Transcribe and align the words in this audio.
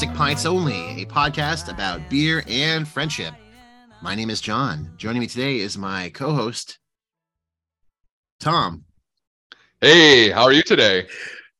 Domestic 0.00 0.18
Pints 0.18 0.46
Only, 0.46 1.02
a 1.02 1.04
podcast 1.04 1.70
about 1.70 2.08
beer 2.08 2.42
and 2.48 2.88
friendship. 2.88 3.34
My 4.00 4.14
name 4.14 4.30
is 4.30 4.40
John. 4.40 4.90
Joining 4.96 5.20
me 5.20 5.26
today 5.26 5.58
is 5.58 5.76
my 5.76 6.08
co 6.08 6.32
host, 6.32 6.78
Tom. 8.38 8.84
Hey, 9.82 10.30
how 10.30 10.44
are 10.44 10.54
you 10.54 10.62
today? 10.62 11.06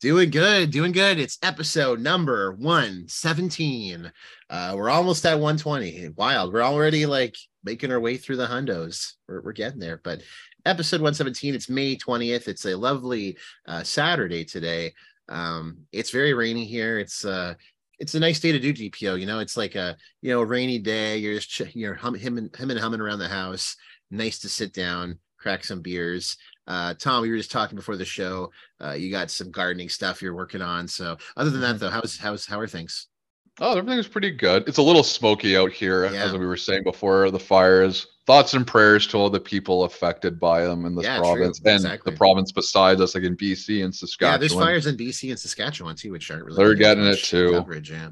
Doing 0.01 0.31
good, 0.31 0.71
doing 0.71 0.93
good. 0.93 1.19
It's 1.19 1.37
episode 1.43 2.01
number 2.01 2.53
117. 2.53 4.11
Uh, 4.49 4.73
we're 4.75 4.89
almost 4.89 5.27
at 5.27 5.35
120. 5.35 6.15
Wild. 6.17 6.55
We're 6.55 6.63
already 6.63 7.05
like 7.05 7.37
making 7.63 7.93
our 7.93 8.01
way 8.01 8.17
through 8.17 8.37
the 8.37 8.47
hundos. 8.47 9.17
We're, 9.29 9.43
we're 9.43 9.53
getting 9.53 9.81
there. 9.81 10.01
But 10.03 10.23
episode 10.65 11.03
117, 11.03 11.55
it's 11.55 11.69
May 11.69 11.95
20th. 11.95 12.49
It's 12.49 12.65
a 12.65 12.75
lovely 12.75 13.37
uh, 13.69 13.83
Saturday 13.83 14.47
today. 14.47 14.95
Um, 15.29 15.81
it's 15.93 16.11
very 16.11 16.33
rainy 16.33 16.65
here. 16.65 16.99
It's 16.99 17.27
uh 17.27 17.55
it's 18.01 18.15
a 18.15 18.21
nice 18.21 18.41
day 18.41 18.51
to 18.51 18.59
do 18.59 18.73
DPO. 18.73 19.21
You 19.21 19.27
know, 19.27 19.39
it's 19.39 19.57
like 19.57 19.75
a 19.75 19.97
you 20.23 20.33
know 20.33 20.43
rainy 20.43 20.79
day. 20.79 21.19
You're 21.19 21.35
just 21.35 21.51
ch- 21.51 21.77
you're 21.77 21.95
hum, 21.95 22.15
him 22.15 22.39
and 22.39 22.55
him 22.57 22.71
and 22.71 22.81
humming 22.81 23.01
around 23.01 23.19
the 23.19 23.29
house. 23.29 23.77
Nice 24.11 24.41
to 24.41 24.49
sit 24.49 24.73
down, 24.73 25.19
crack 25.39 25.63
some 25.63 25.83
beers. 25.83 26.37
Uh, 26.67 26.95
Tom, 26.95 27.23
we 27.23 27.31
were 27.31 27.37
just 27.37 27.51
talking 27.51 27.77
before 27.77 27.97
the 27.97 28.05
show. 28.05 28.51
Uh, 28.83 28.93
you 28.93 29.11
got 29.11 29.31
some 29.31 29.51
gardening 29.51 29.89
stuff 29.89 30.23
you're 30.23 30.35
working 30.35 30.63
on. 30.63 30.89
So, 30.89 31.17
other 31.37 31.51
than 31.51 31.61
that, 31.61 31.79
though, 31.79 31.91
how's 31.91 32.17
how's 32.17 32.47
how 32.47 32.59
are 32.59 32.67
things? 32.67 33.10
Oh, 33.61 33.77
everything's 33.77 34.09
pretty 34.09 34.31
good. 34.31 34.67
It's 34.67 34.79
a 34.79 34.83
little 34.83 35.03
smoky 35.03 35.57
out 35.57 35.71
here, 35.71 36.07
Yeah. 36.11 36.25
as 36.25 36.33
we 36.33 36.47
were 36.47 36.57
saying 36.57 36.83
before. 36.85 37.31
The 37.31 37.39
fires. 37.39 38.07
Thoughts 38.27 38.55
and 38.55 38.67
prayers 38.67 39.07
to 39.09 39.17
all 39.17 39.29
the 39.29 39.41
people 39.41 39.83
affected 39.85 40.39
by 40.39 40.63
them 40.65 40.85
in 40.87 40.95
this 40.95 41.05
Yeah, 41.05 41.17
true. 41.17 41.25
province 41.27 41.59
and 41.65 41.75
Exactly. 41.75 42.13
the 42.13 42.17
province 42.17 42.53
besides 42.53 43.01
us, 43.01 43.15
like 43.15 43.25
in 43.25 43.35
BC 43.37 43.83
and 43.83 43.95
Saskatchewan. 43.95 44.33
Yeah, 44.35 44.39
there's 44.39 44.53
fires 44.55 44.87
in 44.87 44.97
BC 44.97 45.31
and 45.31 45.39
Saskatchewan 45.39 45.97
too, 45.97 46.13
which 46.13 46.31
aren't 46.31 46.45
really. 46.45 46.57
They're 46.57 46.75
getting 46.75 47.05
getting 47.05 47.19
it 47.19 47.25
too. 47.25 47.51
Coverage, 47.53 47.91
yeah, 47.91 48.11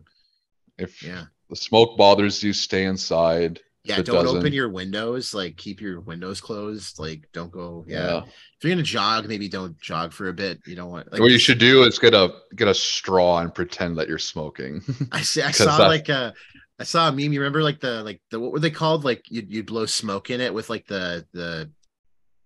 If 0.76 1.02
yeah, 1.02 1.26
the 1.48 1.56
smoke 1.56 1.96
bothers 1.96 2.42
you, 2.42 2.52
stay 2.52 2.84
inside. 2.84 3.60
Yeah. 3.88 4.02
Don't 4.02 4.22
doesn't- 4.24 4.38
open 4.38 4.52
your 4.52 4.68
windows. 4.68 5.34
Like, 5.34 5.56
keep 5.56 5.80
your 5.80 6.00
windows 6.00 6.40
closed. 6.40 6.98
Like, 6.98 7.28
don't 7.32 7.50
go. 7.50 7.84
Yeah. 7.88 8.06
Yeah. 8.06 8.22
If 8.26 8.64
you're 8.64 8.72
gonna 8.72 8.82
jog, 8.82 9.26
maybe 9.28 9.48
don't 9.48 9.78
jog 9.80 10.12
for 10.12 10.28
a 10.28 10.32
bit. 10.32 10.60
You 10.66 10.74
don't 10.76 10.90
want. 10.90 11.10
Like, 11.12 11.20
what 11.20 11.30
you 11.30 11.38
should 11.38 11.58
do 11.58 11.84
is 11.84 11.98
get 11.98 12.14
a 12.14 12.30
get 12.56 12.68
a 12.68 12.74
straw 12.74 13.38
and 13.38 13.54
pretend 13.54 13.98
that 13.98 14.08
you're 14.08 14.18
smoking. 14.18 14.82
I 15.12 15.22
see. 15.22 15.42
I 15.42 15.50
saw 15.52 15.64
that's- 15.78 15.88
like 15.88 16.10
uh 16.10 16.32
I 16.80 16.84
saw 16.84 17.08
a 17.08 17.12
meme. 17.12 17.32
You 17.32 17.40
remember 17.40 17.62
like 17.62 17.80
the 17.80 18.02
like 18.04 18.20
the 18.30 18.38
what 18.38 18.52
were 18.52 18.60
they 18.60 18.70
called? 18.70 19.04
Like 19.04 19.22
you'd 19.30 19.50
you'd 19.50 19.66
blow 19.66 19.86
smoke 19.86 20.30
in 20.30 20.40
it 20.40 20.52
with 20.54 20.70
like 20.70 20.86
the 20.86 21.26
the 21.32 21.70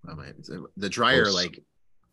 oh 0.09 0.15
my, 0.15 0.33
the 0.77 0.89
dryer 0.89 1.27
s- 1.27 1.35
like 1.35 1.59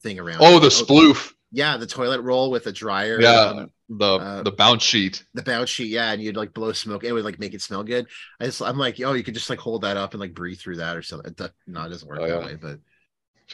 thing 0.02 0.20
around. 0.20 0.40
oh, 0.42 0.58
it. 0.58 0.60
the 0.62 0.68
sploof. 0.68 1.34
Yeah, 1.52 1.78
the 1.78 1.88
toilet 1.88 2.22
roll 2.22 2.52
with 2.52 2.68
a 2.68 2.72
dryer. 2.72 3.20
Yeah, 3.22 3.54
um, 3.56 3.72
the 3.90 4.20
uh, 4.20 4.44
the 4.44 4.52
bounce 4.52 4.84
sheet. 4.84 5.24
the 5.34 5.44
bounce 5.44 5.70
sheet. 5.70 5.90
Yeah, 5.90 6.12
and 6.12 6.22
you'd 6.22 6.38
like 6.38 6.54
blow 6.54 6.72
smoke. 6.74 7.04
It 7.04 7.12
would 7.12 7.24
like 7.26 7.40
make 7.40 7.54
it 7.54 7.62
smell 7.62 7.84
good. 7.84 8.08
I 8.40 8.46
just 8.46 8.62
I'm 8.62 8.78
like, 8.78 9.00
oh, 9.02 9.14
you 9.14 9.24
could 9.24 9.34
just 9.34 9.50
like 9.50 9.60
hold 9.60 9.82
that 9.84 9.98
up 9.98 10.14
and 10.14 10.20
like 10.22 10.34
breathe 10.34 10.60
through 10.60 10.78
that 10.78 10.96
or 10.98 11.02
something. 11.02 11.36
No, 11.68 11.84
it 11.86 11.90
doesn't 11.90 12.08
work 12.08 12.20
Oh, 12.20 12.28
that 12.28 12.40
yeah. 12.40 12.46
way. 12.46 12.56
But 12.56 12.80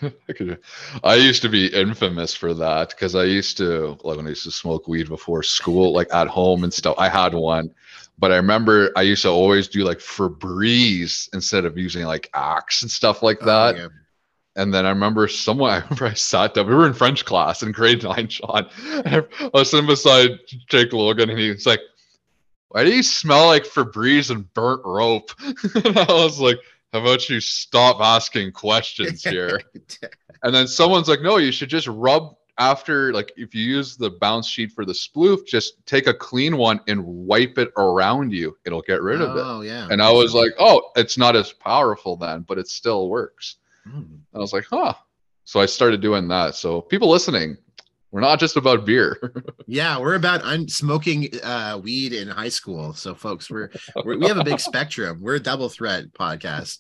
I 1.04 1.16
used 1.16 1.42
to 1.44 1.50
be 1.50 1.68
infamous 1.68 2.36
for 2.36 2.54
that 2.54 2.90
because 2.90 3.16
I 3.16 3.24
used 3.24 3.58
to 3.58 3.98
like 4.04 4.18
when 4.18 4.26
I 4.26 4.30
used 4.30 4.44
to 4.44 4.52
smoke 4.52 4.88
weed 4.88 5.08
before 5.08 5.42
school, 5.44 5.94
like 5.94 6.14
at 6.14 6.28
home 6.28 6.64
and 6.64 6.74
stuff. 6.74 6.96
I 6.98 7.08
had 7.08 7.34
one, 7.34 7.74
but 8.20 8.32
I 8.32 8.36
remember 8.38 8.92
I 8.98 9.04
used 9.04 9.22
to 9.24 9.30
always 9.30 9.68
do 9.70 9.84
like 9.86 10.00
Febreze 10.00 11.30
instead 11.34 11.64
of 11.66 11.78
using 11.78 12.06
like 12.06 12.30
Axe 12.34 12.82
and 12.82 12.92
stuff 12.92 13.24
like 13.24 13.40
oh, 13.42 13.46
that. 13.46 13.76
yeah. 13.76 13.88
And 14.56 14.74
then 14.74 14.86
I 14.86 14.90
remember 14.90 15.28
someone, 15.28 15.72
I 15.72 15.80
remember 15.80 16.06
I 16.08 16.14
sat 16.14 16.54
down, 16.54 16.68
we 16.68 16.76
were 16.76 16.88
in 16.88 16.94
French 16.94 17.26
class 17.26 17.64
in 17.64 17.72
grade 17.72 18.04
nine, 18.04 18.28
Sean. 18.28 18.68
I 18.88 19.24
was 19.54 19.72
sitting 19.72 19.88
beside 19.88 20.40
Jake 20.68 20.94
Logan 20.94 21.30
and 21.30 21.40
he 21.40 21.50
was 21.50 21.66
like, 21.66 21.82
Why 22.70 22.84
do 22.84 22.96
you 22.96 23.04
smell 23.04 23.48
like 23.48 23.64
Febreze 23.64 24.32
and 24.32 24.52
burnt 24.54 24.82
rope? 24.86 25.32
and 25.40 25.98
I 25.98 26.06
was 26.10 26.40
like, 26.40 26.58
How 26.94 27.02
about 27.02 27.30
you 27.30 27.40
stop 27.40 28.02
asking 28.02 28.54
questions 28.54 29.24
here? 29.24 29.62
And 30.46 30.54
then 30.54 30.68
someone's 30.68 31.08
like, 31.08 31.22
no, 31.22 31.38
you 31.38 31.52
should 31.52 31.70
just 31.70 31.88
rub 31.88 32.36
after, 32.60 33.12
like, 33.12 33.34
if 33.36 33.56
you 33.56 33.64
use 33.64 33.98
the 33.98 34.12
bounce 34.12 34.48
sheet 34.48 34.72
for 34.72 34.86
the 34.86 34.94
sploof, 34.94 35.46
just 35.48 35.84
take 35.88 36.06
a 36.06 36.14
clean 36.14 36.56
one 36.56 36.80
and 36.88 37.04
wipe 37.04 37.58
it 37.58 37.72
around 37.78 38.32
you. 38.32 38.56
It'll 38.64 38.84
get 38.84 39.02
rid 39.02 39.22
of 39.22 39.36
it. 39.36 39.42
Oh 39.44 39.62
yeah. 39.62 39.88
And 39.90 40.04
I 40.04 40.12
was 40.12 40.36
like, 40.36 40.52
oh, 40.60 40.92
it's 40.96 41.18
not 41.18 41.36
as 41.36 41.52
powerful 41.52 42.16
then, 42.16 42.42
but 42.42 42.60
it 42.60 42.68
still 42.68 43.10
works. 43.10 43.58
And 43.86 44.20
I 44.34 44.40
was 44.40 44.54
like, 44.54 44.66
huh. 44.70 44.94
So 45.44 45.60
I 45.60 45.66
started 45.68 46.02
doing 46.02 46.28
that. 46.30 46.56
So 46.56 46.82
people 46.82 47.10
listening, 47.10 47.58
we're 48.12 48.22
not 48.22 48.40
just 48.40 48.58
about 48.58 48.86
beer. 48.86 49.34
Yeah, 49.68 49.98
we're 50.00 50.14
about 50.16 50.44
un- 50.44 50.68
smoking 50.68 51.28
uh, 51.44 51.80
weed 51.84 52.14
in 52.14 52.28
high 52.28 52.50
school. 52.50 52.94
So, 52.94 53.16
folks, 53.16 53.50
we're, 53.50 53.72
we're 54.04 54.18
we 54.20 54.28
have 54.28 54.38
a 54.38 54.44
big 54.44 54.60
spectrum. 54.60 55.20
We're 55.22 55.36
a 55.36 55.40
double 55.40 55.70
threat 55.70 56.14
podcast. 56.14 56.78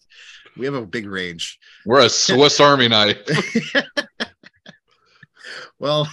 We 0.55 0.65
have 0.65 0.75
a 0.75 0.85
big 0.85 1.07
range. 1.07 1.57
we're 1.83 2.01
a 2.05 2.09
Swiss 2.09 2.59
Army 2.59 2.87
knife. 2.87 3.17
Well, 5.79 6.07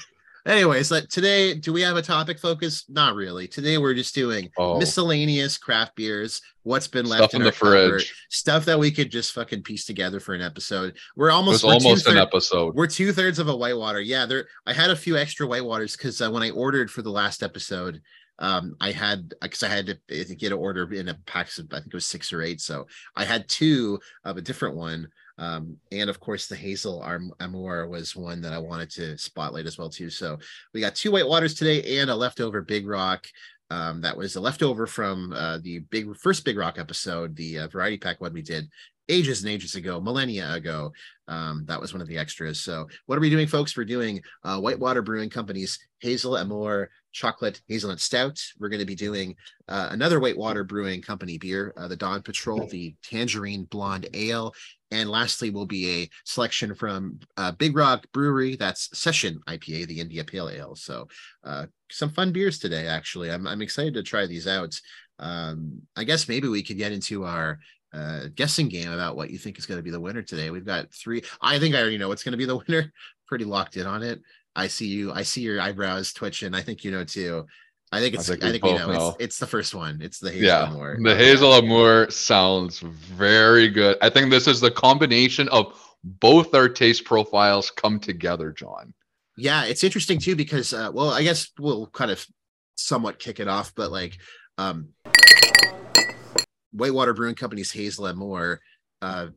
anyways, 0.46 0.90
like 0.90 1.08
today, 1.08 1.54
do 1.54 1.72
we 1.72 1.82
have 1.82 1.96
a 1.96 2.02
topic 2.02 2.38
focus? 2.38 2.84
Not 2.88 3.14
really. 3.14 3.46
Today, 3.48 3.78
we're 3.78 3.94
just 3.94 4.14
doing 4.14 4.50
Oh, 4.56 4.78
miscellaneous 4.78 5.58
craft 5.58 5.96
beers. 5.96 6.40
What's 6.64 6.86
been 6.88 7.06
stuff 7.06 7.20
left 7.20 7.34
in 7.34 7.40
in, 7.40 7.44
the 7.44 7.48
our 7.48 7.52
cupboard, 7.52 7.90
fridge. 8.02 8.14
stuff 8.30 8.64
that 8.66 8.78
we 8.78 8.90
could 8.90 9.10
just 9.10 9.32
fucking 9.32 9.62
piece 9.62 9.84
together 9.84 10.20
for 10.20 10.34
an 10.34 10.42
episode. 10.42 10.96
We're 11.16 11.30
almost 11.30 11.64
we're 11.64 11.72
almost 11.72 12.06
an 12.06 12.18
episode. 12.18 12.74
We're 12.74 12.86
two 12.86 13.12
thirds 13.12 13.38
of 13.38 13.48
a 13.48 13.56
whitewater. 13.56 14.00
Yeah, 14.00 14.26
there. 14.26 14.46
I 14.66 14.72
had 14.72 14.90
a 14.90 14.96
few 14.96 15.16
extra 15.16 15.46
whitewaters 15.46 15.96
because 15.96 16.20
uh, 16.20 16.30
when 16.30 16.42
I 16.42 16.50
ordered 16.50 16.90
for 16.90 17.02
the 17.02 17.10
last 17.10 17.42
episode, 17.42 18.00
um, 18.38 18.76
I 18.80 18.92
had 18.92 19.34
because 19.40 19.62
I 19.62 19.68
had 19.68 19.86
to, 19.86 19.98
I 20.10 20.24
think, 20.24 20.38
get 20.40 20.52
an 20.52 20.58
order 20.58 20.92
in 20.92 21.08
a 21.08 21.14
pack 21.26 21.48
of 21.58 21.66
I 21.72 21.76
think 21.76 21.88
it 21.88 21.94
was 21.94 22.06
six 22.06 22.32
or 22.32 22.42
eight. 22.42 22.60
So 22.60 22.86
I 23.16 23.24
had 23.24 23.48
two 23.48 23.98
of 24.24 24.36
a 24.36 24.42
different 24.42 24.76
one. 24.76 25.08
Um, 25.42 25.76
and 25.90 26.08
of 26.08 26.20
course, 26.20 26.46
the 26.46 26.54
Hazel 26.54 27.02
Amour 27.40 27.88
was 27.88 28.14
one 28.14 28.40
that 28.42 28.52
I 28.52 28.58
wanted 28.58 28.90
to 28.90 29.18
spotlight 29.18 29.66
as 29.66 29.76
well 29.76 29.90
too. 29.90 30.08
So 30.08 30.38
we 30.72 30.80
got 30.80 30.94
two 30.94 31.10
white 31.10 31.26
waters 31.26 31.54
today 31.54 31.98
and 31.98 32.10
a 32.10 32.14
leftover 32.14 32.62
Big 32.62 32.86
Rock. 32.86 33.26
Um, 33.68 34.00
that 34.02 34.16
was 34.16 34.36
a 34.36 34.40
leftover 34.40 34.86
from 34.86 35.32
uh, 35.32 35.58
the 35.62 35.80
big 35.90 36.16
first 36.16 36.44
Big 36.44 36.58
Rock 36.58 36.78
episode, 36.78 37.34
the 37.34 37.60
uh, 37.60 37.68
variety 37.68 37.98
pack 37.98 38.20
one 38.20 38.32
we 38.32 38.42
did 38.42 38.68
ages 39.12 39.42
and 39.42 39.52
ages 39.52 39.74
ago, 39.74 40.00
millennia 40.00 40.52
ago. 40.52 40.92
Um, 41.28 41.64
that 41.66 41.80
was 41.80 41.92
one 41.92 42.02
of 42.02 42.08
the 42.08 42.18
extras. 42.18 42.60
So, 42.60 42.88
what 43.06 43.16
are 43.16 43.20
we 43.20 43.30
doing, 43.30 43.46
folks? 43.46 43.76
We're 43.76 43.84
doing 43.84 44.20
uh, 44.42 44.58
Whitewater 44.58 45.02
Brewing 45.02 45.30
Company's 45.30 45.78
Hazel 46.00 46.36
Amour 46.36 46.90
Chocolate 47.12 47.60
Hazelnut 47.68 48.00
Stout. 48.00 48.40
We're 48.58 48.70
going 48.70 48.80
to 48.80 48.86
be 48.86 48.94
doing 48.94 49.36
uh, 49.68 49.88
another 49.92 50.18
Whitewater 50.18 50.64
Brewing 50.64 51.02
Company 51.02 51.38
beer, 51.38 51.72
uh, 51.76 51.88
the 51.88 51.96
Dawn 51.96 52.22
Patrol, 52.22 52.66
the 52.66 52.94
Tangerine 53.02 53.64
Blonde 53.64 54.08
Ale. 54.14 54.54
And 54.90 55.08
lastly, 55.08 55.50
will 55.50 55.66
be 55.66 56.02
a 56.02 56.10
selection 56.24 56.74
from 56.74 57.20
uh, 57.36 57.52
Big 57.52 57.76
Rock 57.76 58.06
Brewery. 58.12 58.56
That's 58.56 58.98
Session 58.98 59.40
IPA, 59.48 59.86
the 59.86 60.00
India 60.00 60.24
Pale 60.24 60.50
Ale. 60.50 60.74
So, 60.74 61.08
uh, 61.44 61.66
some 61.90 62.10
fun 62.10 62.32
beers 62.32 62.58
today, 62.58 62.86
actually. 62.86 63.30
I'm, 63.30 63.46
I'm 63.46 63.62
excited 63.62 63.94
to 63.94 64.02
try 64.02 64.26
these 64.26 64.46
out. 64.46 64.78
Um, 65.18 65.82
I 65.96 66.04
guess 66.04 66.28
maybe 66.28 66.48
we 66.48 66.62
could 66.62 66.78
get 66.78 66.92
into 66.92 67.24
our 67.24 67.58
uh, 67.92 68.28
guessing 68.34 68.68
game 68.68 68.90
about 68.90 69.16
what 69.16 69.30
you 69.30 69.38
think 69.38 69.58
is 69.58 69.66
going 69.66 69.78
to 69.78 69.82
be 69.82 69.90
the 69.90 70.00
winner 70.00 70.22
today. 70.22 70.50
We've 70.50 70.64
got 70.64 70.92
three. 70.92 71.22
I 71.40 71.58
think 71.58 71.74
I 71.74 71.80
already 71.80 71.98
know 71.98 72.08
what's 72.08 72.24
going 72.24 72.32
to 72.32 72.38
be 72.38 72.44
the 72.44 72.56
winner. 72.68 72.92
Pretty 73.26 73.44
locked 73.44 73.76
in 73.76 73.86
on 73.86 74.02
it. 74.02 74.20
I 74.54 74.66
see 74.66 74.86
you. 74.86 75.12
I 75.12 75.22
see 75.22 75.42
your 75.42 75.60
eyebrows 75.60 76.12
twitching. 76.12 76.54
I 76.54 76.60
think 76.62 76.84
you 76.84 76.90
know 76.90 77.04
too. 77.04 77.46
I 77.90 78.00
think 78.00 78.14
it's. 78.14 78.28
I 78.30 78.36
think 78.36 78.52
think, 78.52 78.64
we 78.64 78.72
we 78.72 78.78
know. 78.78 78.92
know. 78.92 79.08
It's, 79.10 79.16
it's 79.24 79.38
the 79.38 79.46
first 79.46 79.74
one. 79.74 80.00
It's 80.02 80.18
the 80.18 80.30
Hazel 80.30 80.46
Yeah, 80.46 80.70
Amour. 80.70 80.98
the 81.02 81.16
Hazel 81.16 81.52
Amour 81.54 82.10
sounds 82.10 82.80
very 82.80 83.68
good. 83.68 83.96
I 84.02 84.08
think 84.10 84.30
this 84.30 84.46
is 84.46 84.60
the 84.60 84.70
combination 84.70 85.48
of 85.48 85.78
both 86.04 86.54
our 86.54 86.68
taste 86.68 87.04
profiles 87.04 87.70
come 87.70 88.00
together, 88.00 88.50
John. 88.52 88.92
Yeah, 89.36 89.64
it's 89.64 89.84
interesting 89.84 90.18
too 90.18 90.36
because 90.36 90.72
uh, 90.74 90.90
well, 90.92 91.10
I 91.10 91.22
guess 91.22 91.50
we'll 91.58 91.86
kind 91.88 92.10
of 92.10 92.26
somewhat 92.76 93.18
kick 93.18 93.40
it 93.40 93.48
off, 93.48 93.74
but 93.74 93.90
like 93.90 94.18
um 94.58 94.88
Whitewater 96.72 97.14
Brewing 97.14 97.34
Company's 97.34 97.72
Hazel 97.72 98.06
Amour, 98.06 98.60
uh 99.00 99.28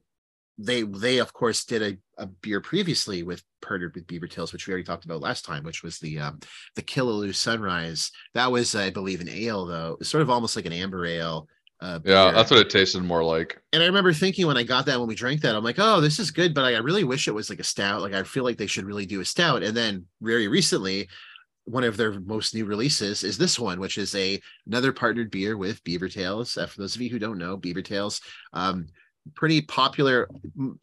they 0.57 0.83
they 0.83 1.17
of 1.17 1.33
course 1.33 1.65
did 1.65 1.81
a, 1.81 1.97
a 2.23 2.27
beer 2.27 2.61
previously 2.61 3.23
with 3.23 3.43
partnered 3.61 3.93
with 3.93 4.07
Beaver 4.07 4.27
Tails, 4.27 4.53
which 4.53 4.67
we 4.67 4.71
already 4.71 4.85
talked 4.85 5.03
about 5.05 5.19
last 5.21 5.43
time, 5.43 5.63
which 5.63 5.83
was 5.83 5.99
the 5.99 6.19
um 6.19 6.39
the 6.75 6.81
Killaloe 6.81 7.35
Sunrise. 7.35 8.11
That 8.33 8.51
was, 8.51 8.73
I 8.75 8.89
believe, 8.89 9.19
an 9.21 9.29
ale 9.29 9.65
though. 9.65 9.93
It 9.93 9.99
was 9.99 10.07
sort 10.09 10.21
of 10.21 10.29
almost 10.29 10.55
like 10.55 10.65
an 10.65 10.73
amber 10.73 11.05
ale. 11.05 11.47
Uh, 11.81 11.99
Yeah, 12.05 12.31
that's 12.31 12.51
what 12.51 12.61
it 12.61 12.69
tasted 12.69 13.03
more 13.03 13.23
like. 13.23 13.61
and 13.73 13.83
I 13.83 13.87
remember 13.87 14.13
thinking 14.13 14.47
when 14.47 14.55
I 14.57 14.63
got 14.63 14.85
that 14.85 14.97
when 14.97 15.09
we 15.09 15.15
drank 15.15 15.41
that, 15.41 15.55
I'm 15.55 15.63
like, 15.63 15.75
oh, 15.77 15.99
this 15.99 16.19
is 16.19 16.31
good, 16.31 16.53
but 16.53 16.63
I, 16.63 16.75
I 16.75 16.79
really 16.79 17.03
wish 17.03 17.27
it 17.27 17.33
was 17.35 17.49
like 17.49 17.59
a 17.59 17.65
stout. 17.65 18.01
Like 18.01 18.13
I 18.13 18.23
feel 18.23 18.45
like 18.45 18.57
they 18.57 18.67
should 18.67 18.85
really 18.85 19.05
do 19.05 19.19
a 19.19 19.25
stout. 19.25 19.61
And 19.61 19.75
then 19.75 20.05
very 20.21 20.47
recently, 20.47 21.09
one 21.65 21.83
of 21.83 21.97
their 21.97 22.19
most 22.21 22.53
new 22.53 22.65
releases 22.65 23.23
is 23.23 23.37
this 23.37 23.59
one, 23.59 23.79
which 23.79 23.97
is 23.97 24.15
a 24.15 24.39
another 24.67 24.93
partnered 24.93 25.31
beer 25.31 25.57
with 25.57 25.83
Beaver 25.83 26.09
Tails. 26.09 26.57
Uh, 26.57 26.67
for 26.67 26.81
those 26.81 26.95
of 26.95 27.01
you 27.01 27.09
who 27.09 27.19
don't 27.19 27.37
know, 27.37 27.57
Beaver 27.57 27.81
Tails, 27.81 28.21
um, 28.53 28.87
pretty 29.33 29.61
popular. 29.61 30.29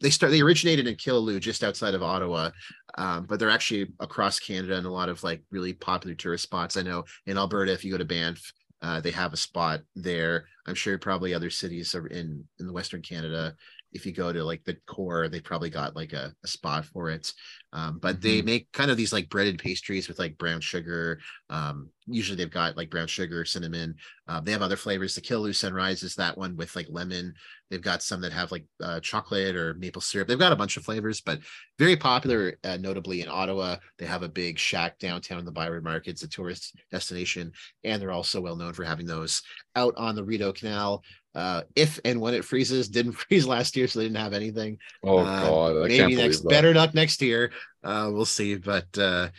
They 0.01 0.09
start 0.09 0.31
they 0.31 0.41
originated 0.41 0.87
in 0.87 0.95
Killaloe, 0.95 1.39
just 1.39 1.63
outside 1.63 1.93
of 1.93 2.03
Ottawa, 2.03 2.51
um, 2.97 3.25
but 3.25 3.39
they're 3.39 3.49
actually 3.49 3.87
across 3.99 4.39
Canada 4.39 4.75
and 4.75 4.85
a 4.85 4.91
lot 4.91 5.09
of 5.09 5.23
like 5.23 5.41
really 5.51 5.73
popular 5.73 6.15
tourist 6.15 6.43
spots. 6.43 6.75
I 6.75 6.81
know 6.81 7.05
in 7.25 7.37
Alberta, 7.37 7.71
if 7.71 7.85
you 7.85 7.91
go 7.91 7.97
to 7.97 8.05
Banff, 8.05 8.51
uh, 8.81 8.99
they 8.99 9.11
have 9.11 9.31
a 9.31 9.37
spot 9.37 9.81
there. 9.95 10.45
I'm 10.67 10.75
sure 10.75 10.97
probably 10.97 11.33
other 11.33 11.49
cities 11.49 11.95
are 11.95 12.07
in 12.07 12.43
in 12.59 12.67
the 12.67 12.73
Western 12.73 13.01
Canada 13.01 13.55
if 13.93 14.05
you 14.05 14.11
go 14.11 14.33
to 14.33 14.43
like 14.43 14.63
the 14.63 14.77
core, 14.87 15.27
they 15.29 15.39
probably 15.39 15.69
got 15.69 15.95
like 15.95 16.13
a, 16.13 16.33
a 16.43 16.47
spot 16.47 16.85
for 16.85 17.09
it. 17.09 17.31
Um, 17.71 17.99
but 17.99 18.15
mm-hmm. 18.15 18.27
they 18.27 18.41
make 18.41 18.71
kind 18.71 18.91
of 18.91 18.97
these 18.97 19.13
like 19.13 19.29
breaded 19.29 19.59
pastries 19.59 20.07
with 20.07 20.19
like 20.19 20.37
brown 20.37 20.61
sugar. 20.61 21.19
Um, 21.49 21.89
usually 22.05 22.35
they've 22.35 22.49
got 22.49 22.77
like 22.77 22.89
brown 22.89 23.07
sugar, 23.07 23.45
cinnamon. 23.45 23.95
Uh, 24.27 24.41
they 24.41 24.51
have 24.51 24.61
other 24.61 24.75
flavors. 24.75 25.15
The 25.15 25.21
Killaloe 25.21 25.55
Sunrise 25.55 26.03
is 26.03 26.15
that 26.15 26.37
one 26.37 26.55
with 26.55 26.75
like 26.75 26.87
lemon. 26.89 27.33
They've 27.69 27.81
got 27.81 28.03
some 28.03 28.21
that 28.21 28.33
have 28.33 28.51
like 28.51 28.65
uh, 28.83 28.99
chocolate 28.99 29.55
or 29.55 29.73
maple 29.75 30.01
syrup. 30.01 30.27
They've 30.27 30.37
got 30.37 30.51
a 30.51 30.57
bunch 30.57 30.77
of 30.77 30.83
flavors, 30.83 31.21
but 31.21 31.39
very 31.79 31.95
popular, 31.95 32.59
uh, 32.63 32.77
notably 32.77 33.21
in 33.21 33.29
Ottawa. 33.29 33.77
They 33.97 34.05
have 34.05 34.21
a 34.21 34.29
big 34.29 34.59
shack 34.59 34.99
downtown 34.99 35.39
in 35.39 35.45
the 35.45 35.51
Byward 35.51 35.83
Market. 35.83 36.11
It's 36.11 36.23
a 36.23 36.27
tourist 36.27 36.75
destination, 36.91 37.51
and 37.83 38.01
they're 38.01 38.11
also 38.11 38.41
well 38.41 38.55
known 38.55 38.73
for 38.73 38.83
having 38.83 39.07
those 39.07 39.41
out 39.75 39.95
on 39.97 40.15
the 40.15 40.23
Rideau 40.23 40.53
Canal 40.53 41.03
uh, 41.35 41.61
if 41.75 41.99
and 42.05 42.21
when 42.21 42.33
it 42.33 42.45
freezes. 42.45 42.87
Didn't 42.87 43.11
freeze 43.13 43.45
last 43.45 43.75
year, 43.75 43.87
so 43.87 43.99
they 43.99 44.05
didn't 44.05 44.17
have 44.17 44.33
anything. 44.33 44.77
Oh 45.03 45.19
uh, 45.19 45.41
god, 45.41 45.85
I 45.85 45.87
maybe 45.87 46.15
next 46.15 46.41
better 46.41 46.73
luck 46.73 46.93
next 46.93 47.21
year. 47.21 47.51
Uh, 47.83 48.09
we'll 48.11 48.25
see, 48.25 48.55
but 48.55 48.97
uh, 48.97 49.29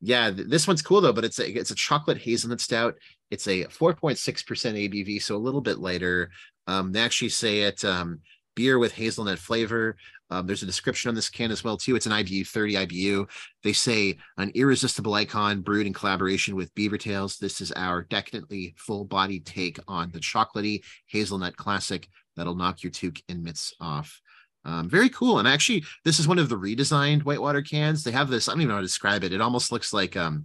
yeah, 0.00 0.30
th- 0.30 0.48
this 0.48 0.66
one's 0.66 0.82
cool 0.82 1.00
though. 1.00 1.12
But 1.12 1.24
it's 1.24 1.38
a 1.38 1.50
it's 1.50 1.70
a 1.70 1.76
chocolate 1.76 2.18
hazelnut 2.18 2.60
stout. 2.60 2.94
It's 3.30 3.46
a 3.46 3.64
4.6% 3.66 4.18
ABV, 4.18 5.22
so 5.22 5.36
a 5.36 5.38
little 5.38 5.60
bit 5.60 5.78
lighter. 5.78 6.30
Um, 6.66 6.90
they 6.90 7.00
actually 7.00 7.28
say 7.28 7.60
it 7.60 7.84
um, 7.84 8.20
beer 8.56 8.78
with 8.78 8.92
hazelnut 8.92 9.38
flavor. 9.38 9.96
Um, 10.30 10.46
there's 10.46 10.62
a 10.62 10.66
description 10.66 11.08
on 11.08 11.14
this 11.14 11.28
can 11.28 11.50
as 11.50 11.64
well 11.64 11.76
too. 11.76 11.96
It's 11.96 12.06
an 12.06 12.12
IBU 12.12 12.46
30 12.46 12.74
IBU. 12.74 13.28
They 13.62 13.72
say 13.72 14.18
an 14.38 14.52
irresistible 14.54 15.14
icon 15.14 15.60
brewed 15.62 15.86
in 15.86 15.92
collaboration 15.92 16.54
with 16.54 16.74
Beaver 16.74 16.98
Tails. 16.98 17.38
This 17.38 17.60
is 17.60 17.72
our 17.72 18.02
decadently 18.02 18.74
full-bodied 18.76 19.44
take 19.44 19.78
on 19.88 20.10
the 20.12 20.20
chocolatey 20.20 20.82
hazelnut 21.06 21.56
classic 21.56 22.08
that'll 22.36 22.54
knock 22.54 22.82
your 22.82 22.92
toque 22.92 23.22
and 23.28 23.42
mitts 23.42 23.74
off. 23.80 24.20
Um, 24.64 24.88
very 24.88 25.08
cool. 25.08 25.38
And 25.38 25.48
actually, 25.48 25.84
this 26.04 26.20
is 26.20 26.28
one 26.28 26.38
of 26.38 26.48
the 26.48 26.58
redesigned 26.58 27.22
Whitewater 27.22 27.62
cans. 27.62 28.04
They 28.04 28.10
have 28.10 28.28
this. 28.28 28.48
I 28.48 28.52
don't 28.52 28.60
even 28.60 28.68
know 28.68 28.74
how 28.74 28.80
to 28.80 28.86
describe 28.86 29.24
it. 29.24 29.32
It 29.32 29.40
almost 29.40 29.72
looks 29.72 29.92
like 29.92 30.16
um, 30.16 30.44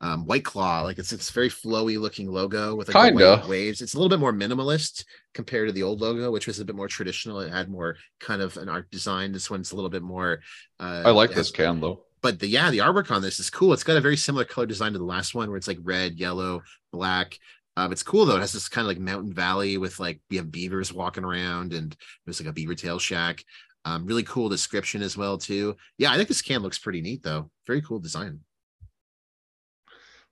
um, 0.00 0.26
White 0.26 0.44
Claw. 0.44 0.82
Like 0.82 0.98
it's 0.98 1.12
it's 1.12 1.30
very 1.30 1.48
flowy 1.48 1.98
looking 1.98 2.30
logo 2.30 2.74
with 2.74 2.88
like 2.88 2.94
kind 2.94 3.20
of 3.20 3.48
waves. 3.48 3.80
It's 3.80 3.94
a 3.94 3.96
little 3.98 4.10
bit 4.10 4.20
more 4.20 4.32
minimalist 4.32 5.04
compared 5.34 5.68
to 5.68 5.72
the 5.72 5.82
old 5.82 6.00
logo, 6.00 6.30
which 6.30 6.46
was 6.46 6.60
a 6.60 6.64
bit 6.64 6.76
more 6.76 6.88
traditional. 6.88 7.40
It 7.40 7.52
had 7.52 7.68
more 7.68 7.96
kind 8.20 8.42
of 8.42 8.56
an 8.56 8.68
art 8.68 8.90
design. 8.90 9.32
This 9.32 9.50
one's 9.50 9.72
a 9.72 9.74
little 9.74 9.90
bit 9.90 10.02
more. 10.02 10.40
Uh, 10.78 11.02
I 11.04 11.10
like 11.10 11.32
this 11.32 11.50
can 11.50 11.80
though. 11.80 12.04
But 12.22 12.40
the 12.40 12.48
yeah, 12.48 12.70
the 12.70 12.78
artwork 12.78 13.10
on 13.10 13.22
this 13.22 13.38
is 13.38 13.50
cool. 13.50 13.72
It's 13.72 13.84
got 13.84 13.96
a 13.96 14.00
very 14.00 14.16
similar 14.16 14.44
color 14.44 14.66
design 14.66 14.92
to 14.92 14.98
the 14.98 15.04
last 15.04 15.34
one, 15.34 15.48
where 15.48 15.56
it's 15.56 15.68
like 15.68 15.78
red, 15.82 16.14
yellow, 16.18 16.62
black. 16.92 17.38
Um, 17.78 17.92
it's 17.92 18.02
cool 18.02 18.26
though. 18.26 18.36
It 18.36 18.40
has 18.40 18.52
this 18.52 18.68
kind 18.68 18.84
of 18.84 18.88
like 18.88 18.98
mountain 18.98 19.32
valley 19.32 19.78
with 19.78 20.00
like 20.00 20.20
we 20.30 20.36
have 20.36 20.50
beavers 20.50 20.92
walking 20.92 21.24
around, 21.24 21.72
and 21.72 21.96
there's 22.24 22.40
like 22.40 22.48
a 22.48 22.52
beaver 22.52 22.74
tail 22.74 22.98
shack. 22.98 23.44
Um, 23.84 24.04
really 24.04 24.24
cool 24.24 24.48
description 24.48 25.00
as 25.02 25.16
well 25.16 25.38
too. 25.38 25.76
Yeah, 25.96 26.10
I 26.10 26.16
think 26.16 26.28
this 26.28 26.42
can 26.42 26.62
looks 26.62 26.78
pretty 26.78 27.00
neat 27.00 27.22
though. 27.22 27.50
Very 27.66 27.80
cool 27.80 28.00
design. 28.00 28.40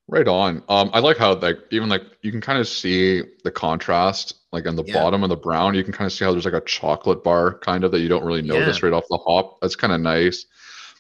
Right 0.07 0.29
on. 0.29 0.63
Um, 0.69 0.91
I 0.93 1.01
like 1.01 1.17
how 1.17 1.35
like 1.35 1.59
even 1.71 1.89
like 1.89 2.03
you 2.23 2.31
can 2.31 2.41
kind 2.41 2.59
of 2.59 2.69
see 2.69 3.23
the 3.43 3.51
contrast, 3.51 4.35
like 4.53 4.67
on 4.67 4.77
the 4.77 4.85
Yeah. 4.87 5.03
bottom 5.03 5.23
of 5.23 5.31
the 5.31 5.37
brown, 5.37 5.75
you 5.75 5.83
can 5.83 5.95
kind 5.95 6.07
of 6.07 6.13
see 6.13 6.25
how 6.25 6.33
there's 6.33 6.45
like 6.45 6.55
a 6.55 6.61
chocolate 6.61 7.25
bar 7.25 7.59
kind 7.59 7.85
of 7.85 7.93
that 7.93 8.01
you 8.01 8.09
don't 8.09 8.25
really 8.25 8.43
notice 8.43 8.83
right 8.83 8.93
off 8.93 9.05
the 9.09 9.17
hop. 9.17 9.61
That's 9.61 9.77
kind 9.77 9.93
of 9.95 10.01
nice. 10.01 10.45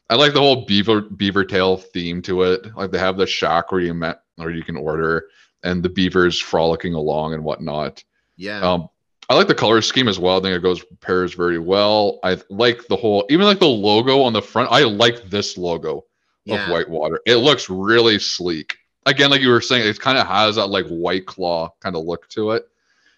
I 0.08 0.14
like 0.14 0.32
the 0.32 0.40
whole 0.40 0.64
beaver 0.64 1.02
beaver 1.02 1.44
tail 1.44 1.76
theme 1.76 2.22
to 2.22 2.42
it. 2.44 2.74
Like 2.76 2.90
they 2.92 2.98
have 2.98 3.18
the 3.18 3.26
shack 3.26 3.72
where 3.72 3.80
you 3.80 3.92
met 3.92 4.22
or 4.38 4.50
you 4.50 4.62
can 4.62 4.76
order 4.76 5.26
and 5.62 5.82
the 5.82 5.88
beavers 5.88 6.40
frolicking 6.40 6.94
along 6.94 7.34
and 7.34 7.44
whatnot. 7.44 8.04
Yeah. 8.36 8.60
Um, 8.60 8.88
I 9.28 9.34
like 9.34 9.48
the 9.48 9.54
color 9.54 9.80
scheme 9.80 10.08
as 10.08 10.18
well. 10.18 10.38
I 10.38 10.42
think 10.42 10.56
it 10.56 10.62
goes 10.62 10.84
pairs 11.00 11.34
very 11.34 11.58
well. 11.58 12.20
I 12.22 12.38
like 12.50 12.86
the 12.88 12.96
whole, 12.96 13.26
even 13.30 13.46
like 13.46 13.58
the 13.58 13.66
logo 13.66 14.20
on 14.22 14.34
the 14.34 14.42
front. 14.42 14.70
I 14.70 14.82
like 14.82 15.30
this 15.30 15.56
logo 15.56 16.04
yeah. 16.44 16.64
of 16.64 16.70
Whitewater. 16.70 17.20
It 17.24 17.36
looks 17.36 17.70
really 17.70 18.18
sleek. 18.18 18.76
Again, 19.06 19.30
like 19.30 19.42
you 19.42 19.50
were 19.50 19.60
saying, 19.60 19.86
it 19.86 20.00
kind 20.00 20.18
of 20.18 20.26
has 20.26 20.56
that 20.56 20.66
like 20.66 20.86
white 20.86 21.26
claw 21.26 21.70
kind 21.80 21.96
of 21.96 22.04
look 22.04 22.28
to 22.30 22.52
it. 22.52 22.66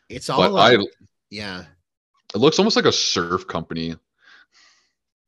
It's 0.08 0.30
all 0.30 0.56
I, 0.56 0.76
uh, 0.76 0.82
yeah. 1.30 1.64
it 2.34 2.38
looks 2.38 2.58
almost 2.58 2.76
like 2.76 2.84
a 2.84 2.92
surf 2.92 3.46
company. 3.46 3.96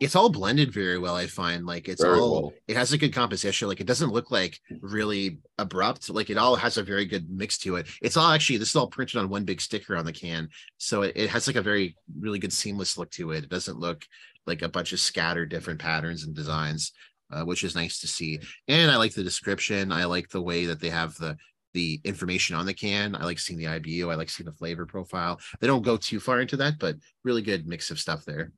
It's 0.01 0.15
all 0.15 0.29
blended 0.29 0.73
very 0.73 0.97
well, 0.97 1.17
I 1.17 1.27
find. 1.27 1.67
Like 1.67 1.89
it's 1.89 2.03
Very 2.03 2.21
all 2.21 2.43
well. 2.43 2.53
it 2.69 2.77
has 2.77 2.93
a 2.93 2.99
good 2.99 3.13
composition. 3.13 3.67
Like 3.67 3.81
it 3.81 3.87
doesn't 3.87 4.13
look 4.13 4.31
like 4.31 4.61
really 4.81 5.39
abrupt. 5.59 6.09
Like 6.09 6.31
it 6.31 6.39
all 6.39 6.55
has 6.55 6.77
a 6.77 6.85
very 6.85 7.05
good 7.05 7.29
mix 7.29 7.59
to 7.59 7.77
it. 7.77 7.89
It's 8.01 8.17
all 8.17 8.31
actually 8.31 8.59
this 8.59 8.69
is 8.69 8.77
all 8.77 8.87
printed 8.87 9.17
on 9.17 9.29
one 9.29 9.45
big 9.45 9.61
sticker 9.61 9.97
on 9.97 10.05
the 10.05 10.13
can. 10.13 10.51
So 10.77 11.03
it, 11.03 11.15
it 11.17 11.31
has 11.31 11.49
like 11.49 11.57
a 11.57 11.63
very 11.63 11.97
really 12.17 12.39
good 12.39 12.53
seamless 12.53 12.97
look 12.97 13.11
to 13.13 13.33
it. 13.33 13.43
It 13.43 13.51
doesn't 13.51 13.81
look 13.81 14.07
like 14.47 14.63
a 14.63 14.69
bunch 14.69 14.93
of 14.93 15.01
scattered 15.01 15.51
different 15.51 15.81
patterns 15.81 16.25
and 16.25 16.35
designs, 16.35 16.93
uh, 17.31 17.45
which 17.45 17.65
is 17.65 17.75
nice 17.75 18.01
to 18.01 18.09
see. 18.09 18.41
And 18.69 18.91
I 18.91 18.97
like 18.97 19.15
the 19.15 19.25
description. 19.25 19.93
I 19.93 20.05
like 20.05 20.29
the 20.29 20.43
way 20.43 20.67
that 20.67 20.81
they 20.81 20.91
have 20.91 21.17
the 21.17 21.37
the 21.75 22.01
information 22.03 22.57
on 22.57 22.67
the 22.67 22.75
can. 22.75 23.15
I 23.15 23.25
like 23.25 23.39
seeing 23.39 23.59
the 23.59 23.67
IBU. 23.67 24.11
I 24.11 24.15
like 24.15 24.31
seeing 24.31 24.47
the 24.47 24.57
flavor 24.57 24.87
profile. 24.87 25.39
They 25.61 25.67
don't 25.67 25.83
go 25.83 25.97
too 25.97 26.19
far 26.19 26.41
into 26.41 26.57
that, 26.57 26.79
but 26.79 26.97
really 27.25 27.43
good 27.43 27.67
mix 27.67 27.91
of 27.91 28.01
stuff 28.01 28.25
there. 28.25 28.53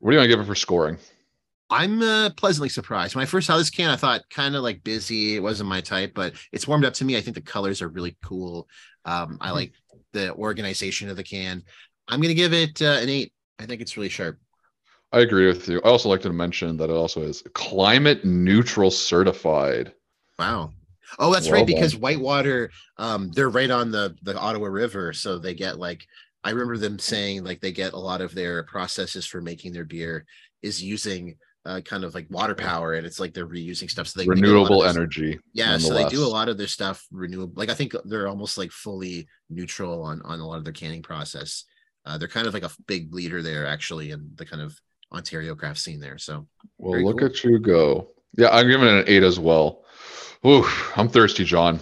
What 0.00 0.10
do 0.10 0.14
you 0.14 0.18
want 0.18 0.30
to 0.30 0.36
give 0.36 0.40
it 0.40 0.46
for 0.46 0.54
scoring? 0.54 0.98
I'm 1.70 2.00
uh, 2.02 2.30
pleasantly 2.30 2.68
surprised. 2.68 3.14
When 3.14 3.22
I 3.22 3.26
first 3.26 3.46
saw 3.46 3.58
this 3.58 3.70
can, 3.70 3.90
I 3.90 3.96
thought 3.96 4.22
kind 4.30 4.56
of 4.56 4.62
like 4.62 4.82
busy. 4.82 5.36
It 5.36 5.42
wasn't 5.42 5.68
my 5.68 5.80
type, 5.80 6.12
but 6.14 6.34
it's 6.52 6.66
warmed 6.66 6.84
up 6.84 6.94
to 6.94 7.04
me. 7.04 7.16
I 7.16 7.20
think 7.20 7.34
the 7.34 7.42
colors 7.42 7.82
are 7.82 7.88
really 7.88 8.16
cool. 8.24 8.68
Um, 9.04 9.38
I 9.40 9.50
like 9.50 9.72
the 10.12 10.34
organization 10.34 11.10
of 11.10 11.16
the 11.16 11.24
can. 11.24 11.62
I'm 12.06 12.20
going 12.20 12.30
to 12.30 12.34
give 12.34 12.54
it 12.54 12.80
uh, 12.80 12.98
an 13.02 13.10
eight. 13.10 13.32
I 13.58 13.66
think 13.66 13.82
it's 13.82 13.96
really 13.96 14.08
sharp. 14.08 14.38
I 15.12 15.20
agree 15.20 15.46
with 15.46 15.68
you. 15.68 15.80
I 15.84 15.88
also 15.88 16.08
like 16.08 16.20
to 16.22 16.32
mention 16.32 16.76
that 16.76 16.90
it 16.90 16.96
also 16.96 17.22
is 17.22 17.42
climate 17.54 18.24
neutral 18.24 18.90
certified. 18.90 19.92
Wow. 20.38 20.72
Oh, 21.18 21.32
that's 21.32 21.46
Well 21.46 21.60
right. 21.60 21.66
Because 21.66 21.96
Whitewater, 21.96 22.70
um, 22.98 23.30
they're 23.32 23.48
right 23.48 23.70
on 23.70 23.90
the 23.90 24.14
the 24.22 24.36
Ottawa 24.36 24.66
River, 24.66 25.12
so 25.12 25.38
they 25.38 25.54
get 25.54 25.78
like 25.78 26.06
I 26.44 26.50
remember 26.50 26.76
them 26.76 26.98
saying 26.98 27.44
like 27.44 27.60
they 27.60 27.72
get 27.72 27.94
a 27.94 27.98
lot 27.98 28.20
of 28.20 28.34
their 28.34 28.62
processes 28.64 29.26
for 29.26 29.40
making 29.40 29.72
their 29.72 29.84
beer 29.84 30.26
is 30.62 30.82
using 30.82 31.36
uh, 31.64 31.80
kind 31.80 32.04
of 32.04 32.14
like 32.14 32.26
water 32.30 32.54
power, 32.54 32.94
and 32.94 33.06
it's 33.06 33.18
like 33.18 33.32
they're 33.32 33.46
reusing 33.46 33.90
stuff. 33.90 34.08
So 34.08 34.20
they 34.20 34.28
they 34.28 34.42
get 34.42 34.54
a 34.54 34.58
lot 34.60 34.74
of 34.74 34.80
renewable 34.80 34.84
energy. 34.84 35.38
Yeah, 35.54 35.78
so 35.78 35.94
they 35.94 36.04
do 36.04 36.24
a 36.24 36.26
lot 36.28 36.48
of 36.48 36.58
their 36.58 36.66
stuff 36.66 37.06
renewable. 37.10 37.54
Like 37.56 37.70
I 37.70 37.74
think 37.74 37.94
they're 38.04 38.28
almost 38.28 38.58
like 38.58 38.70
fully 38.70 39.26
neutral 39.48 40.02
on 40.02 40.22
on 40.22 40.40
a 40.40 40.46
lot 40.46 40.58
of 40.58 40.64
their 40.64 40.72
canning 40.72 41.02
process. 41.02 41.64
Uh, 42.04 42.16
they're 42.18 42.28
kind 42.28 42.46
of 42.46 42.54
like 42.54 42.62
a 42.62 42.70
big 42.86 43.12
leader 43.12 43.42
there, 43.42 43.66
actually, 43.66 44.10
in 44.12 44.30
the 44.36 44.46
kind 44.46 44.62
of 44.62 44.78
Ontario 45.12 45.54
craft 45.54 45.78
scene 45.80 46.00
there. 46.00 46.18
So 46.18 46.46
Well, 46.78 47.00
look 47.02 47.18
cool. 47.20 47.28
at 47.28 47.42
you 47.44 47.58
go. 47.58 48.08
Yeah, 48.36 48.48
I'm 48.50 48.68
giving 48.68 48.86
it 48.88 48.98
an 49.00 49.04
eight 49.06 49.22
as 49.22 49.38
well. 49.40 49.84
Ooh, 50.46 50.66
I'm 50.96 51.08
thirsty, 51.08 51.44
John. 51.44 51.80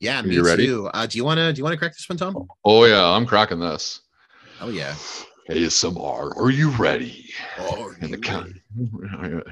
yeah, 0.00 0.20
me 0.22 0.34
You 0.34 0.44
ready? 0.44 0.66
too. 0.66 0.88
Uh, 0.92 1.06
do 1.06 1.16
you 1.18 1.24
want 1.24 1.38
to 1.38 1.52
do 1.52 1.58
you 1.58 1.64
want 1.64 1.74
to 1.74 1.78
crack 1.78 1.92
this 1.92 2.08
one, 2.08 2.18
Tom? 2.18 2.48
Oh 2.64 2.84
yeah, 2.84 3.04
I'm 3.04 3.26
cracking 3.26 3.60
this. 3.60 4.00
Oh 4.60 4.70
yeah. 4.70 4.94
ASMR, 5.48 6.36
are 6.36 6.50
you 6.50 6.68
ready? 6.72 7.30
Oh, 7.58 7.90
In 8.02 8.10
the 8.10 8.18
count. 8.18 8.52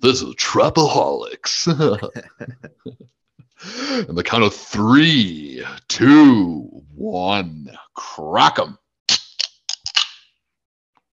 This 0.00 0.22
is 0.22 0.34
Trapaholics. 0.36 1.66
In 4.08 4.14
the 4.14 4.22
count 4.22 4.44
of 4.44 4.54
three, 4.54 5.64
two, 5.88 6.68
one, 6.94 7.76
crack 7.94 8.58
'em. 8.60 8.78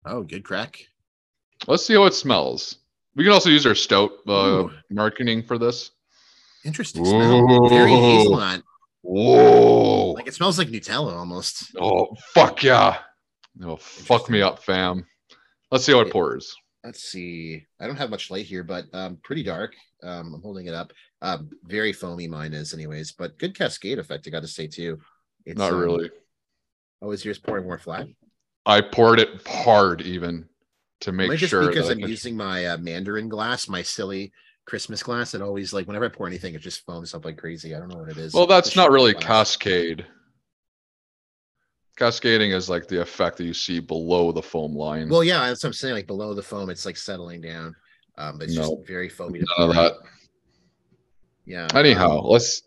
Oh, 0.05 0.23
good 0.23 0.45
crack. 0.45 0.87
Let's 1.67 1.85
see 1.85 1.95
how 1.95 2.05
it 2.05 2.15
smells. 2.15 2.77
We 3.15 3.25
can 3.25 3.33
also 3.33 3.51
use 3.51 3.67
our 3.67 3.75
stout 3.75 4.13
uh, 4.27 4.69
marketing 4.89 5.43
for 5.43 5.59
this. 5.59 5.91
Interesting 6.65 7.05
smell. 7.05 7.69
Very 7.69 7.91
hazelnut. 7.91 8.63
Whoa! 9.03 10.13
Like 10.13 10.27
it 10.27 10.35
smells 10.35 10.59
like 10.59 10.69
Nutella 10.69 11.15
almost. 11.15 11.75
Oh 11.81 12.15
fuck 12.35 12.63
yeah! 12.63 12.99
Oh 13.63 13.77
fuck 13.77 14.29
me 14.29 14.43
up, 14.43 14.63
fam. 14.63 15.07
Let's 15.71 15.85
see 15.85 15.93
how 15.93 16.01
it 16.01 16.13
pours. 16.13 16.55
Let's 16.85 17.03
see. 17.03 17.67
I 17.79 17.87
don't 17.87 17.97
have 17.97 18.11
much 18.11 18.31
light 18.31 18.47
here, 18.47 18.65
but 18.65 18.87
um, 18.93 19.19
pretty 19.23 19.43
dark. 19.43 19.75
Um, 20.03 20.35
I'm 20.35 20.43
holding 20.43 20.67
it 20.67 20.75
up. 20.75 20.93
Um, 21.23 21.51
very 21.65 21.93
foamy 21.93 22.27
mine 22.27 22.55
is, 22.55 22.73
anyways, 22.73 23.13
but 23.13 23.39
good 23.39 23.57
cascade 23.57 23.99
effect. 23.99 24.27
I 24.27 24.31
got 24.31 24.43
to 24.43 24.49
say 24.49 24.67
too. 24.67 24.99
It's, 25.45 25.59
Not 25.59 25.73
um, 25.73 25.81
really. 25.81 26.11
Oh, 27.03 27.11
is 27.11 27.25
yours 27.25 27.39
pouring 27.39 27.65
more 27.65 27.79
flat? 27.79 28.07
I 28.67 28.81
poured 28.81 29.21
it 29.21 29.47
hard 29.47 30.03
even 30.03 30.49
to 31.01 31.13
make 31.13 31.33
just 31.39 31.51
sure. 31.51 31.69
because 31.69 31.89
I'm 31.89 32.01
using 32.01 32.37
my 32.37 32.67
uh, 32.67 32.77
Mandarin 32.79 33.29
glass, 33.29 33.69
my 33.69 33.83
silly 33.83 34.33
Christmas 34.67 35.03
glass, 35.03 35.35
it 35.35 35.43
always 35.43 35.73
like 35.73 35.87
whenever 35.87 36.05
I 36.05 36.09
pour 36.09 36.27
anything, 36.27 36.55
it 36.55 36.61
just 36.61 36.85
foams 36.85 37.15
up 37.15 37.25
like 37.25 37.39
crazy. 37.39 37.75
I 37.75 37.79
don't 37.79 37.89
know 37.89 37.99
what 37.99 38.11
it 38.11 38.19
is. 38.19 38.35
Well, 38.35 38.47
that's 38.47 38.77
not 38.77 38.91
really 38.91 39.13
glass. 39.13 39.25
cascade. 39.57 40.07
Cascading 41.97 42.53
is 42.53 42.71
like 42.71 42.87
the 42.89 43.01
effect 43.01 43.37
that 43.39 43.45
you 43.45 43.53
see 43.53 43.81
below 43.81 44.33
the 44.33 44.43
foam 44.43 44.75
line. 44.75 45.09
Well, 45.09 45.25
yeah, 45.25 45.47
that's 45.49 45.63
what 45.63 45.69
I'm 45.69 45.73
saying. 45.75 45.95
Like 45.95 46.07
below 46.07 46.35
the 46.35 46.43
foam, 46.43 46.71
it's 46.71 46.87
like 46.87 46.97
settling 46.97 47.41
down. 47.41 47.75
Um, 48.17 48.39
but 48.39 48.45
it's 48.49 48.57
No. 48.57 48.63
just 48.77 48.87
very 48.87 49.09
foamy. 49.09 49.41
None 49.59 49.71
of 49.71 49.75
that. 49.75 49.95
Yeah. 51.47 51.69
Anyhow, 51.75 52.21
um, 52.21 52.27
let's 52.27 52.63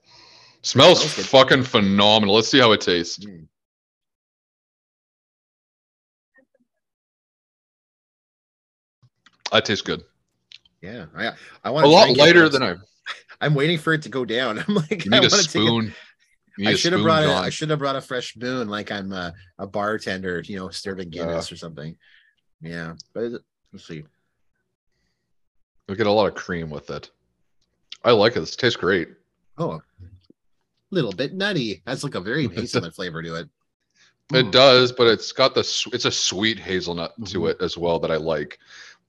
smells 0.61 1.01
Smells 1.01 1.27
fucking 1.29 1.63
phenomenal. 1.63 2.35
Let's 2.35 2.49
see 2.49 2.59
how 2.59 2.71
it 2.73 2.81
tastes. 2.81 3.23
mm. 3.25 3.47
That 9.53 9.65
tastes 9.65 9.83
good. 9.83 10.03
yeah, 10.81 11.05
I 11.15 11.31
I 11.63 11.69
want 11.69 11.85
a 11.85 11.89
lot 11.89 12.17
lighter 12.17 12.49
than 12.49 12.63
I. 12.63 12.75
I'm 13.39 13.53
waiting 13.55 13.77
for 13.77 13.93
it 13.93 14.01
to 14.03 14.09
go 14.09 14.25
down. 14.25 14.57
I'm 14.67 14.75
like, 14.75 15.05
You 15.05 15.11
I 15.13 15.19
need 15.19 15.27
a 15.27 15.29
take 15.29 15.49
spoon. 15.49 15.93
I 16.65 16.71
a 16.71 16.75
should 16.75 16.93
have 16.93 17.01
brought 17.03 17.23
a, 17.23 17.27
John. 17.27 17.51
Should 17.51 17.69
have 17.69 17.79
brought 17.79 17.95
a 17.95 18.01
fresh 18.01 18.33
spoon, 18.33 18.67
like 18.67 18.91
I'm 18.91 19.11
a, 19.11 19.33
a 19.59 19.65
bartender, 19.67 20.41
you 20.45 20.57
know, 20.57 20.69
serving 20.69 21.09
Guinness 21.09 21.51
or 21.51 21.55
something. 21.55 21.95
Yeah, 22.61 22.93
but 23.13 23.31
let's 23.71 23.87
see. 23.87 24.03
We 25.89 25.95
get 25.95 26.07
a 26.07 26.11
lot 26.11 26.27
of 26.27 26.35
cream 26.35 26.69
with 26.69 26.89
it. 26.89 27.09
I 28.03 28.11
like 28.11 28.35
it. 28.35 28.39
This 28.39 28.55
tastes 28.55 28.77
great. 28.77 29.09
Oh, 29.57 29.73
a 29.73 29.81
little 30.91 31.11
bit 31.11 31.33
nutty. 31.33 31.81
Has 31.85 32.03
like 32.03 32.15
a 32.15 32.21
very 32.21 32.47
hazelnut 32.53 32.95
flavor 32.95 33.21
to 33.21 33.35
it. 33.35 33.49
It 34.33 34.45
Mm. 34.45 34.51
does, 34.51 34.91
but 34.93 35.07
it's 35.07 35.31
got 35.33 35.53
the 35.53 35.61
it's 35.91 36.05
a 36.05 36.11
sweet 36.11 36.57
hazelnut 36.57 37.13
to 37.25 37.39
Mhm. 37.41 37.51
it 37.51 37.57
as 37.61 37.77
well 37.77 37.99
that 37.99 38.09
I 38.11 38.15
like. 38.15 38.57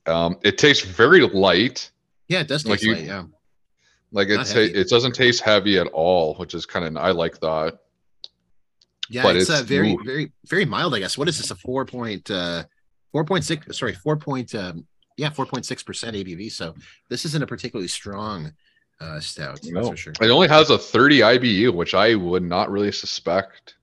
Um, 0.07 0.39
it 0.43 0.59
tastes 0.59 0.85
very 0.85 1.21
light. 1.23 1.91
Yeah, 2.29 2.41
it 2.41 2.49
does 2.49 2.67
Like 2.67 2.83
you- 2.83 2.95
light. 2.95 3.05
Yeah, 3.05 3.25
Like 4.13 4.29
Not 4.29 4.41
it's 4.43 4.53
heavy. 4.53 4.73
it 4.75 4.89
doesn't 4.89 5.13
taste 5.15 5.43
heavy 5.43 5.79
at 5.79 5.87
all, 5.89 6.35
which 6.35 6.55
is 6.55 6.67
kind 6.67 6.85
of 6.87 6.97
I 7.03 7.11
like 7.11 7.41
that. 7.41 7.79
yeah. 9.11 9.23
But 9.23 9.37
it's, 9.37 9.49
it's- 9.49 9.63
uh, 9.63 9.65
very, 9.65 9.93
ooh. 9.93 10.03
very, 10.05 10.33
very 10.47 10.65
mild. 10.65 10.95
I 10.95 10.99
guess. 10.99 11.17
What 11.19 11.29
is 11.29 11.39
this? 11.39 11.51
A 11.51 11.57
four 11.57 11.85
point, 11.85 12.31
uh, 12.31 12.65
four 13.13 13.25
point 13.25 13.45
six? 13.45 13.77
Sorry, 13.79 13.95
four 13.95 14.17
point. 14.17 14.55
Um, 14.55 14.87
yeah, 15.17 15.31
four 15.31 15.47
point 15.47 15.65
six 15.67 15.83
percent 15.83 16.17
ABV. 16.17 16.51
So 16.51 16.75
this 17.09 17.25
isn't 17.25 17.43
a 17.43 17.47
particularly 17.47 17.89
strong 17.89 18.53
uh, 19.01 19.21
stout. 19.21 19.55
That's 19.63 19.71
No. 19.71 19.91
for 19.91 19.97
sure. 19.97 20.13
It 20.21 20.31
only 20.31 20.49
has 20.49 20.71
a 20.71 20.79
30 20.79 21.21
IBU, 21.21 21.75
which 21.75 21.95
I 21.95 22.15
would 22.15 22.43
not 22.45 22.71
really 22.71 22.93
suspect. 22.93 23.75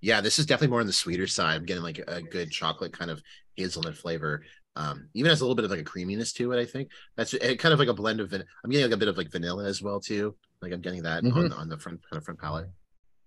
Yeah, 0.00 0.20
this 0.20 0.38
is 0.38 0.46
definitely 0.46 0.70
more 0.70 0.80
on 0.80 0.86
the 0.86 0.92
sweeter 0.92 1.26
side. 1.26 1.56
I'm 1.56 1.64
getting 1.66 1.82
like 1.82 1.98
a 2.06 2.22
good 2.22 2.50
chocolate 2.50 2.92
kind 2.92 3.10
of 3.10 3.22
hazelnut 3.56 3.96
flavor. 3.96 4.44
Um, 4.80 5.08
even 5.14 5.28
has 5.28 5.40
a 5.40 5.44
little 5.44 5.54
bit 5.56 5.64
of 5.66 5.70
like 5.70 5.80
a 5.80 5.84
creaminess 5.84 6.32
to 6.34 6.52
it. 6.52 6.58
I 6.60 6.64
think 6.64 6.90
that's 7.16 7.34
it, 7.34 7.58
kind 7.58 7.72
of 7.74 7.78
like 7.78 7.88
a 7.88 7.92
blend 7.94 8.20
of. 8.20 8.30
Van- 8.30 8.44
I'm 8.64 8.70
getting 8.70 8.86
like 8.86 8.94
a 8.94 8.98
bit 8.98 9.08
of 9.08 9.18
like 9.18 9.30
vanilla 9.30 9.64
as 9.64 9.82
well 9.82 10.00
too. 10.00 10.34
Like 10.62 10.72
I'm 10.72 10.80
getting 10.80 11.02
that 11.02 11.24
on, 11.24 11.30
Mhm. 11.32 11.50
the, 11.50 11.56
on 11.56 11.68
the 11.68 11.76
front 11.78 12.00
kind 12.08 12.16
of 12.18 12.24
front 12.24 12.40
palate. 12.40 12.68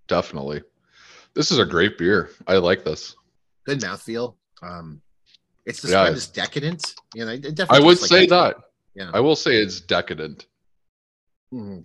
Definitely. 0.07 0.61
This 1.35 1.51
is 1.51 1.59
a 1.59 1.65
great 1.65 1.97
beer. 1.97 2.29
I 2.47 2.57
like 2.57 2.83
this. 2.83 3.15
Good 3.65 3.81
mouthfeel. 3.81 4.35
Um, 4.61 5.01
it's 5.65 5.79
Yeah, 5.83 5.87
described 5.89 6.09
it's- 6.17 6.23
as 6.23 6.27
decadent. 6.33 6.95
You 7.15 7.25
know, 7.25 7.31
it 7.31 7.59
I 7.69 7.79
would 7.79 7.97
tastes 7.97 8.09
say 8.09 8.19
like 8.21 8.29
that. 8.29 8.55
Yeah. 8.95 9.11
I 9.13 9.19
will 9.19 9.35
say 9.35 9.55
it's 9.57 9.79
decadent. 9.81 10.47
Mhm. 11.53 11.83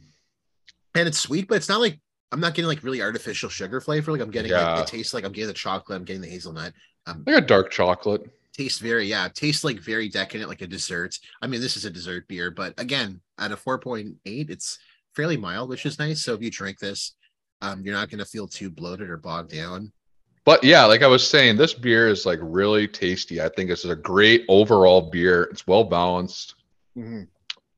And 0.94 1.08
it's 1.08 1.18
sweet, 1.18 1.46
but 1.48 1.56
it's 1.56 1.68
not 1.68 1.80
like 1.80 2.00
I'm 2.32 2.40
not 2.40 2.54
getting 2.54 2.68
like 2.68 2.82
really 2.82 3.00
artificial 3.02 3.48
sugar 3.48 3.80
flavor. 3.80 4.12
Like 4.12 4.20
I'm 4.20 4.30
getting 4.30 4.52
like 4.52 4.80
it 4.80 4.86
tastes 4.86 5.14
like 5.14 5.24
I'm 5.24 5.32
getting 5.32 5.48
the 5.48 5.54
chocolate. 5.54 5.96
I'm 5.96 6.04
getting 6.04 6.22
the 6.22 6.28
hazelnut. 6.28 6.72
Um, 7.06 7.24
Like 7.26 7.36
a 7.42 7.46
dark 7.46 7.70
chocolate. 7.70 8.22
Tastes 8.58 8.80
very 8.80 9.06
yeah 9.06 9.28
tastes 9.32 9.62
like 9.64 9.78
very 9.78 10.08
decadent 10.08 10.50
like 10.50 10.62
a 10.62 10.66
dessert 10.66 11.16
i 11.42 11.46
mean 11.46 11.60
this 11.60 11.76
is 11.76 11.84
a 11.84 11.90
dessert 11.90 12.26
beer 12.28 12.50
but 12.50 12.74
again 12.78 13.20
at 13.38 13.52
a 13.52 13.56
4.8 13.56 14.16
it's 14.50 14.78
fairly 15.14 15.36
mild 15.36 15.68
which 15.70 15.86
is 15.86 15.98
nice 15.98 16.22
so 16.22 16.34
if 16.34 16.42
you 16.42 16.50
drink 16.50 16.78
this 16.78 17.14
um 17.62 17.80
you're 17.82 17.94
not 17.94 18.10
going 18.10 18.18
to 18.18 18.24
feel 18.24 18.46
too 18.48 18.68
bloated 18.68 19.08
or 19.08 19.16
bogged 19.16 19.52
down 19.52 19.92
But 20.44 20.64
yeah, 20.64 20.84
like 20.86 21.02
I 21.02 21.06
was 21.08 21.26
saying, 21.28 21.56
this 21.58 21.74
beer 21.74 22.08
is 22.08 22.24
like 22.24 22.38
really 22.42 22.88
tasty. 22.88 23.36
I 23.40 23.50
think 23.54 23.68
it's 23.70 23.84
a 23.84 23.94
great 23.94 24.44
overall 24.48 25.02
beer. 25.10 25.42
It's 25.52 25.66
well 25.66 25.84
balanced. 25.84 26.54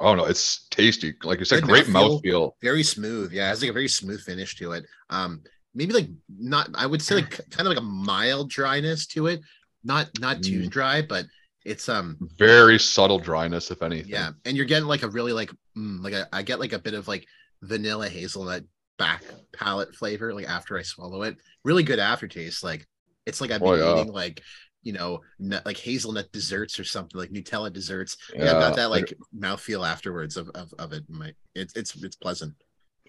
Oh 0.02 0.14
no, 0.14 0.25
it's 0.25 0.66
tasty. 0.70 1.14
Like 1.25 1.40
you 1.40 1.44
said, 1.44 1.62
Good 1.62 1.68
great 1.68 1.87
mouthfeel. 1.87 2.22
mouthfeel. 2.22 2.52
very 2.62 2.82
smooth 2.82 3.32
yeah 3.32 3.46
it 3.46 3.50
has 3.50 3.60
like 3.62 3.70
a 3.70 3.80
very 3.80 3.88
smooth 3.88 4.20
finish 4.22 4.54
to 4.56 4.72
it 4.72 4.84
um 5.10 5.42
maybe 5.75 5.92
like 5.92 6.08
not 6.28 6.68
i 6.75 6.87
would 6.87 7.02
say 7.02 7.16
like 7.16 7.30
kind 7.50 7.66
of 7.66 7.72
like 7.75 7.78
a 7.78 7.90
mild 8.10 8.49
dryness 8.50 9.06
to 9.06 9.26
it 9.26 9.40
not 9.84 10.08
not 10.18 10.42
too 10.42 10.62
Mm. 10.62 10.70
dry 10.70 11.02
but 11.02 11.26
it's 11.64 11.88
um 11.88 12.18
Very 12.38 12.78
subtle 12.78 13.18
dryness, 13.18 13.70
if 13.70 13.82
anything. 13.82 14.10
yeah 14.10 14.30
and 14.44 14.56
you're 14.56 14.66
getting 14.66 14.88
like 14.88 15.02
a 15.02 15.08
really 15.08 15.32
like 15.32 15.50
mm, 15.76 16.02
like 16.02 16.12
a, 16.12 16.28
i 16.32 16.42
get 16.42 16.60
like 16.60 16.72
a 16.72 16.78
bit 16.78 16.94
of 16.94 17.08
like 17.08 17.26
vanilla 17.62 18.08
hazelnut 18.08 18.64
back 18.99 19.22
palate 19.52 19.94
flavor 19.94 20.32
like 20.34 20.49
after 20.49 20.78
i 20.78 20.82
swallow 20.82 21.22
it 21.22 21.37
really 21.64 21.82
good 21.82 21.99
aftertaste 21.99 22.62
like 22.64 22.87
it's 23.26 23.40
like 23.40 23.50
i've 23.50 23.62
Oh, 23.62 23.72
been 23.72 23.76
yeah. 23.76 24.02
eating 24.02 24.12
like 24.12 24.42
you 24.82 24.92
know 24.92 25.20
nut, 25.38 25.64
like 25.66 25.76
hazelnut 25.76 26.30
desserts 26.32 26.78
or 26.78 26.84
something 26.84 27.18
like 27.18 27.30
nutella 27.30 27.72
desserts 27.72 28.16
yeah, 28.34 28.44
Yeah, 28.44 28.52
i've 28.52 28.58
got 28.58 28.75
that 28.76 28.90
like 28.90 29.12
like 29.12 29.12
mouthfeel 29.38 29.87
afterwards 29.87 30.37
of, 30.37 30.50
of 30.54 30.72
of 30.78 30.92
it 30.92 31.04
my 31.08 31.32
it's 31.54 31.75
it's 31.76 31.94
it's 32.02 32.16
pleasant 32.16 32.54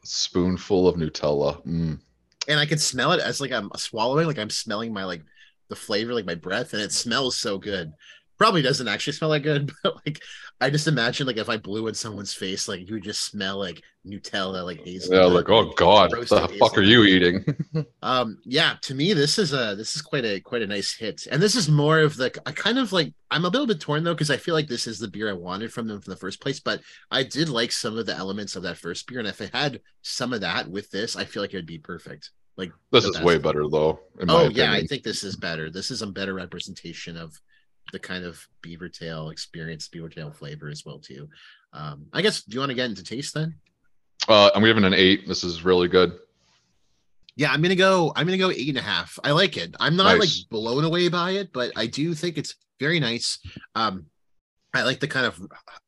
spoonful 0.04 0.88
of 0.88 0.96
Nutella. 0.96 1.63
Mm. 1.66 2.00
and 2.48 2.60
i 2.60 2.66
can 2.66 2.78
smell 2.78 3.12
it 3.12 3.20
as 3.22 3.40
like 3.40 3.51
i'm 3.51 3.70
swallowing 3.75 4.28
like 4.28 4.40
i'm 4.40 4.50
smelling 4.50 4.94
my 4.94 5.04
like 5.04 5.24
the 5.72 5.75
flavor 5.75 6.13
like 6.13 6.25
my 6.25 6.36
breath 6.36 6.74
and 6.74 6.82
it 6.82 6.92
smells 6.92 7.38
so 7.38 7.58
good 7.58 7.94
probably 8.38 8.62
doesn't 8.62 8.90
actually 8.90 9.13
smell 9.13 9.30
that 9.30 9.40
good 9.40 9.72
but 9.84 9.96
like 10.06 10.20
i 10.60 10.70
just 10.70 10.88
imagine 10.88 11.25
like 11.25 11.38
if 11.38 11.48
i 11.48 11.56
blew 11.56 11.88
in 11.88 11.94
someone's 11.94 12.34
face 12.34 12.68
like 12.68 12.86
you 12.88 12.96
would 12.96 13.04
just 13.04 13.24
smell 13.24 13.58
like 13.58 13.82
nutella 14.06 14.66
like 14.66 14.84
hazelnut. 14.84 15.22
Yeah, 15.22 15.28
like 15.28 15.50
oh 15.50 15.72
god, 15.78 16.12
what 16.12 16.28
the 16.28 16.58
fuck 16.60 16.78
are 16.78 16.82
you 16.82 17.04
eating? 17.04 17.46
um 18.01 18.40
yeah 18.44 18.75
to 18.82 18.96
me 18.96 19.13
this 19.13 19.38
is 19.38 19.54
a 19.54 19.75
this 19.75 19.96
is 19.96 20.01
quite 20.01 20.25
a 20.25 20.40
quite 20.40 20.63
a 20.63 20.68
nice 20.68 20.94
hit 20.94 21.28
and 21.32 21.42
this 21.42 21.56
is 21.56 21.70
more 21.70 22.00
of 22.00 22.18
the 22.18 22.32
i 22.46 22.51
kind 22.51 22.80
of 22.80 22.92
like 22.92 23.13
i'm 23.30 23.46
a 23.46 23.50
little 23.50 23.68
bit 23.68 23.80
torn 23.80 24.04
though 24.04 24.13
because 24.13 24.32
i 24.32 24.38
feel 24.38 24.56
like 24.56 24.68
this 24.68 24.88
is 24.88 24.98
the 24.98 25.08
beer 25.08 25.30
i 25.30 25.34
wanted 25.34 25.72
from 25.72 25.88
them 25.88 26.01
from 26.01 26.12
the 26.12 26.20
first 26.20 26.42
place 26.42 26.60
but 26.60 26.82
i 27.12 27.22
did 27.22 27.48
like 27.48 27.72
some 27.72 27.98
of 27.98 28.06
the 28.08 28.16
elements 28.16 28.56
of 28.56 28.63
that 28.63 28.78
first 28.78 29.08
beer 29.08 29.20
and 29.20 29.28
if 29.28 29.42
i 29.42 29.50
had 29.54 29.80
some 30.01 30.34
of 30.34 30.42
that 30.42 30.68
with 30.68 30.90
this 30.90 31.16
i 31.16 31.24
feel 31.24 31.44
like 31.44 31.54
it 31.54 31.58
would 31.58 31.66
be 31.68 31.78
perfect 31.78 32.32
like 32.62 32.72
This 32.91 33.06
is 33.06 33.12
best. 33.18 33.25
way 33.25 33.38
better 33.38 33.68
though. 33.68 34.00
In 34.20 34.27
my 34.27 34.34
oh 34.34 34.50
yeah 34.50 34.72
i 34.72 34.84
think 34.89 35.03
this 35.03 35.24
is 35.24 35.36
better 35.36 35.70
this 35.70 35.89
is 35.91 36.01
a 36.01 36.08
better 36.08 36.34
representation 36.34 37.18
of 37.18 37.30
the 37.91 38.00
kind 38.00 38.24
of 38.24 38.39
beaver 38.62 38.88
tail 38.89 39.30
experience 39.36 39.88
beaver 39.88 40.10
tail 40.10 40.32
flavor 40.32 40.70
as 40.70 40.86
well 40.86 41.00
too 41.00 41.27
um 41.74 42.06
i 42.13 42.22
guess 42.22 42.44
do 42.44 42.53
you 42.53 42.60
want 42.60 42.70
to 42.70 42.75
get 42.82 42.89
into 42.89 43.03
taste 43.03 43.34
then 43.34 43.50
Uh, 44.30 44.50
I'm 44.56 44.63
giving 44.63 44.86
an 44.86 44.94
eight. 44.94 45.27
This 45.27 45.44
is 45.44 45.65
really 45.65 45.88
good. 45.98 46.12
yeah 47.36 47.51
i'm 47.51 47.62
gonna 47.62 47.75
go 47.89 48.12
i'm 48.15 48.25
gonna 48.27 48.38
go 48.46 48.51
eight 48.51 48.70
and 48.70 48.77
a 48.77 48.82
half 48.94 49.18
i 49.24 49.32
like 49.32 49.56
it 49.58 49.75
i'm 49.80 49.96
not 49.96 50.18
Nice. 50.18 50.20
like 50.22 50.50
blown 50.50 50.84
away 50.84 51.08
by 51.10 51.32
it 51.41 51.48
but 51.53 51.72
i 51.75 51.86
do 51.88 52.13
think 52.13 52.38
it's 52.38 52.53
very 52.80 53.00
nice 53.00 53.39
um 53.75 54.06
i 54.74 54.84
like 54.84 55.00
the 55.00 55.08
kind 55.08 55.25
of 55.25 55.40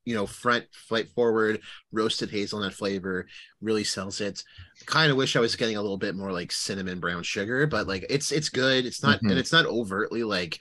you 0.06 0.16
know 0.16 0.26
front 0.26 0.66
flight 0.74 1.10
forward 1.16 1.60
roasted 1.92 2.30
hazelnut 2.30 2.74
flavor 2.74 3.26
really 3.62 3.84
sells 3.84 4.22
it 4.22 4.44
kind 4.86 5.12
of 5.12 5.18
wish 5.18 5.36
i 5.36 5.40
was 5.40 5.56
getting 5.56 5.78
a 5.78 5.82
little 5.82 5.98
bit 5.98 6.16
more 6.16 6.32
like 6.32 6.52
cinnamon 6.52 7.00
brown 7.00 7.24
sugar 7.24 7.66
but 7.68 7.88
like 7.88 8.06
it's 8.10 8.32
it's 8.32 8.50
good 8.50 8.86
it's 8.86 9.04
not 9.04 9.20
Mhm. 9.22 9.30
and 9.32 9.40
it's 9.40 9.52
not 9.52 9.66
overtly 9.66 10.24
like 10.24 10.60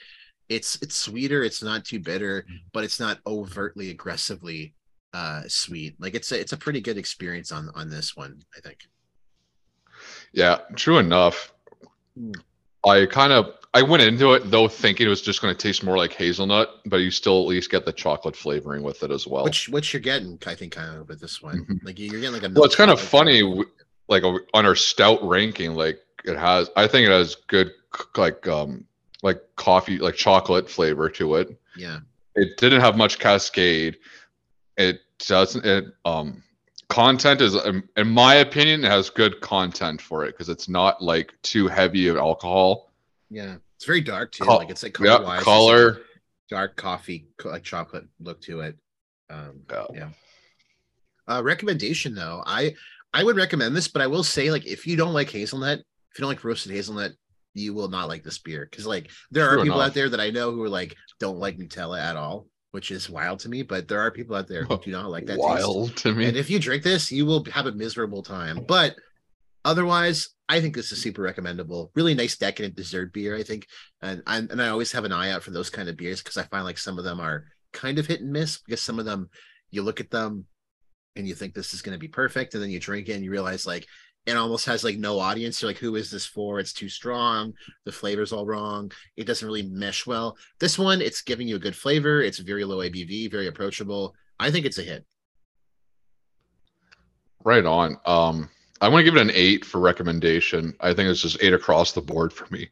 it's 0.49 0.79
it's 0.83 0.97
sweeter 0.97 1.43
it's 1.43 1.63
not 1.63 1.85
too 1.85 1.99
bitter 1.99 2.45
but 2.73 2.85
it's 2.85 3.01
not 3.01 3.19
overtly 3.27 3.91
aggressively 3.91 4.75
uh 5.15 5.43
sweet 5.49 5.95
like 5.99 6.15
it's 6.15 6.33
a 6.33 6.41
it's 6.41 6.53
a 6.53 6.57
pretty 6.57 6.81
good 6.81 6.99
experience 6.99 7.53
on 7.53 7.71
on 7.75 7.89
this 7.89 8.17
one 8.17 8.39
i 8.57 8.61
think 8.61 8.79
Yeah, 10.33 10.59
true 10.77 10.99
enough. 10.99 11.53
I 12.85 13.07
kind 13.07 13.33
of 13.33 13.55
I 13.75 13.83
went 13.83 14.03
into 14.03 14.35
it 14.35 14.51
though 14.51 14.69
thinking 14.69 15.07
it 15.07 15.11
was 15.11 15.23
just 15.23 15.41
going 15.41 15.55
to 15.55 15.59
taste 15.59 15.83
more 15.83 15.97
like 15.97 16.13
hazelnut, 16.13 16.69
but 16.87 16.99
you 16.99 17.11
still 17.11 17.41
at 17.41 17.47
least 17.49 17.71
get 17.71 17.87
the 17.87 17.93
chocolate 17.93 18.37
flavoring 18.37 18.83
with 18.83 19.03
it 19.03 19.11
as 19.11 19.27
well. 19.27 19.45
Which 19.45 19.69
which 19.71 19.93
you're 19.95 20.01
getting, 20.01 20.39
I 20.47 20.55
think, 20.55 20.73
kind 20.75 20.99
of 20.99 21.09
with 21.09 21.21
this 21.21 21.41
one. 21.41 21.65
Mhm. 21.65 21.79
Like 21.85 21.99
you're 21.99 22.21
getting 22.21 22.33
like 22.35 22.43
a. 22.43 22.53
Well, 22.53 22.65
it's 22.65 22.77
kind 22.77 22.91
of 22.91 23.01
funny, 23.01 23.41
w- 23.41 23.65
like 24.09 24.25
on 24.25 24.67
our 24.67 24.75
stout 24.75 25.27
ranking, 25.27 25.75
like 25.75 25.99
it 26.25 26.37
has. 26.37 26.69
I 26.77 26.87
think 26.87 27.09
it 27.09 27.13
has 27.13 27.35
good 27.47 27.71
like 28.17 28.47
um 28.47 28.85
like 29.23 29.41
coffee 29.57 29.99
like 29.99 30.17
chocolate 30.17 30.69
flavor 30.69 31.09
to 31.11 31.37
it. 31.37 31.59
Yeah, 31.77 32.01
It 32.35 32.59
didn't 32.59 32.83
have 32.83 32.99
much 32.99 33.19
cascade. 33.19 33.97
It 34.77 35.01
doesn't. 35.27 35.65
It 35.65 35.87
um 36.05 36.43
content 36.89 37.41
is 37.41 37.55
in 37.97 38.09
my 38.09 38.35
opinion 38.35 38.85
it 38.85 38.91
has 38.91 39.09
good 39.09 39.41
content 39.41 39.99
for 40.03 40.27
it 40.27 40.33
because 40.33 40.51
it's 40.51 40.69
not 40.69 41.01
like 41.03 41.33
too 41.41 41.69
heavy 41.69 42.09
of 42.09 42.19
alcohol. 42.19 42.92
Yeah. 43.33 43.57
It's 43.77 43.85
very 43.87 44.01
dark 44.01 44.33
too. 44.33 44.45
Col- 44.45 44.59
like 44.59 44.71
it's 44.71 44.83
like 44.83 44.95
color-wise, 44.95 45.39
it's 45.39 45.45
color. 45.45 46.01
dark 46.49 46.77
coffee, 46.77 47.27
like 47.45 47.63
chocolate 47.65 48.05
look 48.21 48.41
to 48.43 48.61
it. 48.61 48.79
Um, 49.31 49.63
Yeah. 49.71 49.87
yeah. 49.95 50.09
Uh, 51.29 51.43
recommendation 51.43 52.15
though, 52.15 52.43
I 52.47 52.75
I 53.15 53.25
would 53.25 53.37
recommend 53.37 53.75
this, 53.77 53.89
but 53.89 54.03
I 54.03 54.07
will 54.07 54.23
say 54.25 54.51
like 54.51 54.67
if 54.67 54.87
you 54.87 54.97
don't 54.97 55.13
like 55.15 55.31
hazelnut, 55.31 55.79
if 55.79 56.19
you 56.19 56.23
don't 56.23 56.29
like 56.31 56.45
roasted 56.45 56.73
hazelnut, 56.73 57.13
you 57.55 57.75
will 57.75 57.89
not 57.89 58.09
like 58.09 58.23
this 58.23 58.39
beer 58.39 58.67
because 58.71 58.87
like 58.87 59.11
there 59.31 59.49
are 59.49 59.57
people 59.63 59.77
enough. 59.79 59.89
out 59.89 59.95
there 59.95 60.09
that 60.09 60.21
I 60.21 60.31
know 60.31 60.51
who 60.53 60.63
are 60.63 60.69
like 60.69 60.97
don't 61.21 61.39
like 61.39 61.59
Nutella 61.59 62.01
at 62.01 62.17
all. 62.17 62.47
which 62.73 62.91
is 62.91 63.11
wild 63.11 63.39
to 63.41 63.49
me. 63.51 63.63
But 63.63 63.87
there 63.89 64.01
are 64.01 64.11
people 64.11 64.35
out 64.35 64.49
there 64.49 64.65
who 64.65 64.79
do 64.79 64.91
not 64.91 65.11
like 65.11 65.27
that 65.27 65.35
taste. 65.37 65.45
Wild 65.45 65.97
to 65.99 66.15
me. 66.15 66.25
And 66.27 66.37
if 66.37 66.49
you 66.51 66.59
drink 66.59 66.83
this, 66.83 67.13
you 67.13 67.27
will 67.27 67.45
have 67.53 67.67
a 67.67 67.73
miserable 67.73 68.23
time. 68.23 68.65
But 68.67 68.97
otherwise, 69.65 70.31
I 70.53 70.61
think 70.61 70.75
this 70.75 70.93
is 70.93 71.01
super 71.01 71.23
recommendable. 71.23 71.91
Really 71.95 72.13
nice 72.13 72.37
decadent 72.37 72.77
dessert 72.77 73.15
beer, 73.15 73.35
I 73.35 73.43
think. 73.43 73.67
And 74.03 74.23
I, 74.27 74.37
and 74.37 74.61
I 74.61 74.69
always 74.69 74.93
have 74.93 75.07
an 75.07 75.13
eye 75.13 75.31
out 75.31 75.43
for 75.43 75.51
those 75.51 75.71
kind 75.71 75.89
of 75.89 75.97
beers 75.97 76.23
because 76.23 76.37
I 76.37 76.43
find 76.43 76.67
like 76.67 76.77
some 76.77 76.99
of 76.99 77.05
them 77.05 77.21
are 77.21 77.47
kind 77.73 77.99
of 77.99 78.07
hit 78.07 78.21
and 78.21 78.31
miss 78.31 78.59
because 78.59 78.83
some 78.83 78.99
of 78.99 79.07
them 79.07 79.31
you 79.71 79.81
look 79.81 79.99
at 79.99 80.11
them 80.11 80.45
and 81.17 81.27
you 81.27 81.35
think 81.35 81.55
this 81.55 81.73
is 81.73 81.81
going 81.81 81.95
to 81.95 81.99
be 81.99 82.07
perfect 82.07 82.53
and 82.53 82.63
then 82.63 82.69
you 82.69 82.79
drink 82.79 83.09
it 83.09 83.15
and 83.15 83.25
you 83.25 83.31
realize 83.31 83.65
like 83.65 83.87
it 84.27 84.37
almost 84.37 84.67
has 84.67 84.85
like 84.85 84.99
no 84.99 85.19
audience. 85.19 85.63
You're 85.63 85.71
like 85.71 85.79
who 85.79 85.97
is 85.97 86.11
this 86.11 86.27
for? 86.27 86.61
It's 86.61 86.75
too 86.75 86.91
strong. 86.91 87.55
The 87.87 87.93
flavor's 87.93 88.35
all 88.35 88.45
wrong. 88.45 88.93
It 89.17 89.27
doesn't 89.27 89.47
really 89.47 89.63
mesh 89.63 90.07
well. 90.07 90.37
This 90.61 90.79
one 90.79 91.01
it's 91.01 91.23
giving 91.23 91.49
you 91.49 91.57
a 91.57 91.61
good 91.61 91.75
flavor. 91.75 92.21
It's 92.21 92.41
very 92.41 92.67
low 92.67 92.87
abv 92.87 93.31
very 93.31 93.47
approachable. 93.47 94.15
I 94.39 94.51
think 94.51 94.67
it's 94.67 94.77
a 94.77 94.83
hit. 94.83 95.07
Right 97.43 97.65
on. 97.65 97.97
Um, 98.05 98.51
I 98.83 98.89
want 98.89 99.05
to 99.07 99.11
give 99.11 99.17
it 99.17 99.23
an 99.23 99.31
eight 99.33 99.65
for 99.65 99.81
recommendation. 99.81 100.75
I 100.81 100.93
think 100.93 101.09
it's 101.09 101.23
just 101.23 101.41
eight 101.41 101.55
across 101.55 101.93
the 101.93 102.01
board 102.01 102.33
for 102.33 102.53
me. 102.53 102.69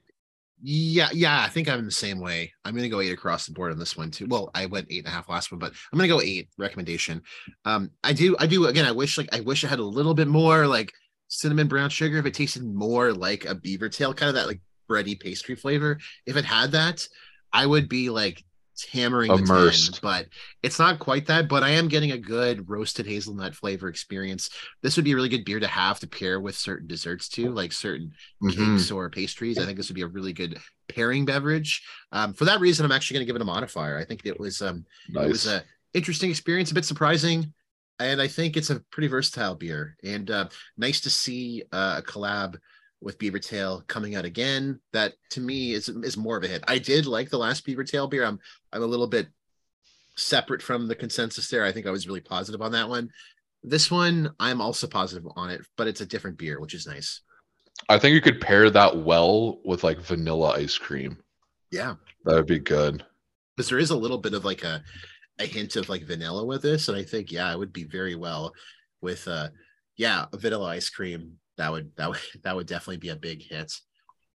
Yeah, 0.60 1.08
yeah, 1.12 1.40
I 1.40 1.48
think 1.48 1.68
I'm 1.68 1.78
in 1.78 1.84
the 1.84 1.92
same 1.92 2.18
way. 2.18 2.52
I'm 2.64 2.74
gonna 2.74 2.88
go 2.88 3.00
eight 3.00 3.12
across 3.12 3.46
the 3.46 3.52
board 3.52 3.70
on 3.72 3.78
this 3.78 3.96
one 3.96 4.10
too. 4.10 4.26
Well, 4.28 4.50
I 4.52 4.66
went 4.66 4.88
eight 4.90 4.98
and 4.98 5.06
a 5.06 5.10
half 5.10 5.28
last 5.28 5.52
one, 5.52 5.60
but 5.60 5.72
I'm 5.90 5.98
gonna 5.98 6.08
go 6.08 6.20
eight 6.20 6.48
recommendation. 6.58 7.22
Um, 7.64 7.92
I 8.04 8.12
do, 8.12 8.36
I 8.38 8.46
do 8.46 8.66
again. 8.66 8.84
I 8.84 8.90
wish 8.90 9.16
like 9.16 9.28
I 9.32 9.40
wish 9.40 9.64
I 9.64 9.68
had 9.68 9.78
a 9.78 9.84
little 9.84 10.12
bit 10.12 10.28
more 10.28 10.66
like 10.66 10.92
cinnamon 11.28 11.68
brown 11.68 11.88
sugar. 11.88 12.18
If 12.18 12.26
it 12.26 12.34
tasted 12.34 12.64
more 12.64 13.12
like 13.14 13.46
a 13.46 13.54
beaver 13.54 13.88
tail, 13.88 14.12
kind 14.12 14.28
of 14.28 14.34
that 14.34 14.48
like 14.48 14.60
bready 14.90 15.18
pastry 15.18 15.54
flavor. 15.54 15.98
If 16.26 16.36
it 16.36 16.44
had 16.44 16.72
that, 16.72 17.06
I 17.52 17.64
would 17.64 17.88
be 17.88 18.10
like 18.10 18.44
hammering 18.84 19.34
the 19.34 19.42
10, 19.42 19.44
Immersed. 19.44 20.00
but 20.02 20.26
it's 20.62 20.78
not 20.78 20.98
quite 20.98 21.26
that. 21.26 21.48
But 21.48 21.62
I 21.62 21.70
am 21.70 21.88
getting 21.88 22.12
a 22.12 22.18
good 22.18 22.68
roasted 22.68 23.06
hazelnut 23.06 23.54
flavor 23.54 23.88
experience. 23.88 24.50
This 24.82 24.96
would 24.96 25.04
be 25.04 25.12
a 25.12 25.16
really 25.16 25.28
good 25.28 25.44
beer 25.44 25.60
to 25.60 25.66
have 25.66 26.00
to 26.00 26.06
pair 26.08 26.40
with 26.40 26.56
certain 26.56 26.86
desserts 26.86 27.28
too, 27.28 27.52
like 27.52 27.72
certain 27.72 28.12
Mhm. 28.42 28.54
cakes 28.56 28.90
or 28.90 29.10
pastries. 29.10 29.58
I 29.58 29.64
think 29.64 29.76
this 29.76 29.88
would 29.88 29.94
be 29.96 30.02
a 30.02 30.06
really 30.08 30.32
good 30.32 30.58
pairing 30.88 31.24
beverage. 31.24 31.82
Um, 32.12 32.34
for 32.34 32.44
that 32.46 32.60
reason, 32.60 32.84
I'm 32.84 32.92
actually 32.92 33.14
going 33.16 33.26
to 33.26 33.32
give 33.32 33.36
it 33.36 33.42
a 33.42 33.46
modifier. 33.46 33.98
I 33.98 34.04
think 34.04 34.24
it 34.26 34.38
was 34.38 34.62
um, 34.62 34.84
it 35.08 35.28
was 35.28 35.44
Nice. 35.44 35.46
a 35.46 35.64
interesting 35.94 36.30
experience, 36.30 36.70
a 36.70 36.74
bit 36.74 36.84
surprising, 36.84 37.52
and 37.98 38.20
I 38.20 38.28
think 38.28 38.56
it's 38.56 38.70
a 38.70 38.80
pretty 38.90 39.08
versatile 39.08 39.54
beer. 39.54 39.96
And 40.04 40.30
uh, 40.30 40.48
nice 40.76 41.00
to 41.02 41.10
see 41.10 41.64
uh, 41.72 41.96
a 41.98 42.02
collab 42.02 42.56
with 43.00 43.18
Beaver 43.18 43.38
Tail 43.38 43.82
coming 43.86 44.14
out 44.16 44.24
again. 44.24 44.80
That 44.92 45.14
to 45.30 45.40
me 45.40 45.72
is 45.72 45.88
is 45.88 46.16
more 46.16 46.36
of 46.36 46.44
a 46.44 46.48
hit. 46.48 46.64
I 46.68 46.78
did 46.78 47.06
like 47.06 47.30
the 47.30 47.38
last 47.38 47.64
Beaver 47.64 47.84
Tail 47.84 48.06
beer. 48.08 48.24
I'm 48.24 48.38
I'm 48.72 48.82
a 48.82 48.86
little 48.86 49.06
bit 49.06 49.28
separate 50.16 50.62
from 50.62 50.86
the 50.88 50.94
consensus 50.94 51.48
there. 51.48 51.64
I 51.64 51.72
think 51.72 51.86
I 51.86 51.90
was 51.90 52.06
really 52.06 52.20
positive 52.20 52.60
on 52.62 52.72
that 52.72 52.88
one. 52.88 53.10
This 53.62 53.90
one, 53.90 54.30
I'm 54.40 54.60
also 54.60 54.86
positive 54.86 55.26
on 55.36 55.50
it, 55.50 55.60
but 55.76 55.86
it's 55.86 56.00
a 56.00 56.06
different 56.06 56.38
beer, 56.38 56.60
which 56.60 56.74
is 56.74 56.86
nice. 56.86 57.20
I 57.88 57.98
think 57.98 58.14
you 58.14 58.20
could 58.20 58.40
pair 58.40 58.70
that 58.70 58.96
well 58.98 59.60
with 59.64 59.84
like 59.84 60.00
vanilla 60.00 60.50
ice 60.52 60.76
cream. 60.78 61.18
Yeah. 61.70 61.94
That 62.24 62.34
would 62.34 62.46
be 62.46 62.58
good. 62.58 63.04
because 63.56 63.68
there 63.70 63.78
is 63.78 63.90
a 63.90 63.96
little 63.96 64.18
bit 64.18 64.34
of 64.34 64.44
like 64.44 64.64
a 64.64 64.82
a 65.38 65.46
hint 65.46 65.76
of 65.76 65.88
like 65.88 66.04
vanilla 66.04 66.44
with 66.44 66.60
this 66.60 66.88
and 66.88 66.98
i 66.98 67.02
think 67.02 67.32
yeah 67.32 67.50
it 67.50 67.58
would 67.58 67.72
be 67.72 67.84
very 67.84 68.14
well 68.14 68.52
with 69.00 69.26
uh 69.26 69.48
yeah 69.96 70.26
vanilla 70.34 70.66
ice 70.66 70.90
cream 70.90 71.38
that 71.60 71.70
would 71.70 71.90
that 71.96 72.08
would 72.08 72.18
that 72.42 72.56
would 72.56 72.66
definitely 72.66 72.96
be 72.96 73.10
a 73.10 73.16
big 73.16 73.42
hit 73.42 73.70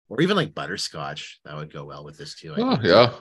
or 0.08 0.20
even 0.20 0.37
like 0.37 0.54
butterscotch 0.54 1.40
that 1.44 1.56
would 1.56 1.72
go 1.72 1.85
well 1.85 2.04
with 2.04 2.18
this 2.18 2.35
too 2.35 2.52
I 2.54 2.61
Oh 2.61 2.70
think. 2.76 2.85
yeah, 2.85 3.12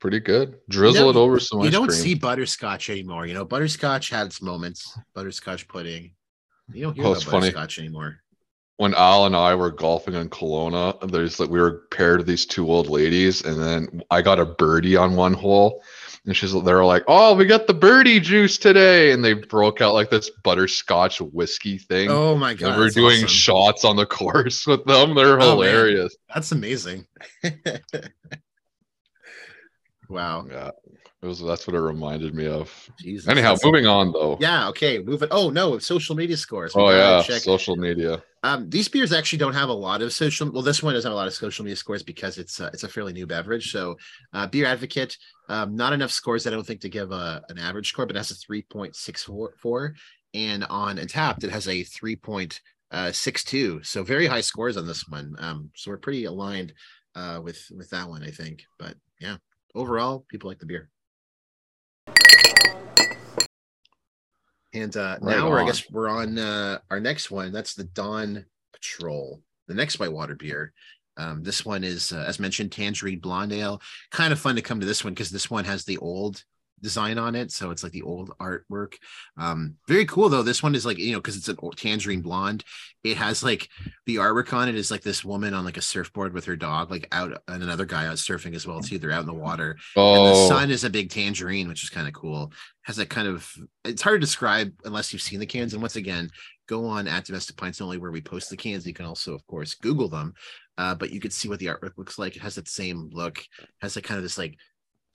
pretty 0.00 0.20
good. 0.20 0.56
Drizzle 0.68 1.04
know, 1.04 1.10
it 1.10 1.16
over 1.22 1.38
some 1.38 1.60
you 1.60 1.70
don't 1.70 1.88
cream. 1.88 2.00
see 2.00 2.14
butterscotch 2.14 2.88
anymore 2.90 3.26
you 3.26 3.34
know 3.34 3.44
butterscotch 3.44 4.10
had 4.10 4.26
its 4.26 4.40
moments 4.42 4.98
butterscotch 5.14 5.68
pudding 5.68 6.14
you 6.72 6.82
don't 6.82 6.94
hear 6.94 7.04
Oh, 7.04 7.08
about 7.10 7.16
it's 7.22 7.24
funny. 7.24 7.40
butterscotch 7.50 7.78
anymore 7.78 8.18
when 8.78 8.94
Al 8.94 9.26
and 9.26 9.34
I 9.34 9.56
were 9.56 9.72
golfing 9.72 10.14
in 10.14 10.30
Kelowna, 10.30 11.10
there's 11.10 11.40
like 11.40 11.50
we 11.50 11.58
were 11.60 11.88
paired 11.90 12.18
with 12.18 12.28
these 12.28 12.46
two 12.46 12.70
old 12.70 12.88
ladies, 12.88 13.42
and 13.44 13.60
then 13.60 14.00
I 14.08 14.22
got 14.22 14.38
a 14.38 14.44
birdie 14.44 14.94
on 14.96 15.16
one 15.16 15.32
hole, 15.34 15.82
and 16.26 16.36
she's 16.36 16.52
they're 16.62 16.84
like, 16.84 17.04
"Oh, 17.08 17.34
we 17.34 17.44
got 17.46 17.66
the 17.66 17.74
birdie 17.74 18.20
juice 18.20 18.58
today," 18.58 19.12
and 19.12 19.24
they 19.24 19.32
broke 19.34 19.80
out 19.80 19.94
like 19.94 20.10
this 20.10 20.30
butterscotch 20.44 21.20
whiskey 21.20 21.78
thing. 21.78 22.10
oh 22.10 22.36
my 22.36 22.54
god 22.54 22.76
we're 22.78 22.90
doing 22.90 23.16
awesome. 23.24 23.28
shots 23.28 23.84
on 23.84 23.96
the 23.96 24.06
course 24.18 24.66
with 24.66 24.84
them. 24.84 25.14
They're 25.14 25.34
Oh, 25.40 25.56
man. 25.58 25.68
hilarious. 25.68 26.16
that's 26.34 26.52
amazing 26.52 27.06
wow 30.08 30.46
Yeah, 30.50 30.70
it 31.22 31.26
was. 31.26 31.40
That's 31.40 31.66
what 31.66 31.74
it 31.74 31.80
reminded 31.80 32.34
me 32.34 32.46
of. 32.46 32.90
Jesus, 33.00 33.28
Anyhow, 33.28 33.54
that's- 33.54 33.64
moving 33.64 33.86
on 33.86 34.12
though. 34.12 34.36
yeah 34.40 34.68
okay 34.68 34.98
Moving. 35.00 35.28
oh 35.32 35.50
no 35.50 35.78
social 35.78 36.14
media 36.14 36.36
scores 36.36 36.74
We 36.74 36.82
Oh 36.82 36.90
yeah, 36.90 37.22
check 37.22 37.42
social 37.42 37.76
media. 37.76 38.22
Um, 38.44 38.70
these 38.70 38.88
beers 38.88 39.12
actually 39.12 39.40
don't 39.40 39.54
have 39.54 39.68
a 39.68 39.72
lot 39.72 40.00
of 40.00 40.12
social. 40.12 40.48
Well, 40.52 40.62
this 40.62 40.80
one 40.80 40.94
doesn't 40.94 41.08
have 41.10 41.12
a 41.14 41.16
lot 41.16 41.26
of 41.26 41.34
social 41.34 41.64
media 41.64 41.74
scores 41.74 42.04
because 42.04 42.38
it's 42.38 42.60
uh, 42.60 42.70
it's 42.72 42.84
a 42.84 42.88
fairly 42.88 43.12
new 43.12 43.26
beverage. 43.26 43.72
So, 43.72 43.96
uh, 44.32 44.46
Beer 44.46 44.64
Advocate, 44.66 45.18
um, 45.48 45.74
not 45.74 45.92
enough 45.92 46.12
scores. 46.12 46.46
I 46.46 46.50
don't 46.50 46.64
think 46.64 46.80
to 46.82 46.88
give 46.88 47.10
a, 47.10 47.42
an 47.48 47.58
average 47.58 47.88
score, 47.88 48.06
but 48.06 48.14
it 48.14 48.18
has 48.20 48.30
a 48.30 48.34
three 48.36 48.62
point 48.62 48.94
six 48.94 49.24
four, 49.24 49.94
and 50.34 50.62
on 50.70 50.98
Untappd 50.98 51.42
it 51.42 51.50
has 51.50 51.66
a 51.66 51.82
three 51.82 52.14
point 52.14 52.60
six 53.10 53.42
two. 53.42 53.82
So 53.82 54.04
very 54.04 54.26
high 54.28 54.40
scores 54.40 54.76
on 54.76 54.86
this 54.86 55.08
one. 55.08 55.34
Um, 55.40 55.70
so 55.74 55.90
we're 55.90 55.98
pretty 55.98 56.24
aligned 56.26 56.74
uh, 57.16 57.40
with 57.42 57.60
with 57.76 57.90
that 57.90 58.08
one, 58.08 58.22
I 58.22 58.30
think. 58.30 58.62
But 58.78 58.94
yeah, 59.20 59.38
overall, 59.74 60.24
people 60.30 60.48
like 60.48 60.60
the 60.60 60.66
beer. 60.66 60.90
And 64.74 64.96
uh, 64.96 65.18
Right 65.20 65.36
now 65.36 65.52
I 65.52 65.64
guess 65.64 65.90
we're 65.90 66.08
on 66.08 66.38
uh, 66.38 66.78
our 66.90 67.00
next 67.00 67.30
one. 67.30 67.52
That's 67.52 67.74
the 67.74 67.84
Dawn 67.84 68.44
Patrol, 68.72 69.42
the 69.66 69.74
next 69.74 69.98
whitewater 69.98 70.34
beer. 70.34 70.72
Um, 71.16 71.42
this 71.42 71.64
one 71.64 71.82
is, 71.82 72.12
uh, 72.12 72.24
as 72.28 72.38
mentioned, 72.38 72.70
Tangerine 72.70 73.18
Blonde 73.18 73.52
Ale. 73.52 73.80
Kind 74.10 74.32
of 74.32 74.38
fun 74.38 74.54
to 74.54 74.62
come 74.62 74.78
to 74.78 74.86
this 74.86 75.02
one 75.02 75.14
because 75.14 75.30
this 75.30 75.50
one 75.50 75.64
has 75.64 75.84
the 75.84 75.98
old 75.98 76.44
design 76.82 77.18
on 77.18 77.34
it. 77.34 77.52
So 77.52 77.70
it's 77.70 77.82
like 77.82 77.92
the 77.92 78.02
old 78.02 78.30
artwork. 78.38 78.94
Um, 79.36 79.74
very 79.86 80.04
cool 80.06 80.28
though. 80.28 80.42
This 80.42 80.62
one 80.62 80.74
is 80.74 80.86
like, 80.86 80.98
you 80.98 81.12
know, 81.12 81.18
because 81.18 81.36
it's 81.36 81.48
an 81.48 81.58
o- 81.62 81.70
tangerine 81.70 82.22
blonde. 82.22 82.64
It 83.04 83.16
has 83.16 83.42
like 83.42 83.68
the 84.06 84.16
artwork 84.16 84.52
on 84.52 84.68
it 84.68 84.74
is 84.74 84.90
like 84.90 85.02
this 85.02 85.24
woman 85.24 85.54
on 85.54 85.64
like 85.64 85.76
a 85.76 85.82
surfboard 85.82 86.32
with 86.34 86.44
her 86.46 86.56
dog, 86.56 86.90
like 86.90 87.06
out 87.12 87.42
and 87.48 87.62
another 87.62 87.84
guy 87.86 88.06
out 88.06 88.16
surfing 88.16 88.54
as 88.54 88.66
well, 88.66 88.80
too. 88.80 88.98
They're 88.98 89.12
out 89.12 89.20
in 89.20 89.26
the 89.26 89.34
water 89.34 89.76
and 90.10 90.24
the 90.24 90.34
Oh, 90.34 90.48
sun 90.48 90.70
is 90.70 90.84
a 90.84 90.90
big 90.90 91.10
tangerine, 91.10 91.68
which 91.68 91.82
is 91.84 91.90
kind 91.90 92.08
of 92.08 92.14
cool. 92.14 92.52
Has 92.82 92.96
that 92.96 93.10
kind 93.10 93.28
of 93.28 93.50
it's 93.84 94.02
hard 94.02 94.20
to 94.20 94.26
describe 94.26 94.72
unless 94.84 95.12
you've 95.12 95.22
seen 95.22 95.40
the 95.40 95.46
cans. 95.46 95.72
And 95.72 95.82
once 95.82 95.96
again, 95.96 96.30
go 96.68 96.86
on 96.86 97.06
at 97.08 97.24
domestic 97.24 97.56
pints 97.56 97.80
only 97.80 97.98
where 97.98 98.10
we 98.10 98.20
post 98.20 98.50
the 98.50 98.56
cans. 98.56 98.86
You 98.86 98.94
can 98.94 99.06
also, 99.06 99.34
of 99.34 99.46
course, 99.46 99.74
Google 99.74 100.08
them. 100.08 100.34
Uh, 100.76 100.94
but 100.94 101.10
you 101.10 101.18
can 101.20 101.30
see 101.30 101.48
what 101.48 101.58
the 101.58 101.66
artwork 101.66 101.98
looks 101.98 102.18
like. 102.18 102.36
It 102.36 102.42
has 102.42 102.54
that 102.54 102.68
same 102.68 103.10
look, 103.12 103.44
has 103.80 103.94
that 103.94 104.04
kind 104.04 104.16
of 104.16 104.22
this 104.22 104.38
like 104.38 104.56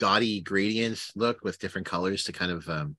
dotty 0.00 0.40
gradient 0.40 1.00
look 1.14 1.42
with 1.42 1.58
different 1.58 1.86
colors 1.86 2.24
to 2.24 2.32
kind 2.32 2.50
of 2.50 2.68
um 2.68 2.96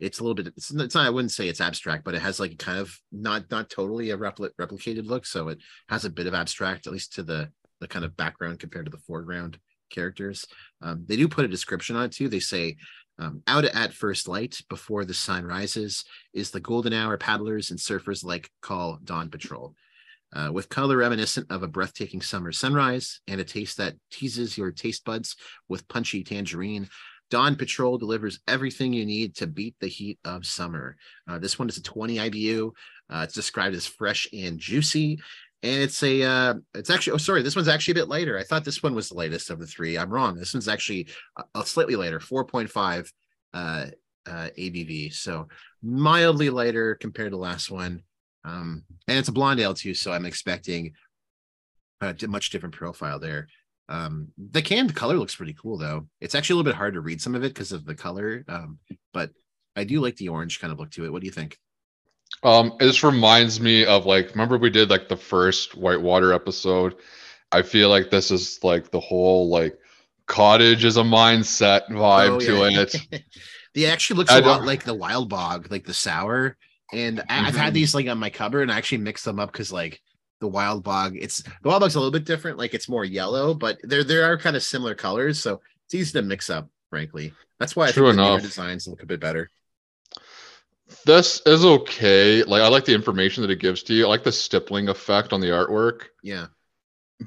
it's 0.00 0.20
a 0.20 0.22
little 0.22 0.34
bit 0.34 0.46
it's, 0.48 0.70
it's 0.70 0.94
not 0.94 1.06
i 1.06 1.10
wouldn't 1.10 1.32
say 1.32 1.48
it's 1.48 1.60
abstract 1.60 2.04
but 2.04 2.14
it 2.14 2.22
has 2.22 2.38
like 2.38 2.58
kind 2.58 2.78
of 2.78 2.96
not 3.10 3.50
not 3.50 3.70
totally 3.70 4.10
a 4.10 4.18
repli- 4.18 4.50
replicated 4.60 5.06
look 5.06 5.26
so 5.26 5.48
it 5.48 5.58
has 5.88 6.04
a 6.04 6.10
bit 6.10 6.26
of 6.26 6.34
abstract 6.34 6.86
at 6.86 6.92
least 6.92 7.14
to 7.14 7.22
the 7.22 7.50
the 7.80 7.88
kind 7.88 8.04
of 8.04 8.16
background 8.16 8.58
compared 8.58 8.86
to 8.86 8.90
the 8.90 8.98
foreground 8.98 9.58
characters. 9.90 10.46
Um, 10.82 11.04
they 11.06 11.16
do 11.16 11.28
put 11.28 11.44
a 11.44 11.48
description 11.48 11.96
on 11.96 12.06
it 12.06 12.12
too. 12.12 12.28
They 12.28 12.40
say 12.40 12.76
um, 13.18 13.42
out 13.46 13.64
at 13.64 13.92
first 13.92 14.28
light 14.28 14.60
before 14.68 15.04
the 15.04 15.14
sun 15.14 15.44
rises 15.44 16.04
is 16.32 16.50
the 16.50 16.60
golden 16.60 16.92
hour 16.92 17.16
paddlers 17.16 17.70
and 17.70 17.78
surfers 17.78 18.24
like 18.24 18.50
call 18.62 18.98
dawn 19.02 19.28
patrol 19.28 19.74
uh, 20.34 20.50
with 20.52 20.68
color 20.68 20.98
reminiscent 20.98 21.46
of 21.50 21.62
a 21.62 21.68
breathtaking 21.68 22.20
summer 22.20 22.52
sunrise 22.52 23.20
and 23.26 23.40
a 23.40 23.44
taste 23.44 23.78
that 23.78 23.94
teases 24.10 24.58
your 24.58 24.70
taste 24.70 25.04
buds 25.04 25.36
with 25.68 25.88
punchy 25.88 26.22
tangerine. 26.22 26.88
Dawn 27.30 27.56
Patrol 27.56 27.98
delivers 27.98 28.40
everything 28.48 28.92
you 28.92 29.04
need 29.04 29.36
to 29.36 29.46
beat 29.46 29.76
the 29.80 29.86
heat 29.86 30.18
of 30.24 30.46
summer. 30.46 30.96
Uh, 31.28 31.38
this 31.38 31.58
one 31.58 31.68
is 31.68 31.76
a 31.76 31.82
20 31.82 32.16
IBU. 32.16 32.70
Uh, 33.10 33.20
it's 33.24 33.34
described 33.34 33.76
as 33.76 33.86
fresh 33.86 34.26
and 34.32 34.58
juicy. 34.58 35.20
And 35.62 35.82
it's 35.82 36.02
a, 36.02 36.22
uh, 36.22 36.54
it's 36.74 36.88
actually, 36.88 37.14
oh, 37.14 37.18
sorry, 37.18 37.42
this 37.42 37.56
one's 37.56 37.68
actually 37.68 37.92
a 37.92 38.02
bit 38.02 38.08
lighter. 38.08 38.38
I 38.38 38.44
thought 38.44 38.64
this 38.64 38.82
one 38.82 38.94
was 38.94 39.08
the 39.08 39.16
lightest 39.16 39.50
of 39.50 39.58
the 39.58 39.66
three. 39.66 39.98
I'm 39.98 40.10
wrong. 40.10 40.36
This 40.36 40.54
one's 40.54 40.68
actually 40.68 41.08
a, 41.36 41.60
a 41.60 41.66
slightly 41.66 41.96
lighter, 41.96 42.20
4.5 42.20 43.10
uh, 43.52 43.86
uh, 44.26 44.48
ABV. 44.56 45.12
So 45.12 45.48
mildly 45.82 46.50
lighter 46.50 46.94
compared 46.94 47.32
to 47.32 47.36
the 47.36 47.42
last 47.42 47.70
one. 47.70 48.02
Um, 48.44 48.84
and 49.06 49.18
it's 49.18 49.28
a 49.28 49.32
blonde 49.32 49.60
ale 49.60 49.74
too, 49.74 49.94
so 49.94 50.12
I'm 50.12 50.26
expecting 50.26 50.92
a 52.00 52.14
much 52.28 52.50
different 52.50 52.74
profile 52.74 53.18
there. 53.18 53.48
Um, 53.88 54.28
the 54.36 54.62
canned 54.62 54.94
color 54.94 55.16
looks 55.16 55.34
pretty 55.34 55.54
cool 55.60 55.78
though. 55.78 56.06
It's 56.20 56.34
actually 56.34 56.54
a 56.54 56.56
little 56.58 56.72
bit 56.72 56.76
hard 56.76 56.94
to 56.94 57.00
read 57.00 57.20
some 57.20 57.34
of 57.34 57.42
it 57.42 57.54
because 57.54 57.72
of 57.72 57.84
the 57.84 57.94
color. 57.94 58.44
Um, 58.48 58.78
but 59.12 59.30
I 59.76 59.84
do 59.84 60.00
like 60.00 60.16
the 60.16 60.28
orange 60.28 60.60
kind 60.60 60.72
of 60.72 60.78
look 60.78 60.90
to 60.92 61.04
it. 61.04 61.12
What 61.12 61.20
do 61.20 61.26
you 61.26 61.32
think? 61.32 61.58
Um, 62.42 62.74
it 62.80 62.86
just 62.86 63.02
reminds 63.02 63.60
me 63.60 63.86
of 63.86 64.04
like, 64.06 64.30
remember 64.30 64.58
we 64.58 64.70
did 64.70 64.90
like 64.90 65.08
the 65.08 65.16
first 65.16 65.76
Whitewater 65.76 66.32
episode. 66.32 66.96
I 67.50 67.62
feel 67.62 67.88
like 67.88 68.10
this 68.10 68.30
is 68.30 68.58
like 68.62 68.90
the 68.90 69.00
whole 69.00 69.48
like 69.48 69.78
cottage 70.26 70.84
is 70.84 70.98
a 70.98 71.02
mindset 71.02 71.88
vibe 71.88 72.36
Oh, 72.36 72.40
to 72.40 72.70
yeah. 72.70 72.82
it. 72.82 73.24
the 73.74 73.86
actually 73.86 74.18
looks 74.18 74.30
I 74.30 74.38
a 74.38 74.42
lot 74.42 74.64
like 74.64 74.84
the 74.84 74.94
wild 74.94 75.30
bog, 75.30 75.70
like 75.70 75.84
the 75.86 75.94
sour. 75.94 76.56
And 76.92 77.20
I- 77.28 77.46
I've 77.48 77.56
had 77.56 77.72
Mhm. 77.72 77.74
these 77.74 77.94
like 77.94 78.06
on 78.08 78.18
my 78.18 78.30
cupboard, 78.30 78.62
and 78.62 78.72
I 78.72 78.76
actually 78.78 78.98
mix 78.98 79.22
them 79.24 79.38
up 79.40 79.52
because 79.52 79.72
like 79.72 80.00
the 80.40 80.48
wild 80.48 80.84
bog, 80.84 81.16
it's 81.16 81.42
the 81.42 81.68
wild 81.68 81.80
bog's 81.80 81.94
a 81.94 81.98
little 82.00 82.12
bit 82.12 82.24
different. 82.24 82.58
Like 82.58 82.74
it's 82.74 82.88
more 82.88 83.04
yellow, 83.04 83.54
but 83.54 83.78
there 83.82 84.04
there 84.04 84.24
are 84.24 84.38
kind 84.38 84.56
of 84.56 84.62
similar 84.62 84.94
colors, 84.94 85.40
so 85.40 85.60
it's 85.86 85.94
easy 85.94 86.12
to 86.12 86.22
mix 86.22 86.50
up. 86.50 86.68
Frankly, 86.90 87.36
that's 87.58 87.76
why 87.76 87.88
I 87.88 87.92
True 87.92 88.10
think 88.10 88.22
the 88.22 88.22
enough. 88.22 88.42
designs 88.42 88.88
look 88.88 89.02
a 89.02 89.06
bit 89.06 89.20
better. 89.20 89.50
This 91.04 91.42
is 91.44 91.64
okay. 91.64 92.42
Like 92.44 92.62
I 92.62 92.68
like 92.68 92.84
the 92.84 92.94
information 92.94 93.42
that 93.42 93.50
it 93.50 93.58
gives 93.60 93.82
to 93.84 93.94
you. 93.94 94.06
I 94.06 94.08
like 94.08 94.24
the 94.24 94.32
stippling 94.32 94.88
effect 94.88 95.32
on 95.32 95.40
the 95.40 95.48
artwork, 95.48 96.06
Yeah, 96.22 96.48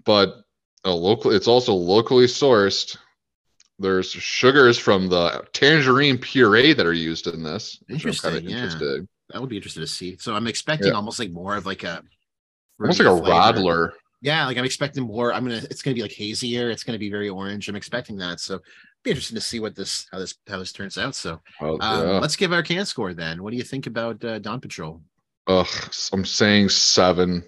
but 0.05 0.43
a 0.83 0.91
local 0.91 1.31
it's 1.31 1.47
also 1.47 1.73
locally 1.73 2.25
sourced. 2.25 2.97
There's 3.79 4.11
sugars 4.11 4.77
from 4.79 5.09
the 5.09 5.45
tangerine 5.53 6.19
puree 6.19 6.73
that 6.73 6.85
are 6.85 6.93
used 6.93 7.27
in 7.27 7.43
this. 7.43 7.79
which 7.89 8.05
I'm 8.07 8.15
kinda 8.17 8.41
Interesting, 8.41 8.49
yeah. 8.49 8.57
interested. 8.57 9.07
I 9.33 9.39
would 9.39 9.49
be 9.49 9.55
interested 9.57 9.81
to 9.81 9.87
see. 9.87 10.17
So 10.19 10.35
I'm 10.35 10.47
expecting 10.47 10.89
Yeah. 10.89 10.93
almost 10.93 11.19
like 11.19 11.31
more 11.31 11.55
of 11.55 11.65
like 11.65 11.83
a 11.83 12.01
Almost 12.79 12.99
like 12.99 13.07
a 13.07 13.17
flavor. 13.17 13.29
rattler. 13.29 13.93
Yeah, 14.23 14.45
like 14.45 14.57
I'm 14.57 14.65
expecting 14.65 15.03
more. 15.03 15.33
I'm 15.33 15.43
gonna. 15.43 15.61
It's 15.69 15.81
gonna 15.81 15.95
be 15.95 16.01
like 16.03 16.11
hazier. 16.11 16.69
It's 16.69 16.83
gonna 16.83 16.97
be 16.99 17.09
very 17.09 17.29
orange. 17.29 17.67
I'm 17.69 17.75
expecting 17.75 18.17
that. 18.17 18.39
So 18.39 18.59
be 19.03 19.09
interesting 19.11 19.35
to 19.35 19.41
see 19.41 19.59
what 19.59 19.75
this 19.75 20.07
how 20.11 20.19
this 20.19 20.35
how 20.47 20.59
this 20.59 20.71
turns 20.71 20.97
out. 20.97 21.15
So 21.15 21.39
Oh, 21.59 21.77
um, 21.81 22.21
let's 22.21 22.35
give 22.35 22.53
our 22.53 22.61
can 22.63 22.85
score 22.85 23.13
then. 23.13 23.41
What 23.41 23.51
do 23.51 23.57
you 23.57 23.63
think 23.63 23.87
about 23.87 24.23
uh, 24.23 24.37
Dawn 24.39 24.59
Patrol? 24.61 25.01
Ugh, 25.47 25.67
I'm 26.13 26.23
saying 26.25 26.69
seven 26.69 27.43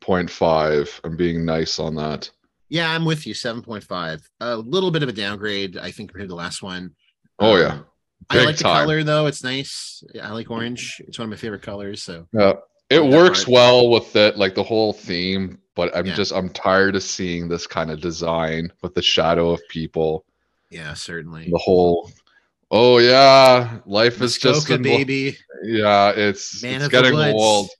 point 0.00 0.28
five. 0.30 1.00
I'm 1.04 1.16
being 1.16 1.44
nice 1.44 1.78
on 1.78 1.94
that. 1.96 2.28
Yeah, 2.68 2.90
I'm 2.90 3.04
with 3.04 3.24
you. 3.26 3.34
Seven 3.34 3.62
point 3.62 3.84
five. 3.84 4.28
A 4.40 4.56
little 4.56 4.90
bit 4.90 5.04
of 5.04 5.08
a 5.08 5.12
downgrade, 5.12 5.76
I 5.76 5.92
think, 5.92 6.10
compared 6.10 6.28
to 6.28 6.32
the 6.32 6.34
last 6.34 6.60
one. 6.62 6.90
Oh 7.38 7.56
yeah. 7.56 7.80
Um, 8.18 8.26
I 8.30 8.34
Big 8.40 8.46
like 8.46 8.56
the 8.56 8.64
color 8.64 9.02
though. 9.04 9.26
It's 9.26 9.44
nice. 9.44 10.02
I 10.20 10.32
like 10.32 10.50
orange. 10.50 11.00
It's 11.06 11.18
one 11.18 11.24
of 11.26 11.30
my 11.30 11.36
favorite 11.36 11.62
colors. 11.62 12.02
So 12.02 12.26
Yeah. 12.32 12.54
It 12.88 13.04
works 13.04 13.48
well 13.48 13.88
with 13.90 14.14
it, 14.14 14.36
like 14.38 14.54
the 14.54 14.62
whole 14.62 14.92
theme, 14.92 15.58
but 15.74 15.94
I'm 15.96 16.06
Yeah. 16.06 16.14
just 16.14 16.32
I'm 16.32 16.48
tired 16.50 16.94
of 16.96 17.02
seeing 17.02 17.48
this 17.48 17.66
kind 17.66 17.90
of 17.90 18.00
design 18.00 18.72
with 18.82 18.94
the 18.94 19.02
shadow 19.02 19.50
of 19.50 19.60
people. 19.68 20.24
yeah, 20.70 20.94
certainly. 20.94 21.48
The 21.50 21.58
whole 21.58 22.10
oh 22.70 22.98
yeah, 22.98 23.78
life 23.86 24.20
is 24.22 24.38
just 24.38 24.68
in- 24.70 24.82
baby. 24.82 25.36
Yeah, 25.64 26.10
it's 26.10 26.62
Man 26.62 26.80
it's 26.80 26.88
getting 26.88 27.14
old. 27.14 27.70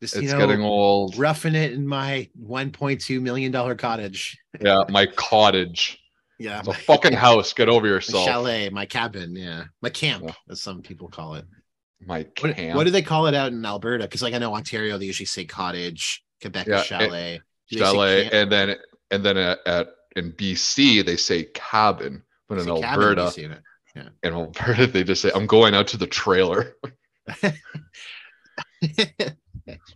Just, 0.00 0.16
It's 0.16 0.24
you 0.24 0.32
know, 0.32 0.38
getting 0.38 0.62
old. 0.62 1.16
roughing 1.16 1.54
it 1.54 1.72
in 1.72 1.86
my 1.86 2.28
1.2 2.44 3.20
million 3.22 3.50
dollar 3.52 3.74
cottage. 3.74 4.36
Yeah, 4.60 4.82
my 4.90 5.06
cottage. 5.06 5.98
Yeah, 6.38 6.58
It's 6.60 6.68
a 6.68 6.72
fucking 6.74 7.12
house. 7.12 7.52
Get 7.52 7.68
over 7.68 7.86
my 7.86 7.92
yourself. 7.92 8.24
chalet, 8.24 8.68
my 8.70 8.86
cabin. 8.86 9.36
Yeah, 9.36 9.64
my 9.82 9.90
camp, 9.90 10.24
Yeah. 10.26 10.32
as 10.50 10.62
some 10.62 10.82
people 10.82 11.08
call 11.08 11.34
it. 11.34 11.44
My 12.04 12.26
What, 12.40 12.56
camp. 12.56 12.76
what 12.76 12.84
do 12.84 12.90
they 12.90 13.02
call 13.02 13.26
it 13.28 13.34
out 13.34 13.52
in 13.52 13.64
Alberta? 13.64 14.04
Because 14.04 14.20
like 14.22 14.34
I 14.34 14.38
know 14.38 14.54
Ontario, 14.54 14.98
they 14.98 15.06
usually 15.06 15.26
say 15.26 15.44
cottage. 15.44 16.22
Quebec 16.42 16.66
Yeah, 16.66 16.82
chalet. 16.82 17.40
Do 17.70 17.78
chalet 17.78 18.28
and 18.30 18.50
then 18.52 18.76
and 19.10 19.24
then 19.24 19.36
at, 19.38 19.58
at 19.66 19.88
in 20.16 20.32
BC 20.32 21.04
they 21.06 21.16
say 21.16 21.44
cabin, 21.54 22.22
but 22.48 22.58
in 22.58 22.66
cabin, 22.66 22.84
Alberta, 22.84 23.22
you 23.24 23.30
see 23.30 23.44
in 24.22 24.34
Alberta 24.34 24.86
they 24.92 25.04
just 25.04 25.22
say 25.22 25.30
I'm 25.34 25.46
going 25.46 25.74
out 25.74 25.86
to 25.88 25.96
the 25.96 26.06
trailer. 26.06 26.76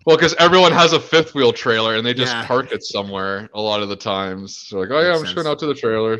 Well, 0.07 0.17
because 0.17 0.35
everyone 0.39 0.73
has 0.73 0.93
a 0.93 1.01
fifth 1.01 1.35
wheel 1.35 1.53
trailer 1.53 1.97
and 1.97 2.07
they 2.07 2.15
just 2.15 2.33
Yeah. 2.33 2.47
park 2.47 2.73
it 2.73 2.83
somewhere 2.83 3.49
a 3.55 3.61
lot 3.61 3.83
of 3.83 3.89
the 3.89 3.97
times. 3.97 4.57
So 4.57 4.79
like, 4.79 4.91
oh 4.91 5.01
yeah, 5.01 5.09
Makes 5.09 5.19
I'm 5.19 5.25
just 5.25 5.35
going 5.35 5.47
out 5.47 5.59
to 5.61 5.67
the 5.67 5.75
trailer. 5.75 6.19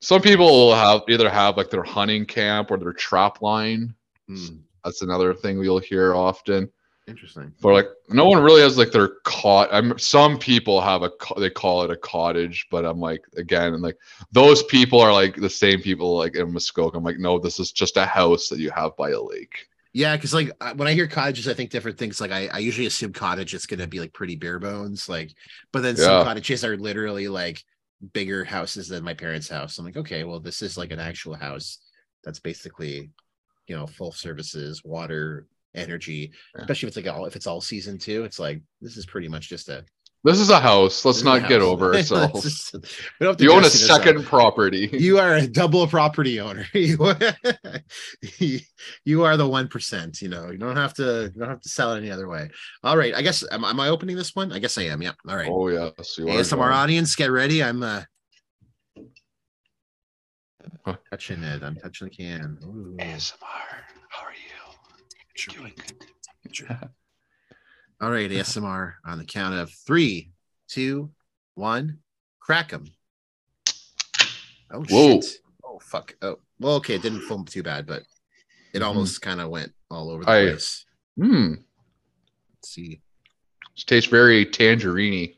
Some 0.00 0.20
people 0.20 0.46
will 0.46 0.74
have 0.74 1.02
either 1.08 1.28
have 1.28 1.56
like 1.56 1.70
their 1.70 1.82
hunting 1.82 2.26
camp 2.26 2.70
or 2.70 2.76
their 2.78 2.92
trap 2.92 3.42
line. 3.42 3.94
Hmm, 4.28 4.56
That's 4.84 5.02
another 5.02 5.34
thing 5.34 5.58
we'll 5.58 5.78
hear 5.78 6.14
often. 6.14 6.70
interesting. 7.06 7.52
But 7.60 7.72
like, 7.72 7.86
no 8.08 8.26
one 8.28 8.42
really 8.42 8.62
has 8.62 8.78
like 8.78 8.90
their 8.92 9.16
cot. 9.24 9.68
I'm 9.72 9.98
some 9.98 10.38
people 10.38 10.80
have 10.80 11.02
a 11.02 11.10
they 11.38 11.50
call 11.50 11.82
it 11.82 11.90
a 11.90 11.96
cottage, 11.96 12.66
but 12.70 12.84
I'm 12.84 13.00
like 13.00 13.24
again, 13.36 13.74
and 13.74 13.82
like 13.82 13.96
those 14.32 14.62
people 14.64 15.00
are 15.00 15.12
like 15.12 15.36
the 15.36 15.50
same 15.50 15.80
people 15.80 16.16
like 16.16 16.36
in 16.36 16.52
Muskoka. 16.52 16.96
I'm 16.98 17.04
like, 17.04 17.18
no, 17.18 17.38
this 17.38 17.58
is 17.60 17.72
just 17.72 17.96
a 17.96 18.06
house 18.06 18.48
that 18.48 18.58
you 18.58 18.70
have 18.70 18.96
by 18.96 19.10
a 19.10 19.20
lake. 19.20 19.68
Yeah, 19.94 20.16
because 20.16 20.32
like 20.32 20.50
when 20.76 20.88
I 20.88 20.94
hear 20.94 21.06
cottages, 21.06 21.48
I 21.48 21.54
think 21.54 21.70
different 21.70 21.98
things. 21.98 22.20
Like 22.20 22.30
I, 22.32 22.46
I 22.48 22.58
usually 22.58 22.86
assume 22.86 23.12
cottage 23.12 23.52
is 23.54 23.66
gonna 23.66 23.86
be 23.86 24.00
like 24.00 24.14
pretty 24.14 24.36
bare 24.36 24.58
bones, 24.58 25.08
like, 25.08 25.32
but 25.72 25.82
then 25.82 25.96
some 25.96 26.24
cottages 26.24 26.64
are 26.64 26.76
literally 26.76 27.28
like 27.28 27.62
bigger 28.14 28.42
houses 28.44 28.88
than 28.88 29.04
my 29.04 29.14
parents' 29.14 29.48
house. 29.48 29.78
I'm 29.78 29.84
like, 29.84 29.96
okay, 29.98 30.24
well, 30.24 30.40
this 30.40 30.62
is 30.62 30.78
like 30.78 30.92
an 30.92 30.98
actual 30.98 31.34
house 31.34 31.78
that's 32.24 32.40
basically, 32.40 33.10
you 33.66 33.76
know, 33.76 33.86
full 33.86 34.12
services, 34.12 34.82
water, 34.84 35.46
energy, 35.74 36.32
Yeah. 36.54 36.62
especially 36.62 36.86
if 36.88 36.96
it's 36.96 37.06
like 37.06 37.14
all 37.14 37.26
if 37.26 37.36
it's 37.36 37.46
all 37.46 37.60
season 37.60 37.98
too. 37.98 38.24
It's 38.24 38.38
like 38.38 38.62
this 38.80 38.96
is 38.96 39.04
pretty 39.06 39.28
much 39.28 39.48
just 39.48 39.68
a 39.68 39.84
This 40.24 40.38
is 40.38 40.50
a 40.50 40.60
house. 40.60 41.04
Let's 41.04 41.18
this 41.18 41.22
is 41.22 41.22
a 41.22 41.40
not 41.40 41.48
get 41.48 41.62
over 41.62 41.90
Let's 41.92 42.12
ourselves. 42.12 42.42
just- 42.44 42.74
we 43.18 43.26
don't 43.26 43.40
You 43.40 43.50
own 43.52 43.58
a 43.58 43.60
dress 43.62 43.74
it 43.74 43.80
as 43.82 43.86
second 43.88 44.24
property. 44.24 44.88
you 44.92 45.18
are 45.18 45.34
a 45.34 45.46
double 45.48 45.86
property 45.88 46.38
owner. 46.38 46.64
you, 46.74 46.96
you 49.04 49.24
are 49.24 49.36
the 49.36 49.48
one 49.48 49.66
percent. 49.66 50.22
You 50.22 50.28
know, 50.28 50.50
you 50.50 50.58
don't 50.58 50.76
have 50.76 50.94
to. 50.94 51.32
You 51.34 51.40
don't 51.40 51.48
have 51.48 51.60
to 51.62 51.68
sell 51.68 51.92
it 51.94 51.98
any 51.98 52.10
other 52.12 52.28
way. 52.28 52.50
All 52.84 52.96
right. 52.96 53.14
I 53.14 53.22
guess 53.22 53.42
am, 53.50 53.64
am 53.64 53.80
I 53.80 53.88
opening 53.88 54.14
this 54.16 54.36
one? 54.36 54.52
I 54.52 54.60
guess 54.60 54.78
I 54.78 54.82
am. 54.82 55.02
Yep. 55.02 55.16
All 55.28 55.36
right. 55.36 55.48
Oh 55.50 55.68
yes, 55.68 56.16
you 56.18 56.28
are. 56.28 56.32
ASMR 56.36 56.50
John. 56.50 56.72
audience, 56.72 57.16
get 57.16 57.30
ready. 57.32 57.62
I'm 57.62 57.82
uh 57.82 58.02
Huh. 60.84 60.96
touching 61.10 61.42
it. 61.42 61.62
I'm 61.64 61.74
touching 61.76 62.08
the 62.08 62.14
can. 62.14 62.58
Ooh. 62.64 62.96
ASMR. 63.00 63.34
How 64.08 64.24
are 64.26 64.32
you? 64.32 65.52
Doing 65.52 65.72
good. 65.76 66.88
All 68.02 68.10
right, 68.10 68.28
ASMR 68.30 68.94
on 69.06 69.18
the 69.18 69.24
count 69.24 69.54
of 69.54 69.70
three, 69.86 70.32
two, 70.68 71.10
one. 71.54 71.98
Crack 72.40 72.70
them. 72.70 72.86
Oh 74.72 74.82
Whoa. 74.90 75.20
shit. 75.20 75.36
Oh 75.64 75.78
fuck. 75.80 76.16
Oh 76.20 76.38
well, 76.58 76.74
okay, 76.76 76.96
it 76.96 77.02
didn't 77.02 77.20
film 77.22 77.44
too 77.44 77.62
bad, 77.62 77.86
but 77.86 78.02
it 78.74 78.80
Mhm. 78.80 78.86
almost 78.86 79.22
kind 79.22 79.40
of 79.40 79.50
went 79.50 79.72
all 79.90 80.10
over 80.10 80.24
the 80.24 80.30
I- 80.30 80.42
place. 80.48 80.84
Hmm. 81.16 81.54
Let's 82.56 82.70
see. 82.70 83.00
This 83.76 83.84
tastes 83.84 84.10
very 84.10 84.44
tangerine 84.46 85.34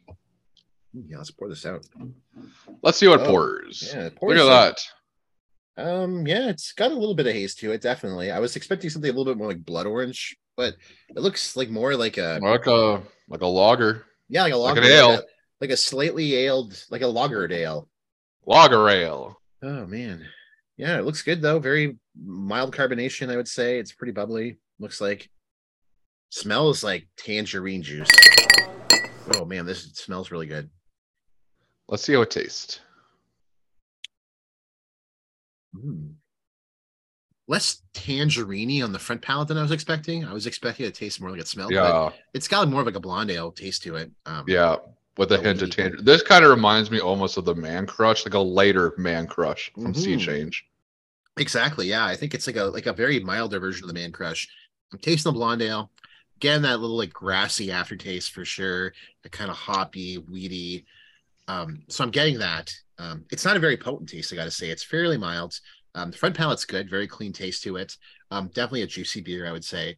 Yeah, 0.93 1.19
let's 1.19 1.33
pour 1.33 1.49
this 1.49 1.67
out. 1.67 1.85
Let's 2.83 2.99
see 2.99 3.09
what 3.09 3.21
Oh, 3.23 3.27
pours. 3.27 3.83
Yeah, 3.93 4.07
it 4.07 4.19
Look 4.23 4.37
at 4.39 4.79
that. 5.77 5.83
Um, 5.85 6.25
yeah, 6.25 6.49
it's 6.51 6.73
got 6.73 6.93
a 6.93 6.95
little 6.95 7.17
bit 7.17 7.27
of 7.27 7.33
haze 7.33 7.55
to 7.57 7.73
it, 7.73 7.81
definitely. 7.81 8.31
I 8.31 8.39
was 8.39 8.55
expecting 8.55 8.89
something 8.91 9.11
a 9.11 9.13
little 9.13 9.25
bit 9.33 9.37
more 9.37 9.49
like 9.49 9.65
blood 9.65 9.87
orange, 9.87 10.37
but 10.57 10.77
it 11.11 11.21
looks 11.21 11.57
like 11.57 11.71
more 11.71 11.97
like 11.97 12.17
a 12.19 12.39
Like 12.43 12.67
a 12.67 13.03
like 13.29 13.41
a 13.41 13.47
lager. 13.47 14.05
yeah, 14.29 14.43
like 14.43 14.53
a 14.53 14.57
Like 14.57 14.77
an 14.79 14.85
ale. 14.85 15.09
like 15.11 15.21
a, 15.21 15.25
like 15.61 15.71
a 15.71 15.77
slightly 15.77 16.35
aled, 16.47 16.85
like 16.91 17.03
a 17.03 17.07
lagered 17.07 17.53
ale. 17.53 17.89
Lager 18.47 18.89
ale. 18.89 19.41
Oh 19.63 19.87
man, 19.87 20.27
yeah, 20.77 20.99
it 20.99 21.05
looks 21.05 21.23
good 21.23 21.41
though. 21.41 21.59
Very 21.59 21.97
mild 22.23 22.75
carbonation, 22.75 23.33
I 23.33 23.37
would 23.37 23.49
say. 23.49 23.79
It's 23.79 23.93
pretty 23.93 24.13
bubbly. 24.13 24.59
Looks 24.79 25.01
like 25.01 25.31
smells 26.31 26.85
like 26.85 27.07
tangerine 27.17 27.83
juice. 27.83 28.11
Oh 29.35 29.45
man, 29.47 29.65
this 29.65 29.85
smells 29.95 30.31
really 30.31 30.47
good. 30.47 30.69
Let's 31.89 32.03
see 32.03 32.13
how 32.15 32.23
it 32.23 32.31
tastes. 32.31 32.81
Mm. 35.75 36.15
Less 37.47 37.83
tangerine 37.93 38.83
on 38.83 38.93
the 38.93 38.99
front 38.99 39.21
palate 39.21 39.49
than 39.49 39.59
I 39.59 39.63
was 39.63 39.71
expecting. 39.71 40.25
I 40.25 40.33
was 40.33 40.47
expecting 40.47 40.87
it 40.87 40.95
to 40.95 40.99
taste 40.99 41.21
more 41.21 41.31
like 41.31 41.41
it 41.41 41.49
smelled. 41.49 41.73
but 41.73 41.77
Yeah, 41.77 42.11
it's 42.33 42.49
got 42.49 42.69
more 42.69 42.81
of 42.81 42.87
like 42.87 42.97
a 42.97 43.01
blonde 43.01 43.31
ale 43.31 43.53
taste 43.53 43.83
to 43.83 43.97
it. 43.97 44.11
Um, 44.25 44.45
yeah. 44.49 44.77
With 45.19 45.31
a 45.31 45.37
a 45.39 45.43
hint 45.43 45.63
of 45.63 45.71
tangerine. 45.71 46.05
This 46.05 46.23
kind 46.23 46.45
of 46.45 46.51
reminds 46.51 46.91
me 46.91 47.01
almost 47.01 47.37
of 47.37 47.45
the 47.45 47.55
Man 47.55 47.87
Crush, 47.87 48.25
like 48.25 48.35
a 48.35 48.39
lighter 48.39 48.95
Man 48.97 49.27
Crush 49.27 49.71
from 49.75 49.95
Sea 49.95 50.17
Mhm. 50.17 50.21
Change. 50.21 50.65
exactly. 51.37 51.87
Yeah, 51.89 52.05
I 52.07 52.17
think 52.17 52.35
it's 52.35 52.47
like 52.47 52.57
a 52.57 52.65
like 52.65 52.87
a 52.87 52.93
very 52.93 53.21
milder 53.21 53.61
version 53.61 53.85
of 53.85 53.89
the 53.89 53.95
Man 53.95 54.11
Crush. 54.11 54.49
I'm 54.93 54.99
tasting 54.99 55.33
the 55.33 55.39
blonde 55.39 55.63
ale. 55.63 55.91
Again, 56.37 56.63
that 56.63 56.81
little 56.81 56.97
like 56.97 57.13
grassy 57.13 57.71
aftertaste 57.71 58.33
for 58.33 58.45
sure. 58.45 58.93
The 59.23 59.29
kind 59.29 59.51
of 59.51 59.57
hoppy, 59.57 60.19
weedy. 60.19 60.85
Um, 61.47 61.83
so 61.89 62.03
I'm 62.05 62.11
getting 62.11 62.39
that. 62.39 62.73
Um, 62.99 63.25
it's 63.31 63.45
not 63.45 63.57
a 63.57 63.61
very 63.61 63.77
potent 63.77 64.09
taste, 64.09 64.33
I 64.33 64.37
gotta 64.37 64.51
say. 64.51 64.71
It's 64.71 64.83
fairly 64.83 65.17
mild. 65.19 65.61
Um, 65.95 66.11
the 66.11 66.17
front 66.17 66.37
palate's 66.37 66.65
good, 66.65 66.91
very 66.91 67.07
clean 67.07 67.33
taste 67.33 67.63
to 67.65 67.77
it. 67.77 67.97
Um, 68.31 68.49
definitely 68.49 68.83
a 68.83 68.87
juicy 68.87 69.21
beer, 69.21 69.47
I 69.47 69.53
would 69.53 69.65
say. 69.65 69.97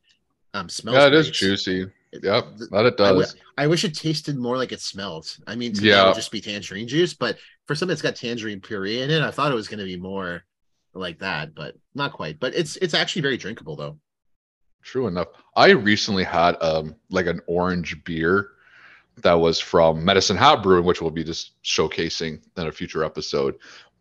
Um, 0.54 0.68
smells. 0.68 0.96
Yeah, 0.96 1.06
it 1.06 1.14
is 1.14 1.26
great. 1.28 1.34
juicy. 1.34 1.80
It- 1.82 1.90
Yep, 2.22 2.56
that 2.70 2.86
it 2.86 2.96
does. 2.96 3.36
I 3.58 3.66
wish 3.66 3.84
it 3.84 3.94
tasted 3.94 4.38
more 4.38 4.56
like 4.56 4.72
it 4.72 4.80
smelled. 4.80 5.36
I 5.46 5.54
mean, 5.54 5.74
to 5.74 5.82
me, 5.82 5.88
it 5.90 6.06
would 6.06 6.14
just 6.14 6.30
be 6.30 6.40
tangerine 6.40 6.88
juice, 6.88 7.12
but 7.12 7.36
for 7.66 7.74
something 7.74 7.90
that's 7.90 8.00
got 8.00 8.16
tangerine 8.16 8.60
puree 8.60 9.02
in 9.02 9.10
it, 9.10 9.20
I 9.22 9.30
thought 9.30 9.52
it 9.52 9.56
was 9.56 9.68
going 9.68 9.80
to 9.80 9.84
be 9.84 9.98
more 9.98 10.42
like 10.94 11.18
that, 11.18 11.54
but 11.54 11.74
not 11.94 12.12
quite. 12.14 12.40
But 12.40 12.54
it's 12.54 12.76
it's 12.76 12.94
actually 12.94 13.20
very 13.22 13.36
drinkable 13.36 13.76
though. 13.76 13.98
True 14.82 15.08
enough. 15.08 15.26
I 15.56 15.70
recently 15.70 16.24
had 16.24 16.56
um 16.62 16.94
like 17.10 17.26
an 17.26 17.40
orange 17.48 18.02
beer 18.04 18.50
that 19.18 19.34
was 19.34 19.58
from 19.60 20.02
Medicine 20.02 20.36
Hat 20.38 20.62
Brewing, 20.62 20.84
which 20.86 21.02
we'll 21.02 21.10
be 21.10 21.24
just 21.24 21.62
showcasing 21.64 22.40
in 22.56 22.66
a 22.66 22.72
future 22.72 23.04
episode. 23.04 23.56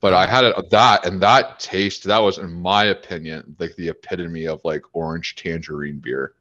But 0.06 0.14
I 0.14 0.28
had 0.28 0.44
it 0.46 0.70
that 0.70 1.04
and 1.08 1.20
that 1.24 1.60
taste. 1.60 2.04
That 2.04 2.20
was, 2.20 2.38
in 2.38 2.52
my 2.52 2.84
opinion, 2.86 3.56
like 3.58 3.76
the 3.76 3.90
epitome 3.90 4.46
of 4.46 4.62
like 4.64 4.84
orange 4.94 5.34
tangerine 5.34 5.98
beer. 5.98 6.34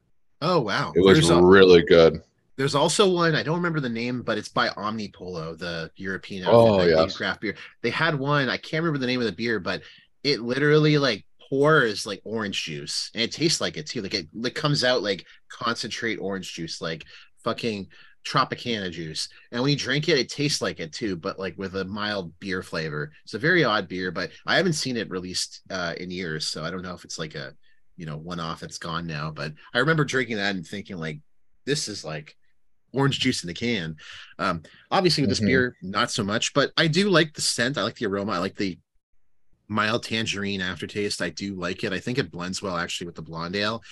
Oh 0.42 0.60
wow. 0.60 0.92
It 0.94 1.00
was 1.00 1.16
There's 1.16 1.30
a- 1.30 1.42
really 1.42 1.82
good. 1.82 2.20
There's 2.56 2.74
also 2.74 3.08
one 3.10 3.34
I 3.34 3.42
don't 3.42 3.56
remember 3.56 3.80
the 3.80 3.88
name, 3.88 4.20
but 4.20 4.36
it's 4.36 4.50
by 4.50 4.68
Omnipollo, 4.68 5.56
the 5.56 5.90
European 5.96 6.44
Oh, 6.46 6.84
yes. 6.84 7.16
craft 7.16 7.40
beer. 7.40 7.54
They 7.80 7.88
had 7.88 8.14
one 8.18 8.50
I 8.50 8.58
can't 8.58 8.82
remember 8.82 8.98
the 8.98 9.06
name 9.06 9.20
of 9.20 9.26
the 9.26 9.32
beer, 9.32 9.58
but 9.58 9.80
it 10.22 10.40
literally 10.40 10.98
like 10.98 11.24
pours 11.48 12.04
like 12.04 12.20
orange 12.24 12.64
juice, 12.64 13.10
and 13.14 13.22
it 13.22 13.32
tastes 13.32 13.62
like 13.62 13.78
it 13.78 13.86
too. 13.86 14.02
Like 14.02 14.12
it, 14.12 14.28
it 14.44 14.54
comes 14.54 14.84
out 14.84 15.02
like 15.02 15.24
concentrate 15.48 16.16
orange 16.16 16.52
juice, 16.52 16.82
like 16.82 17.06
fucking 17.44 17.86
Tropicana 18.24 18.90
juice. 18.90 19.28
And 19.52 19.60
when 19.62 19.70
you 19.70 19.76
drink 19.76 20.08
it, 20.08 20.18
it 20.18 20.30
tastes 20.30 20.62
like 20.62 20.80
it 20.80 20.92
too, 20.92 21.16
but 21.16 21.38
like 21.38 21.56
with 21.58 21.76
a 21.76 21.84
mild 21.84 22.32
beer 22.40 22.62
flavor. 22.62 23.12
It's 23.24 23.34
a 23.34 23.38
very 23.38 23.64
odd 23.64 23.86
beer, 23.88 24.10
but 24.10 24.30
I 24.46 24.56
haven't 24.56 24.72
seen 24.74 24.96
it 24.96 25.10
released 25.10 25.60
uh, 25.70 25.94
in 25.98 26.10
years, 26.10 26.46
so 26.46 26.64
I 26.64 26.70
don't 26.70 26.82
know 26.82 26.94
if 26.94 27.04
it's 27.04 27.18
like 27.18 27.34
a 27.34 27.54
you 27.96 28.06
know 28.06 28.16
one 28.16 28.40
off 28.40 28.60
that's 28.60 28.78
gone 28.78 29.06
now. 29.06 29.30
But 29.30 29.52
I 29.74 29.78
remember 29.78 30.04
drinking 30.04 30.36
that 30.38 30.56
and 30.56 30.66
thinking 30.66 30.96
like, 30.96 31.20
this 31.66 31.86
is 31.88 32.04
like 32.04 32.36
orange 32.92 33.20
juice 33.20 33.42
in 33.42 33.48
the 33.48 33.54
can. 33.54 33.96
Um, 34.38 34.62
obviously 34.90 35.22
with 35.22 35.30
this 35.30 35.40
Mhm. 35.40 35.46
beer, 35.46 35.76
not 35.82 36.10
so 36.10 36.24
much, 36.24 36.54
but 36.54 36.72
I 36.76 36.86
do 36.86 37.10
like 37.10 37.34
the 37.34 37.42
scent. 37.42 37.76
I 37.76 37.82
like 37.82 37.96
the 37.96 38.06
aroma. 38.06 38.32
I 38.32 38.38
like 38.38 38.56
the 38.56 38.78
mild 39.68 40.02
tangerine 40.02 40.60
aftertaste. 40.60 41.22
I 41.22 41.30
do 41.30 41.54
like 41.54 41.84
it. 41.84 41.92
I 41.92 41.98
think 41.98 42.18
it 42.18 42.30
blends 42.30 42.62
well 42.62 42.76
actually 42.76 43.06
with 43.06 43.16
the 43.16 43.22
blonde 43.22 43.56
ale. 43.56 43.82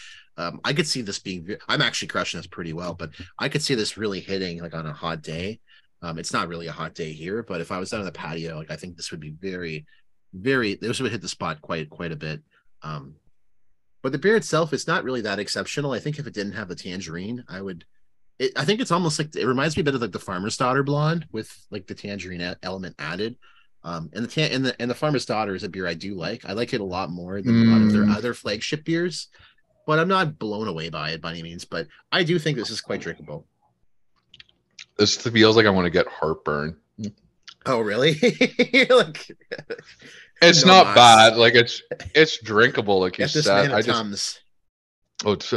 Um, 0.42 0.60
I 0.64 0.72
could 0.72 0.86
see 0.86 1.02
this 1.02 1.18
being. 1.18 1.56
I'm 1.68 1.82
actually 1.82 2.08
crushing 2.08 2.38
this 2.38 2.46
pretty 2.46 2.72
well, 2.72 2.94
but 2.94 3.10
I 3.38 3.48
could 3.48 3.62
see 3.62 3.74
this 3.74 3.96
really 3.96 4.20
hitting 4.20 4.60
like 4.60 4.74
on 4.74 4.86
a 4.86 4.92
hot 4.92 5.22
day. 5.22 5.60
Um, 6.02 6.18
it's 6.18 6.32
not 6.32 6.48
really 6.48 6.66
a 6.66 6.72
hot 6.72 6.94
day 6.94 7.12
here, 7.12 7.42
but 7.42 7.60
if 7.60 7.70
I 7.70 7.78
was 7.78 7.90
down 7.90 8.00
on 8.00 8.06
the 8.06 8.12
patio, 8.12 8.56
like 8.56 8.70
I 8.70 8.76
think 8.76 8.96
this 8.96 9.10
would 9.10 9.20
be 9.20 9.30
very, 9.30 9.86
very. 10.32 10.74
This 10.74 11.00
would 11.00 11.12
hit 11.12 11.20
the 11.22 11.28
spot 11.28 11.60
quite 11.60 11.88
quite 11.90 12.12
a 12.12 12.16
bit. 12.16 12.40
Um, 12.82 13.14
but 14.02 14.10
the 14.12 14.18
beer 14.18 14.36
itself 14.36 14.72
is 14.72 14.88
not 14.88 15.04
really 15.04 15.20
that 15.20 15.38
exceptional. 15.38 15.92
I 15.92 16.00
think 16.00 16.18
if 16.18 16.26
it 16.26 16.34
didn't 16.34 16.54
have 16.54 16.68
the 16.68 16.74
tangerine, 16.74 17.44
I 17.48 17.60
would. 17.62 17.84
It, 18.38 18.50
I 18.56 18.64
think 18.64 18.80
it's 18.80 18.90
almost 18.90 19.18
like 19.18 19.36
it 19.36 19.46
reminds 19.46 19.76
me 19.76 19.82
a 19.82 19.84
bit 19.84 19.94
of 19.94 20.00
like 20.00 20.10
the 20.12 20.18
Farmer's 20.18 20.56
Daughter 20.56 20.82
blonde 20.82 21.26
with 21.30 21.50
like 21.70 21.86
the 21.86 21.94
tangerine 21.94 22.56
element 22.62 22.96
added. 22.98 23.36
Um, 23.84 24.10
and 24.12 24.24
the 24.24 24.28
tan 24.28 24.50
and 24.52 24.64
the 24.66 24.74
and 24.82 24.90
the 24.90 24.94
Farmer's 24.94 25.26
Daughter 25.26 25.54
is 25.54 25.62
a 25.62 25.68
beer 25.68 25.86
I 25.86 25.94
do 25.94 26.14
like. 26.14 26.44
I 26.44 26.52
like 26.52 26.72
it 26.74 26.80
a 26.80 26.84
lot 26.84 27.10
more 27.10 27.40
than 27.42 27.54
a 27.68 27.70
lot 27.72 27.82
of 27.82 27.92
their 27.92 28.04
Mm. 28.04 28.16
other 28.16 28.32
flagship 28.34 28.84
beers, 28.84 29.28
but 29.86 29.98
I'm 29.98 30.08
not 30.08 30.38
blown 30.38 30.68
away 30.68 30.88
by 30.88 31.10
it 31.10 31.20
by 31.20 31.30
any 31.32 31.42
means. 31.42 31.64
But 31.64 31.86
I 32.10 32.22
do 32.22 32.38
think 32.38 32.56
this 32.56 32.70
is 32.70 32.80
quite 32.80 33.00
drinkable. 33.00 33.46
This 34.98 35.16
feels 35.16 35.56
like 35.56 35.66
I 35.66 35.70
want 35.70 35.86
to 35.86 35.90
get 35.90 36.06
heartburn. 36.06 36.76
Oh, 37.66 37.80
really? 37.80 38.14
Like 38.90 39.26
It's 40.40 40.64
No 40.64 40.72
not 40.82 40.94
bad. 40.94 41.36
Like 41.36 41.54
it's 41.54 41.82
it's 42.14 42.42
drinkable. 42.42 43.00
Like 43.00 43.18
you 43.18 43.28
said. 43.28 43.72
I 43.72 43.80
just 43.82 44.40
oh, 45.24 45.32
it's, 45.32 45.54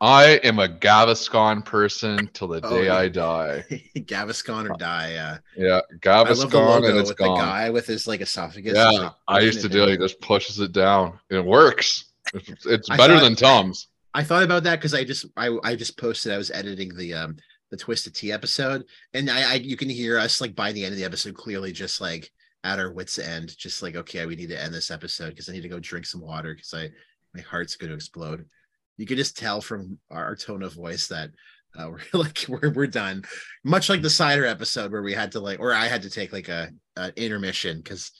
I 0.00 0.24
am 0.44 0.58
a 0.58 0.68
Gaviscon 0.68 1.64
person 1.64 2.28
till 2.32 2.48
the 2.48 2.60
Oh, 2.64 2.70
day 2.70 2.86
yeah. 2.86 2.96
I 2.96 3.08
die. 3.08 3.64
Gaviscon 3.96 4.68
or 4.70 4.76
die. 4.76 5.14
Uh, 5.14 5.38
Yeah, 5.56 5.80
the 5.90 5.98
Gaviscon 5.98 6.88
and 6.88 6.98
it's 6.98 7.10
with 7.10 7.18
gone. 7.18 7.38
the 7.38 7.44
guy 7.44 7.70
with 7.70 7.86
his 7.86 8.06
like 8.08 8.20
esophagus. 8.20 8.74
yeah, 8.74 8.90
like, 8.90 9.12
I 9.28 9.40
used 9.40 9.60
to 9.62 9.68
do 9.68 9.84
it. 9.84 9.90
He 9.90 9.96
just 9.96 10.20
pushes 10.20 10.58
it 10.60 10.72
down. 10.72 11.18
It 11.30 11.44
works. 11.44 12.11
It's, 12.34 12.66
it's 12.66 12.88
better 12.88 13.14
thought- 13.14 13.22
than 13.22 13.36
Tom's. 13.36 13.88
I 14.14 14.22
thought 14.22 14.42
about 14.42 14.64
that 14.64 14.76
because 14.76 14.92
I 14.94 15.04
just 15.04 15.26
I 15.36 15.56
I 15.64 15.74
just 15.74 15.98
posted 15.98 16.32
I 16.32 16.38
was 16.38 16.50
editing 16.50 16.94
the 16.94 17.14
um 17.14 17.36
the 17.70 17.76
Twisted 17.78 18.14
Tea 18.14 18.30
episode 18.32 18.84
and 19.14 19.30
I, 19.30 19.52
I 19.52 19.54
you 19.54 19.76
can 19.76 19.88
hear 19.88 20.18
us 20.18 20.40
like 20.40 20.54
by 20.54 20.72
the 20.72 20.84
end 20.84 20.92
of 20.92 20.98
the 20.98 21.04
episode 21.06 21.34
clearly 21.34 21.72
just 21.72 22.00
like 22.00 22.30
at 22.62 22.78
our 22.78 22.92
wits 22.92 23.18
end 23.18 23.56
just 23.56 23.82
like 23.82 23.96
okay 23.96 24.26
we 24.26 24.36
need 24.36 24.50
to 24.50 24.62
end 24.62 24.74
this 24.74 24.90
episode 24.90 25.30
because 25.30 25.48
I 25.48 25.52
need 25.52 25.62
to 25.62 25.70
go 25.70 25.80
drink 25.80 26.04
some 26.04 26.20
water 26.20 26.54
because 26.54 26.74
I 26.74 26.90
my 27.34 27.40
heart's 27.40 27.76
going 27.76 27.88
to 27.88 27.96
explode. 27.96 28.44
You 28.98 29.06
could 29.06 29.16
just 29.16 29.38
tell 29.38 29.62
from 29.62 29.98
our, 30.10 30.24
our 30.26 30.36
tone 30.36 30.62
of 30.62 30.74
voice 30.74 31.08
that 31.08 31.30
uh, 31.78 31.88
we're 32.12 32.20
like 32.20 32.44
we're 32.48 32.70
we're 32.70 32.86
done. 32.86 33.24
Much 33.64 33.88
like 33.88 34.02
the 34.02 34.10
cider 34.10 34.44
episode 34.44 34.92
where 34.92 35.02
we 35.02 35.14
had 35.14 35.32
to 35.32 35.40
like 35.40 35.58
or 35.58 35.72
I 35.72 35.86
had 35.86 36.02
to 36.02 36.10
take 36.10 36.34
like 36.34 36.48
a, 36.50 36.70
a 36.96 37.12
intermission 37.16 37.78
because 37.78 38.12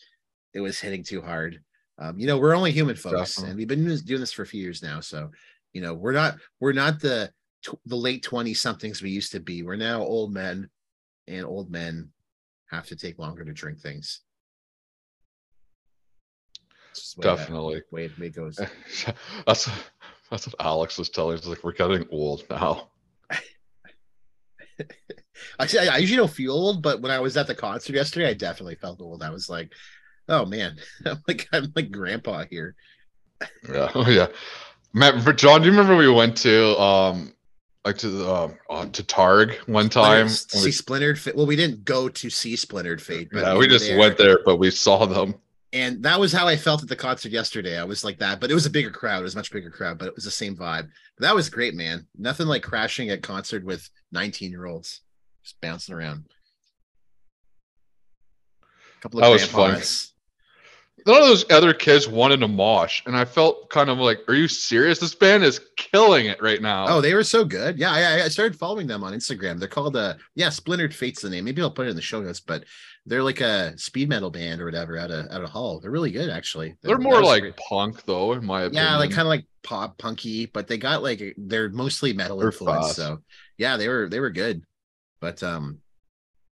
it 0.55 0.61
was 0.61 0.81
hitting 0.81 1.05
too 1.05 1.21
hard. 1.21 1.61
Um, 1.99 2.19
you 2.19 2.27
know, 2.27 2.39
we're 2.39 2.57
only 2.57 2.73
human 2.73 2.97
folks, 2.97 3.39
and 3.39 3.57
we've 3.57 3.69
been 3.69 3.85
doing 3.85 4.21
this 4.21 4.33
for 4.33 4.43
a 4.43 4.47
few 4.47 4.63
years 4.63 4.83
now. 4.83 5.01
So, 5.01 5.31
you 5.73 5.81
know, 5.83 5.95
we're 5.95 6.13
not 6.13 6.37
we're 6.59 6.73
not 6.73 7.01
the 7.01 7.31
the 7.87 7.97
late 7.97 8.23
twenty 8.23 8.55
somethings 8.55 9.03
we 9.03 9.11
used 9.11 9.33
to 9.33 9.41
be. 9.41 9.63
We're 9.63 9.77
now 9.77 10.01
old 10.03 10.33
men, 10.33 10.69
and 11.29 11.45
old 11.45 11.71
men 11.71 12.11
have 12.71 12.87
to 12.87 12.97
take 12.97 13.19
longer 13.19 13.45
to 13.45 13.53
drink 13.53 13.79
things. 13.79 14.21
It's 16.91 17.01
just 17.01 17.17
the 17.17 17.21
way 17.21 17.35
that- 17.35 17.41
Definitely. 17.41 17.83
way 17.91 18.11
it 18.19 18.35
goes. 18.35 18.57
that's 19.47 19.71
that's 20.31 20.47
what 20.47 20.57
Alex 20.59 20.99
was 20.99 21.11
telling 21.11 21.39
us. 21.39 21.47
Like 21.47 21.63
we're 21.63 21.73
getting 21.73 22.07
old 22.11 22.45
now. 22.49 22.89
I, 25.59 25.67
I 25.91 25.99
usually 25.99 26.17
don't 26.17 26.31
feel 26.31 26.53
old, 26.53 26.83
but 26.83 27.03
when 27.03 27.13
I 27.13 27.21
was 27.21 27.37
at 27.37 27.47
the 27.47 27.55
concert 27.55 27.95
yesterday, 27.95 28.31
I 28.31 28.35
definitely 28.35 28.77
felt 28.77 29.01
old. 29.01 29.23
I 29.23 29.31
was 29.31 29.49
like, 29.49 29.73
"Oh 30.33 30.45
man, 30.47 30.77
I'm 31.07 31.23
like 31.29 31.49
I'm 31.53 31.73
like 31.75 31.91
grandpa 31.91 32.45
here." 32.51 32.75
Yeah, 33.69 33.91
oh 33.95 34.09
yeah. 34.09 34.29
Matt, 34.95 35.25
but 35.25 35.37
John, 35.39 35.61
do 35.61 35.67
you 35.67 35.73
remember 35.73 35.97
we 35.97 36.09
went 36.11 36.37
to 36.39 36.79
um 36.81 37.35
like 37.85 37.99
to 37.99 38.09
the 38.11 38.33
um 38.33 38.55
uh, 38.71 38.87
to 38.87 39.03
Targ 39.03 39.57
one 39.69 39.89
time? 39.89 40.29
See 40.29 40.73
Splintered 40.73 41.19
Fate. 41.19 41.37
Well, 41.37 41.47
we 41.47 41.57
didn't 41.57 41.85
go 41.85 42.09
to 42.09 42.31
see 42.31 42.57
Splintered 42.57 43.01
Fate, 43.03 43.29
but 43.33 43.43
yeah, 43.43 43.53
we 43.55 43.61
we 43.61 43.69
just 43.69 43.87
there. 43.87 43.99
went 43.99 44.19
there, 44.19 44.41
but 44.45 44.57
we 44.57 44.71
saw 44.71 45.05
them. 45.07 45.35
and 45.73 46.03
that 46.03 46.21
was 46.21 46.33
how 46.33 46.47
I 46.47 46.57
felt 46.57 46.83
at 46.83 46.89
the 46.89 46.97
concert 46.97 47.33
yesterday. 47.33 47.79
I 47.79 47.85
was 47.85 48.05
like 48.05 48.19
that, 48.19 48.41
but 48.41 48.51
it 48.51 48.55
was 48.55 48.67
a 48.67 48.71
bigger 48.71 48.91
crowd. 48.91 49.21
It 49.21 49.25
was 49.25 49.35
a 49.35 49.39
much 49.39 49.51
bigger 49.51 49.71
crowd, 49.71 49.99
but 49.99 50.09
it 50.09 50.15
was 50.15 50.25
the 50.25 50.31
same 50.31 50.57
vibe. 50.57 50.89
But 51.17 51.27
that 51.27 51.35
was 51.35 51.49
great, 51.49 51.75
man. 51.75 52.07
Nothing 52.19 52.47
like 52.47 52.63
crashing 52.63 53.11
at 53.11 53.23
concert 53.23 53.65
with 53.65 53.89
19 54.13 54.51
year 54.51 54.67
olds 54.67 55.01
just 55.43 55.61
bouncing 55.61 55.95
around. 55.95 56.25
A 58.63 59.03
couple 59.03 59.21
of 59.21 59.25
That 59.25 59.31
was 59.31 59.47
fun. 59.47 59.81
None 61.05 61.17
of 61.21 61.27
those 61.27 61.51
other 61.51 61.75
kids 61.75 62.07
wanted 62.07 62.43
a 62.45 62.49
mosh, 62.49 63.03
and 63.07 63.17
I 63.17 63.25
felt 63.25 63.71
kind 63.71 63.91
of 63.91 63.99
like, 63.99 64.21
"Are 64.29 64.35
you 64.35 64.47
serious? 64.47 65.01
This 65.01 65.15
band 65.17 65.43
is 65.43 65.61
killing 65.77 66.27
it 66.27 66.41
right 66.41 66.63
now." 66.63 66.87
Oh, 66.89 67.01
they 67.01 67.15
were 67.15 67.25
so 67.25 67.45
good. 67.45 67.77
Yeah, 67.77 67.91
I, 67.91 68.23
I 68.25 68.29
started 68.29 68.57
following 68.57 68.87
them 68.87 69.03
on 69.03 69.13
Instagram. 69.13 69.59
They're 69.59 69.67
called 69.69 69.97
uh 69.97 70.15
yeah, 70.37 70.49
Splintered 70.51 70.95
Fate's 70.95 71.23
the 71.23 71.31
name. 71.31 71.45
Maybe 71.45 71.61
I'll 71.61 71.73
put 71.73 71.87
it 71.87 71.91
in 71.91 71.97
the 71.97 72.03
show 72.03 72.21
notes, 72.21 72.39
but 72.39 72.65
they're 73.05 73.23
like 73.23 73.41
a 73.41 73.77
speed 73.77 74.09
metal 74.11 74.31
band 74.31 74.61
or 74.61 74.65
whatever 74.67 74.97
out 74.97 75.11
of 75.11 75.27
out 75.33 75.43
of 75.43 75.51
Hull. 75.51 75.81
They're 75.81 75.91
really 75.91 76.13
good 76.13 76.31
actually. 76.31 76.77
they're 76.83 76.97
that 76.97 77.03
more 77.03 77.21
like 77.23 77.43
great. 77.43 77.57
punk, 77.57 78.05
though, 78.05 78.33
in 78.35 78.45
my 78.45 78.63
opinion. 78.63 78.85
yeah, 78.85 78.97
like 78.97 79.11
kind 79.11 79.23
of 79.23 79.29
like 79.29 79.47
pop 79.65 79.99
punky, 79.99 80.47
but 80.47 80.69
they 80.69 80.79
got 80.79 81.03
like 81.03 81.35
they're 81.37 81.71
mostly 81.71 82.13
metal 82.13 82.39
They're 82.39 82.49
influence. 82.51 82.87
fast. 82.87 82.97
So 82.97 83.23
yeah, 83.59 83.77
they 83.77 83.89
were 83.89 84.09
they 84.09 84.21
were 84.21 84.31
good. 84.31 84.63
But 85.21 85.43
um 85.43 85.79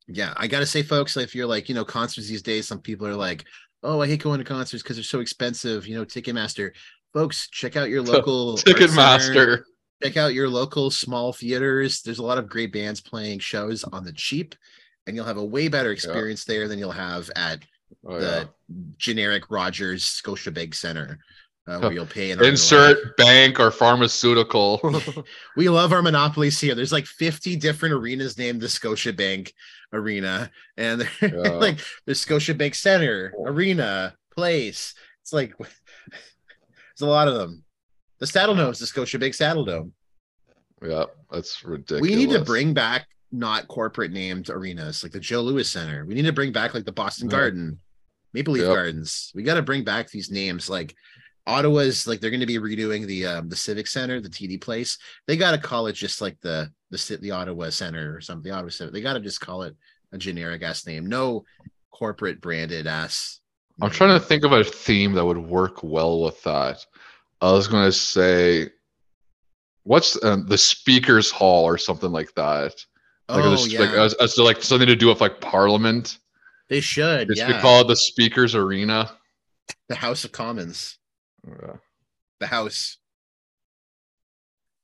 yeah, 0.09 0.35
I 0.37 0.47
gotta 0.47 0.67
say, 0.67 0.85
folks, 0.85 1.17
if 1.17 1.35
you're 1.35 1.47
like, 1.49 1.69
you 1.69 1.75
know, 1.75 1.85
concerts 1.85 2.29
these 2.29 2.43
days, 2.43 2.69
some 2.69 2.81
people 2.81 3.09
are 3.09 3.17
like, 3.17 3.45
Oh, 3.83 4.01
I 4.01 4.07
hate 4.07 4.23
going 4.23 4.39
to 4.39 4.45
concerts 4.45 4.83
because 4.83 4.97
they're 4.97 5.05
so 5.05 5.21
expensive, 5.21 5.87
you 5.87 5.97
know, 5.97 6.05
Ticketmaster. 6.05 6.73
Folks, 7.13 7.49
check 7.51 7.77
out 7.77 7.89
your 7.89 8.03
local 8.15 8.57
Ticketmaster. 8.57 9.63
check 10.03 10.17
out 10.17 10.35
your 10.35 10.49
local 10.49 10.91
small 10.91 11.33
theaters. 11.33 12.03
There's 12.03 12.19
a 12.19 12.23
lot 12.25 12.39
of 12.39 12.49
great 12.49 12.73
bands 12.73 13.01
playing 13.01 13.39
shows 13.41 13.85
on 13.85 14.05
the 14.05 14.13
cheap, 14.13 14.55
and 15.07 15.15
you'll 15.15 15.25
have 15.27 15.37
a 15.37 15.45
way 15.45 15.69
better 15.69 15.93
experience 15.93 16.45
there 16.45 16.69
than 16.69 16.79
you'll 16.79 16.91
have 16.93 17.31
at 17.37 17.61
Oh, 18.05 18.19
the 18.19 18.27
yeah. 18.27 18.45
generic 18.99 19.45
Rogers 19.49 20.03
Scotiabank 20.05 20.75
Center, 20.75 21.21
uh, 21.69 21.79
where 21.79 21.93
you'll 21.93 22.05
pay. 22.07 22.33
an 22.33 22.39
arm 22.39 22.47
and 22.47 22.49
a 22.49 22.51
leg. 22.51 22.53
Insert 22.53 23.17
bank 23.17 23.61
or 23.61 23.71
pharmaceutical. 23.71 24.81
We 25.57 25.69
love 25.69 25.93
our 25.93 26.03
monopolies 26.03 26.61
here. 26.61 26.75
There's 26.75 26.93
like 26.93 27.07
50 27.07 27.55
different 27.57 27.95
arenas 27.95 28.37
named 28.39 28.61
the 28.61 28.67
Scotiabank 28.67 29.53
Arena, 29.93 30.51
and 30.77 31.09
Yeah. 31.23 31.29
like 31.31 31.79
the 32.07 32.13
Scotiabank 32.13 32.75
Center, 32.75 33.33
Arena, 33.45 34.15
Place. 34.35 34.95
It's 35.23 35.33
like 35.33 35.57
there's 35.59 37.01
a 37.01 37.07
lot 37.07 37.29
of 37.29 37.35
them. 37.35 37.63
The 38.19 38.27
Saddle 38.27 38.55
Dome 38.55 38.71
is 38.73 38.79
the 38.79 38.87
Scotiabank 38.87 39.35
Saddle 39.35 39.65
Dome. 39.65 39.93
yeah, 40.83 41.05
that's 41.31 41.65
ridiculous. 41.65 42.03
We 42.03 42.15
need 42.15 42.31
to 42.31 42.45
bring 42.45 42.73
back 42.75 43.07
not 43.33 43.69
corporate 43.69 44.13
named 44.13 44.49
arenas 44.51 45.03
like 45.03 45.13
the 45.13 45.21
Joe 45.21 45.41
Louis 45.43 45.69
Center. 45.69 46.05
We 46.07 46.15
need 46.15 46.27
to 46.27 46.33
bring 46.33 46.53
back 46.53 46.75
like 46.75 46.85
the 46.85 46.93
Boston 46.93 47.29
Yeah. 47.29 47.37
Garden, 47.37 47.81
Maple 48.33 48.55
Leaf 48.55 48.63
Yep. 48.65 48.73
Gardens. 48.75 49.33
We 49.35 49.43
got 49.43 49.55
to 49.55 49.63
bring 49.63 49.85
back 49.85 50.09
these 50.11 50.31
names. 50.31 50.71
Like 50.71 50.95
Ottawa's, 51.47 52.07
like 52.07 52.21
they're 52.21 52.31
going 52.31 52.41
to 52.41 52.47
be 52.47 52.59
redoing 52.59 53.07
the 53.07 53.27
um, 53.27 53.49
the 53.49 53.57
Civic 53.57 53.87
Center, 53.87 54.21
the 54.21 54.29
TD 54.29 54.61
Place. 54.61 54.97
They 55.27 55.37
got 55.37 55.53
to 55.53 55.59
call 55.59 55.87
it 55.89 55.93
just 55.95 56.21
like 56.21 56.39
the 56.41 56.71
the 56.91 57.19
the 57.21 57.31
Ottawa 57.33 57.71
Center 57.71 58.15
or 58.15 58.21
something. 58.21 58.51
The 58.51 58.57
Ottawa 58.57 58.71
Center. 58.71 58.93
They 58.93 59.01
got 59.01 59.15
to 59.15 59.21
just 59.21 59.41
call 59.41 59.63
it 59.63 59.77
a 60.13 60.19
generic 60.19 60.63
ass 60.63 60.87
name. 60.87 61.07
No 61.07 61.45
corporate 61.91 62.41
branded 62.41 62.87
ass. 62.87 63.41
I'm 63.81 63.91
trying 63.91 64.19
to 64.19 64.25
think 64.25 64.45
of 64.45 64.53
a 64.53 64.65
theme 64.65 65.13
that 65.13 65.25
would 65.25 65.39
work 65.39 65.83
well 65.83 66.23
with 66.23 66.43
that. 66.45 66.85
I 67.43 67.53
was 67.53 67.69
going 67.69 67.85
to 67.85 67.93
say, 67.93 68.71
what's 69.83 70.23
um, 70.25 70.47
the 70.47 70.57
speakers 70.57 71.31
hall 71.31 71.65
or 71.65 71.77
something 71.77 72.11
like 72.11 72.35
that? 72.35 72.75
Like, 73.29 73.45
Oh 73.45 73.51
this, 73.51 73.69
yeah. 73.69 73.81
like 73.81 73.91
as, 73.91 74.15
as 74.15 74.35
to 74.35 74.43
like 74.43 74.63
something 74.63 74.89
to 74.89 74.97
do 74.97 75.09
with 75.09 75.21
like 75.21 75.41
Parliament. 75.41 76.19
They 76.69 76.81
should. 76.81 77.29
Just 77.29 77.41
yeah. 77.41 77.49
we 77.49 77.61
call 77.61 77.83
it 77.83 77.89
the 77.89 77.97
Speakers 77.97 78.55
Arena. 78.55 79.11
the 79.89 79.95
House 79.95 80.25
of 80.25 80.33
Commons. 80.33 80.99
Yeah. 81.47 81.77
The 82.41 82.47
House. 82.47 82.97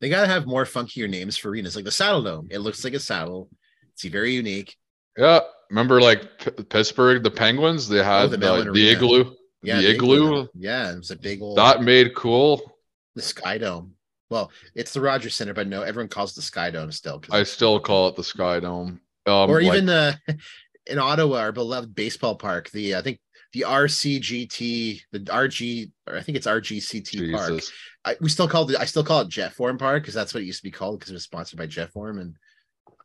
They 0.02 0.08
gotta 0.10 0.26
have 0.26 0.46
more 0.46 0.64
funkier 0.66 1.08
names 1.08 1.38
for 1.38 1.48
arenas, 1.50 1.76
like 1.76 1.84
the 1.86 1.90
Saddle 1.92 2.22
Dome. 2.24 2.48
It 2.50 2.58
looks 2.58 2.82
like 2.84 2.92
a 2.92 2.98
saddle. 3.00 3.48
It's 3.94 4.02
very 4.04 4.34
unique. 4.34 4.76
Yeah, 5.16 5.40
remember 5.70 6.00
like 6.00 6.38
P- 6.38 6.64
Pittsburgh, 6.64 7.22
the 7.22 7.30
Penguins? 7.30 7.88
They 7.88 8.02
had 8.02 8.24
Oh, 8.24 8.28
the 8.28 8.36
Mellon 8.36 8.72
the 8.72 8.88
igloo. 8.90 9.32
Yeah, 9.62 9.80
the 9.80 9.90
igloo. 9.94 10.48
Yeah, 10.54 10.92
it 10.92 10.96
was 10.98 11.12
a 11.12 11.16
big 11.16 11.40
old 11.40 11.56
That 11.56 11.82
made 11.82 12.14
cool. 12.16 12.74
the 13.14 13.22
Sky 13.22 13.58
Dome. 13.58 13.94
Well, 14.28 14.50
it's 14.74 14.92
the 14.92 15.00
Rogers 15.00 15.36
Center, 15.36 15.54
but 15.54 15.68
no, 15.68 15.82
everyone 15.82 16.08
calls 16.08 16.32
it 16.32 16.36
the 16.36 16.42
Sky 16.42 16.70
Dome 16.70 16.90
still. 16.90 17.22
I 17.30 17.44
still 17.44 17.78
call 17.78 18.08
it 18.08 18.16
the 18.16 18.24
Sky 18.24 18.58
Dome. 18.60 19.00
Um, 19.26 19.50
or 19.50 19.62
like- 19.62 19.72
even 19.74 19.86
the 19.86 20.18
in 20.88 20.98
Ottawa, 20.98 21.38
our 21.38 21.52
beloved 21.52 21.94
baseball 21.94 22.34
park. 22.34 22.70
The 22.70 22.96
I 22.96 23.02
think 23.02 23.20
the 23.52 23.64
RCGT, 23.68 25.00
the 25.12 25.20
RG, 25.20 25.90
or 26.06 26.16
I 26.16 26.22
think 26.22 26.36
it's 26.36 26.46
RGCT 26.46 27.32
Park. 27.32 27.62
I, 28.04 28.16
we 28.20 28.28
still 28.28 28.48
call 28.48 28.68
it. 28.68 28.76
I 28.78 28.84
still 28.84 29.04
call 29.04 29.20
it 29.20 29.28
JetForm 29.28 29.78
Park 29.78 30.02
because 30.02 30.14
that's 30.14 30.34
what 30.34 30.42
it 30.42 30.46
used 30.46 30.60
to 30.60 30.64
be 30.64 30.70
called 30.70 30.98
because 30.98 31.10
it 31.10 31.14
was 31.14 31.24
sponsored 31.24 31.58
by 31.58 31.66
JetForm, 31.66 32.20
and 32.20 32.36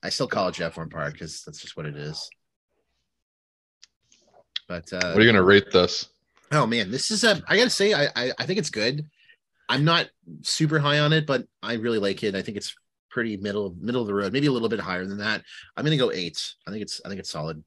I 0.01 0.09
still 0.09 0.27
call 0.27 0.47
it 0.47 0.55
JetForm 0.55 0.91
Park 0.91 1.13
because 1.13 1.43
that's 1.43 1.59
just 1.59 1.75
what 1.75 1.85
it 1.85 1.95
is. 1.95 2.29
But 4.67 4.91
uh, 4.91 5.11
What 5.11 5.17
are 5.17 5.21
you 5.21 5.27
gonna 5.31 5.43
rate 5.43 5.71
this? 5.71 6.09
Oh 6.51 6.65
man, 6.65 6.91
this 6.91 7.11
is 7.11 7.23
a. 7.23 7.41
I 7.47 7.57
gotta 7.57 7.69
say, 7.69 7.93
I, 7.93 8.07
I 8.15 8.31
I 8.39 8.45
think 8.45 8.59
it's 8.59 8.69
good. 8.69 9.05
I'm 9.69 9.83
not 9.83 10.07
super 10.43 10.79
high 10.79 10.99
on 10.99 11.11
it, 11.11 11.27
but 11.27 11.45
I 11.61 11.73
really 11.73 11.99
like 11.99 12.23
it. 12.23 12.35
I 12.35 12.41
think 12.41 12.57
it's 12.57 12.73
pretty 13.09 13.37
middle 13.37 13.75
middle 13.79 14.01
of 14.01 14.07
the 14.07 14.13
road, 14.13 14.31
maybe 14.31 14.47
a 14.47 14.51
little 14.51 14.69
bit 14.69 14.79
higher 14.79 15.05
than 15.05 15.17
that. 15.17 15.43
I'm 15.75 15.83
gonna 15.83 15.97
go 15.97 16.11
eight. 16.11 16.53
I 16.65 16.71
think 16.71 16.81
it's 16.81 17.01
I 17.05 17.09
think 17.09 17.19
it's 17.19 17.29
solid. 17.29 17.63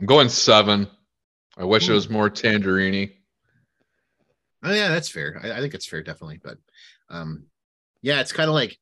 I'm 0.00 0.06
going 0.06 0.28
seven. 0.28 0.88
I 1.56 1.64
wish 1.64 1.86
Hmm. 1.86 1.92
it 1.92 1.94
was 1.94 2.08
more 2.10 2.30
tangerine. 2.30 3.12
Oh 4.62 4.72
yeah, 4.72 4.88
that's 4.88 5.08
fair. 5.08 5.40
I, 5.42 5.52
I 5.52 5.60
think 5.60 5.74
it's 5.74 5.86
fair, 5.86 6.02
definitely. 6.02 6.40
But 6.42 6.58
um, 7.08 7.46
yeah, 8.02 8.20
it's 8.20 8.32
kind 8.32 8.48
of 8.48 8.54
like 8.54 8.78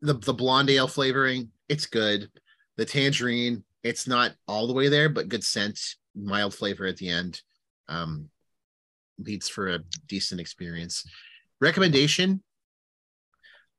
the 0.00 0.14
the 0.14 0.34
blonde 0.34 0.70
ale 0.70 0.88
flavoring. 0.88 1.50
It's 1.68 1.86
good. 1.86 2.30
The 2.76 2.84
tangerine, 2.86 3.62
it's 3.82 4.06
not 4.06 4.32
all 4.48 4.66
the 4.66 4.72
way 4.72 4.88
there, 4.88 5.08
but 5.10 5.28
good 5.28 5.44
scent, 5.44 5.78
mild 6.14 6.54
flavor 6.54 6.86
at 6.86 6.96
the 6.96 7.08
end. 7.10 7.42
Um, 7.88 8.30
leads 9.18 9.48
for 9.48 9.68
a 9.68 9.80
decent 10.06 10.40
experience. 10.40 11.04
Recommendation. 11.60 12.42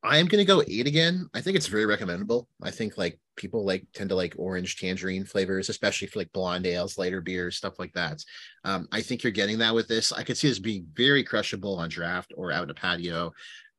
I 0.04 0.18
am 0.18 0.26
gonna 0.26 0.44
go 0.44 0.62
eight 0.66 0.86
again. 0.86 1.28
I 1.32 1.40
think 1.40 1.56
it's 1.56 1.68
very 1.68 1.86
recommendable. 1.86 2.48
I 2.60 2.70
think 2.72 2.98
like 2.98 3.20
people 3.36 3.64
like 3.64 3.86
tend 3.94 4.10
to 4.10 4.16
like 4.16 4.34
orange 4.36 4.76
tangerine 4.76 5.24
flavors, 5.24 5.68
especially 5.68 6.08
for 6.08 6.18
like 6.18 6.32
blonde 6.32 6.66
ales, 6.66 6.98
lighter 6.98 7.20
beers, 7.20 7.56
stuff 7.56 7.78
like 7.78 7.92
that. 7.92 8.22
Um, 8.64 8.88
I 8.90 9.00
think 9.00 9.22
you're 9.22 9.30
getting 9.32 9.58
that 9.58 9.74
with 9.74 9.86
this. 9.86 10.10
I 10.12 10.24
could 10.24 10.36
see 10.36 10.48
this 10.48 10.58
being 10.58 10.86
very 10.92 11.22
crushable 11.22 11.76
on 11.78 11.88
draft 11.88 12.32
or 12.36 12.50
out 12.50 12.64
in 12.64 12.70
a 12.70 12.74
patio 12.74 13.32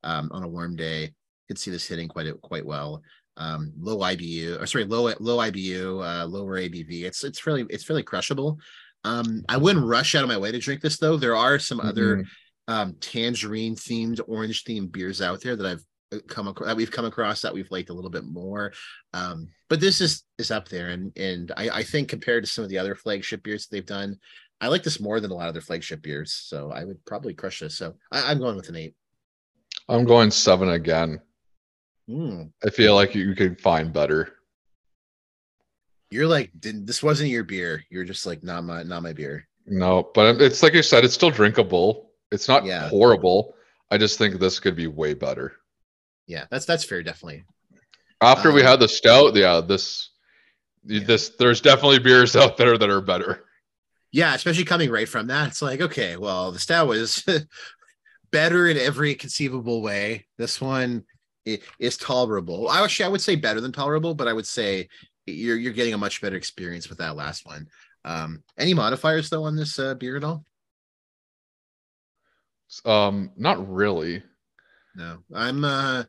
um, 0.04 0.30
on 0.32 0.44
a 0.44 0.48
warm 0.48 0.78
day. 0.78 1.14
Could 1.50 1.60
see 1.60 1.72
this 1.72 1.88
hitting 1.88 2.08
quite 2.08 2.28
quite 2.42 2.66
well. 2.66 3.02
Um, 3.36 3.74
low 3.78 3.98
IBU, 3.98 4.62
or 4.62 4.66
sorry, 4.66 4.86
low 4.86 5.12
low 5.20 5.38
IBU, 5.40 6.22
uh, 6.24 6.26
lower 6.26 6.58
ABV. 6.58 7.04
It's 7.04 7.24
it's 7.26 7.46
really 7.46 7.66
it's 7.70 7.90
really 7.90 8.04
crushable. 8.04 8.60
Um, 9.04 9.44
I 9.50 9.58
wouldn't 9.58 9.86
rush 9.86 10.16
out 10.16 10.24
of 10.24 10.30
my 10.30 10.38
way 10.38 10.54
to 10.54 10.60
drink 10.60 10.80
this 10.82 10.98
though. 11.00 11.18
There 11.18 11.36
are 11.36 11.60
some 11.60 11.82
other 11.82 12.18
Mhm. 12.18 12.26
um, 12.70 12.96
tangerine 13.02 13.76
themed, 13.76 14.22
orange 14.26 14.64
themed 14.64 14.94
beers 14.94 15.22
out 15.22 15.42
there 15.42 15.58
that 15.58 15.66
I've 15.66 15.84
come 16.22 16.48
across 16.48 16.68
that 16.68 16.76
we've 16.78 16.92
come 16.92 17.06
across 17.06 17.42
that 17.42 17.54
we've 17.54 17.70
liked 17.72 17.90
a 17.90 17.94
little 17.94 18.10
bit 18.12 18.26
more. 18.26 18.72
Um, 19.14 19.50
but 19.70 19.80
this 19.80 20.02
is 20.02 20.24
is 20.38 20.52
up 20.52 20.68
there, 20.70 20.90
and 20.90 21.16
and 21.18 21.52
I, 21.58 21.70
I 21.70 21.84
think 21.84 22.10
compared 22.10 22.44
to 22.44 22.50
some 22.50 22.64
of 22.64 22.70
the 22.70 22.78
other 22.78 22.96
flagship 22.96 23.44
beers 23.44 23.68
they've 23.68 23.86
done, 23.86 24.18
I 24.62 24.68
like 24.68 24.84
this 24.84 25.00
more 25.00 25.20
than 25.20 25.32
a 25.32 25.36
lot 25.36 25.48
of 25.48 25.54
their 25.54 25.62
flagship 25.62 26.02
beers. 26.02 26.34
So 26.34 26.72
I 26.72 26.84
would 26.86 27.04
probably 27.06 27.34
crush 27.34 27.60
this. 27.60 27.78
So 27.78 27.96
I, 28.12 28.32
I'm 28.32 28.40
going 28.40 28.56
with 28.56 28.70
an 28.70 28.76
eight. 28.76 28.96
I'm 29.90 30.06
going 30.06 30.32
seven 30.32 30.70
again. 30.70 31.20
Mm. 32.10 32.52
I 32.66 32.70
feel 32.70 32.96
like 32.96 33.16
you 33.16 33.34
could 33.36 33.60
find 33.60 33.92
better. 33.92 34.34
You're 36.12 36.28
like, 36.28 36.52
didn't, 36.60 36.86
this 36.86 37.02
wasn't 37.02 37.30
your 37.32 37.44
beer. 37.44 37.84
You're 37.90 38.04
just 38.04 38.26
like, 38.26 38.44
not 38.44 38.64
my 38.64 38.84
not 38.84 39.04
my 39.04 39.14
beer. 39.14 39.48
No, 39.66 40.12
but 40.14 40.42
it's 40.42 40.62
like 40.62 40.74
you 40.74 40.84
said, 40.84 41.04
it's 41.04 41.14
still 41.14 41.32
drinkable. 41.32 42.12
It's 42.32 42.48
not 42.48 42.66
Yeah. 42.66 42.90
horrible. 42.90 43.56
I 43.90 43.98
just 43.98 44.18
think 44.18 44.40
this 44.40 44.60
could 44.60 44.76
be 44.76 44.88
way 44.88 45.14
better. 45.14 45.54
Yeah, 46.28 46.46
that's 46.50 46.66
that's 46.66 46.84
fair, 46.84 47.04
definitely. 47.04 47.44
After 48.22 48.52
we 48.52 48.62
Um, 48.62 48.68
had 48.68 48.80
the 48.80 48.88
stout, 48.88 49.36
yeah, 49.36 49.62
this 49.62 50.10
Yeah. 50.84 51.08
this 51.08 51.30
there's 51.40 51.62
definitely 51.62 52.00
beers 52.00 52.36
out 52.38 52.58
there 52.58 52.78
that 52.78 52.90
are 52.90 53.02
better. 53.02 53.46
Yeah, 54.12 54.36
especially 54.36 54.66
coming 54.66 54.92
right 54.92 55.10
from 55.10 55.28
that. 55.28 55.50
It's 55.50 55.62
like, 55.62 55.82
okay, 55.82 56.18
well, 56.18 56.52
the 56.52 56.60
stout 56.60 56.88
was 56.88 57.24
better 58.32 58.68
in 58.68 58.78
every 58.78 59.16
conceivable 59.16 59.82
way. 59.82 60.28
This 60.38 60.62
one 60.62 61.06
is 61.80 61.98
tolerable. 61.98 62.70
I 62.70 62.84
actually 62.84 63.06
I 63.06 63.10
would 63.10 63.22
say 63.22 63.36
better 63.36 63.62
than 63.62 63.72
tolerable, 63.72 64.16
but 64.16 64.28
I 64.28 64.34
would 64.34 64.48
say 64.48 64.90
you're 65.26 65.58
you're 65.58 65.74
getting 65.74 65.94
a 65.94 65.98
much 65.98 66.22
better 66.22 66.38
experience 66.38 66.90
with 66.90 67.00
that 67.00 67.16
last 67.16 67.46
one. 67.46 67.68
Um, 68.06 68.44
any 68.58 68.74
modifiers 68.74 69.30
though 69.30 69.46
on 69.46 69.56
this 69.56 69.80
uh, 69.80 69.96
beer 69.96 70.18
at 70.18 70.24
all? 70.24 70.46
Um, 72.86 73.32
not 73.36 73.70
really. 73.72 74.24
No, 74.96 75.20
I'm 75.34 75.64
uh 75.66 76.04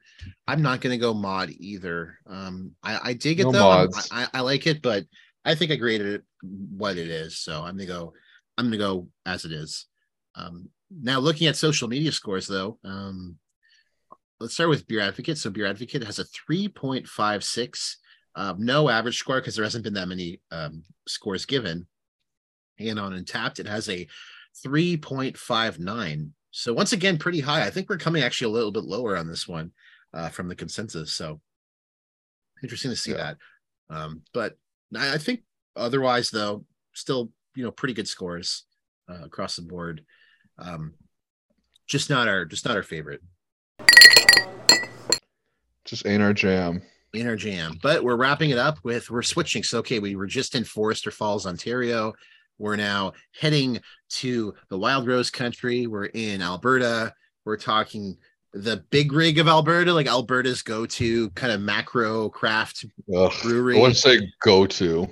I'm 0.47 0.63
not 0.63 0.81
gonna 0.81 0.99
go 0.99 1.15
mod 1.15 1.51
either. 1.59 2.19
Um 2.27 2.73
I, 2.83 3.11
I 3.11 3.13
dig 3.15 3.41
it 3.41 3.45
No 3.45 3.53
though. 3.53 3.89
I, 4.11 4.29
I 4.35 4.41
like 4.41 4.67
it, 4.67 4.83
but 4.83 5.05
I 5.45 5.55
think 5.55 5.71
I 5.71 5.77
graded 5.77 6.07
it 6.07 6.23
what 6.43 6.99
it 6.99 7.09
is. 7.09 7.39
So 7.39 7.63
I'm 7.63 7.77
gonna 7.77 7.87
go 7.87 8.13
I'm 8.59 8.67
gonna 8.67 8.77
go 8.77 9.09
as 9.25 9.45
it 9.45 9.53
is. 9.53 9.87
Um 10.35 10.69
now 10.91 11.19
looking 11.19 11.47
at 11.47 11.57
social 11.57 11.89
media 11.89 12.13
scores 12.13 12.47
though, 12.47 12.79
um 12.85 13.39
let's 14.41 14.55
start 14.55 14.69
with 14.69 14.87
Beer 14.87 15.01
Advocate. 15.01 15.39
So 15.39 15.51
Beer 15.51 15.67
Advocate 15.67 16.05
has 16.05 16.19
a 16.19 16.25
3.56, 16.25 17.97
um, 18.37 18.57
no 18.65 18.91
average 18.91 19.19
score 19.19 19.41
because 19.41 19.55
there 19.57 19.65
hasn't 19.65 19.85
been 19.85 19.95
that 19.95 20.09
many 20.09 20.41
um 20.51 20.85
scores 21.09 21.47
given. 21.47 21.87
And 22.79 22.99
on 22.99 23.13
Untappd, 23.13 23.61
it 23.61 23.67
has 23.69 23.89
a 23.89 24.07
3.59. 24.67 26.31
So 26.57 26.73
once 26.73 26.93
again, 26.93 27.19
pretty 27.19 27.41
high. 27.41 27.67
I 27.67 27.71
think 27.71 27.91
we're 27.91 27.99
coming 27.99 28.23
actually 28.23 28.53
a 28.53 28.55
little 28.55 28.71
bit 28.71 28.85
lower 28.85 29.17
on 29.17 29.27
this 29.27 29.49
one 29.49 29.73
uh, 30.13 30.29
from 30.29 30.47
the 30.47 30.55
consensus. 30.55 31.13
So 31.13 31.41
interesting 32.63 32.93
to 32.93 32.97
see 32.97 33.11
Yeah. 33.11 33.17
that. 33.17 33.37
Um, 33.91 34.23
but 34.33 34.57
I, 34.97 35.15
I 35.15 35.19
think 35.19 35.43
otherwise, 35.75 36.31
though, 36.31 36.65
still 36.93 37.33
you 37.57 37.65
know 37.65 37.73
pretty 37.73 37.93
good 37.93 38.07
scores 38.07 38.67
uh, 39.11 39.25
across 39.25 39.57
the 39.57 39.63
board. 39.63 40.05
Um, 40.57 40.95
just 41.89 42.09
not 42.09 42.29
our 42.29 42.45
just 42.45 42.65
not 42.65 42.77
our 42.77 42.85
favorite 42.85 43.21
Just 45.85 46.07
ain't 46.07 46.23
our 46.23 46.33
jam. 46.33 46.83
in 47.15 47.27
our 47.27 47.35
jam. 47.37 47.81
But 47.83 48.05
we're 48.05 48.15
wrapping 48.17 48.51
it 48.51 48.59
up 48.59 48.79
with 48.85 49.11
we're 49.11 49.23
switching. 49.23 49.65
So 49.65 49.79
okay, 49.81 49.99
we 49.99 50.15
were 50.15 50.29
just 50.29 50.55
in 50.55 50.63
Foresters 50.63 51.15
Falls, 51.15 51.47
Ontario. 51.47 52.15
We're 52.59 52.77
now 52.77 53.13
heading 53.39 53.81
to 54.11 54.55
the 54.69 54.79
Wild 54.79 55.07
Rose 55.07 55.31
country. 55.31 55.87
We're 55.87 56.07
in 56.07 56.43
Alberta. 56.43 57.13
We're 57.45 57.57
talking 57.57 58.17
the 58.53 58.85
big 58.91 59.13
rig 59.13 59.39
of 59.39 59.49
Alberta, 59.49 59.93
like 59.93 60.07
Alberta's 60.07 60.63
go-to 60.63 61.31
kind 61.31 61.53
of 61.53 61.61
macro 61.61 62.29
craft 62.29 62.85
Ugh, 63.15 63.33
brewery. 63.43 63.77
I 63.77 63.81
wouldn't 63.81 63.97
say 63.97 64.21
go 64.43 64.67
to. 64.67 65.09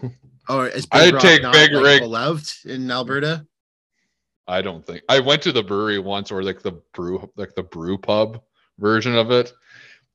or 0.49 0.69
is 0.69 0.87
I'd 0.93 1.07
Big 1.07 1.15
Rock 1.15 1.23
take 1.23 1.43
not, 1.43 1.53
Big 1.53 1.73
like, 1.73 1.85
Rig. 1.85 2.01
beloved 2.03 2.53
in 2.65 2.91
Alberta? 2.91 3.47
I 4.47 4.63
don't 4.63 4.85
think 4.85 5.03
I 5.09 5.21
went 5.21 5.43
to 5.43 5.53
the 5.53 5.63
brewery 5.63 5.99
once 5.99 6.31
or 6.31 6.43
like 6.43 6.63
the 6.63 6.81
brew 6.95 7.31
like 7.37 7.55
the 7.55 7.63
brew 7.63 7.99
pub 7.99 8.41
version 8.79 9.17
of 9.17 9.31
it. 9.31 9.53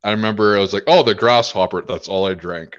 I 0.03 0.11
remember 0.11 0.55
I 0.55 0.59
was 0.59 0.73
like, 0.73 0.83
oh, 0.87 1.03
the 1.03 1.15
grasshopper. 1.15 1.81
That's 1.81 2.07
all 2.07 2.27
I 2.27 2.33
drank. 2.33 2.77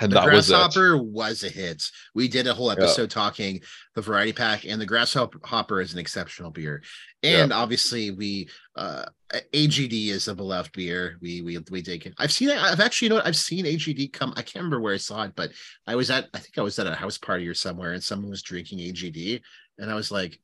And 0.00 0.12
The 0.12 0.20
that 0.20 0.32
was 0.32 0.48
grasshopper 0.48 0.96
was, 0.96 1.44
a 1.44 1.48
hit. 1.48 1.82
We 2.14 2.28
did 2.28 2.46
a 2.46 2.54
whole 2.54 2.70
episode 2.70 3.10
talking 3.10 3.60
the 3.94 4.02
variety 4.02 4.32
pack, 4.32 4.64
and 4.64 4.80
the 4.80 4.86
grasshopper 4.86 5.80
is 5.80 5.92
an 5.92 5.98
exceptional 5.98 6.50
beer. 6.50 6.82
And 7.22 7.52
obviously, 7.52 8.10
we 8.10 8.48
uh 8.76 9.06
AGD 9.52 10.08
is 10.08 10.28
a 10.28 10.34
beloved 10.34 10.72
beer. 10.72 11.18
We 11.20 11.42
we 11.42 11.58
we 11.70 11.82
take 11.82 12.06
it. 12.06 12.14
I've 12.18 12.32
seen 12.32 12.48
it. 12.50 12.56
I've 12.56 12.80
actually 12.80 13.06
you 13.06 13.10
know 13.10 13.16
what? 13.16 13.26
I've 13.26 13.36
seen 13.36 13.64
AGD 13.64 14.12
come. 14.12 14.32
I 14.36 14.42
can't 14.42 14.56
remember 14.56 14.80
where 14.80 14.94
I 14.94 14.98
saw 14.98 15.24
it, 15.24 15.32
but 15.34 15.50
I 15.86 15.96
was 15.96 16.10
at 16.10 16.28
I 16.32 16.38
think 16.38 16.58
I 16.58 16.62
was 16.62 16.78
at 16.78 16.86
a 16.86 16.94
house 16.94 17.18
party 17.18 17.46
or 17.48 17.54
somewhere, 17.54 17.92
and 17.92 18.02
someone 18.02 18.30
was 18.30 18.42
drinking 18.42 18.78
AGD, 18.78 19.40
and 19.78 19.90
I 19.90 19.94
was 19.94 20.10
like, 20.10 20.40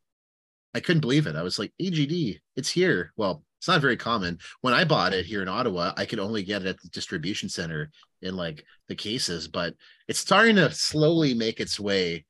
I 0.74 0.80
couldn't 0.80 1.00
believe 1.00 1.26
it. 1.26 1.36
I 1.36 1.42
was 1.42 1.58
like, 1.58 1.72
AGD, 1.80 2.40
it's 2.56 2.70
here. 2.70 3.12
Well, 3.16 3.44
it's 3.58 3.68
not 3.68 3.80
very 3.80 3.96
common. 3.96 4.38
When 4.60 4.74
I 4.74 4.84
bought 4.84 5.14
it 5.14 5.24
here 5.24 5.40
in 5.40 5.48
Ottawa, 5.48 5.92
I 5.96 6.04
could 6.04 6.18
only 6.18 6.42
get 6.42 6.62
it 6.62 6.68
at 6.68 6.80
the 6.82 6.88
distribution 6.88 7.48
center 7.48 7.90
in 8.24 8.36
like 8.36 8.64
the 8.88 8.94
cases, 8.94 9.48
but 9.48 9.74
it's 10.08 10.18
starting 10.18 10.56
to 10.56 10.70
slowly 10.70 11.34
make 11.34 11.60
its 11.60 11.78
way 11.78 12.24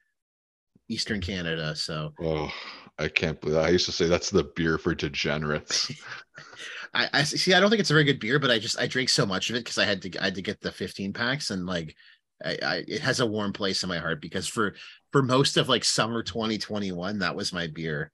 Eastern 0.88 1.20
Canada. 1.20 1.74
So 1.74 2.12
Oh, 2.20 2.53
I 2.99 3.09
can't 3.09 3.40
believe 3.40 3.57
that. 3.57 3.64
I 3.64 3.70
used 3.70 3.86
to 3.86 3.92
say 3.92 4.07
that's 4.07 4.30
the 4.30 4.45
beer 4.57 4.78
for 4.78 4.95
degenerates. 4.95 5.90
I, 6.95 7.09
I 7.12 7.22
see. 7.24 7.55
I 7.55 7.61
don't 7.61 7.70
think 7.70 7.80
it's 7.80 7.90
a 7.90 7.95
very 7.95 8.05
good 8.05 8.20
beer, 8.20 8.38
but 8.38 8.51
I 8.51 8.59
just 8.59 8.78
I 8.78 8.86
drank 8.86 9.09
so 9.09 9.26
much 9.26 9.51
of 9.51 9.57
it 9.57 9.64
because 9.64 9.78
I 9.78 9.84
had 9.84 10.03
to 10.03 10.20
I 10.20 10.26
had 10.26 10.34
to 10.36 10.42
get 10.42 10.61
the 10.61 10.70
15 10.70 11.12
packs 11.12 11.51
and 11.51 11.66
like 11.66 11.97
I, 12.45 12.59
I 12.62 12.84
it 12.86 13.01
has 13.01 13.20
a 13.20 13.26
warm 13.26 13.53
place 13.53 13.82
in 13.82 13.88
my 13.88 13.99
heart 13.99 14.20
because 14.20 14.47
for 14.47 14.74
for 15.12 15.22
most 15.22 15.57
of 15.57 15.68
like 15.68 15.84
summer 15.84 16.22
2021, 16.22 17.18
that 17.18 17.34
was 17.34 17.53
my 17.53 17.66
beer 17.66 18.12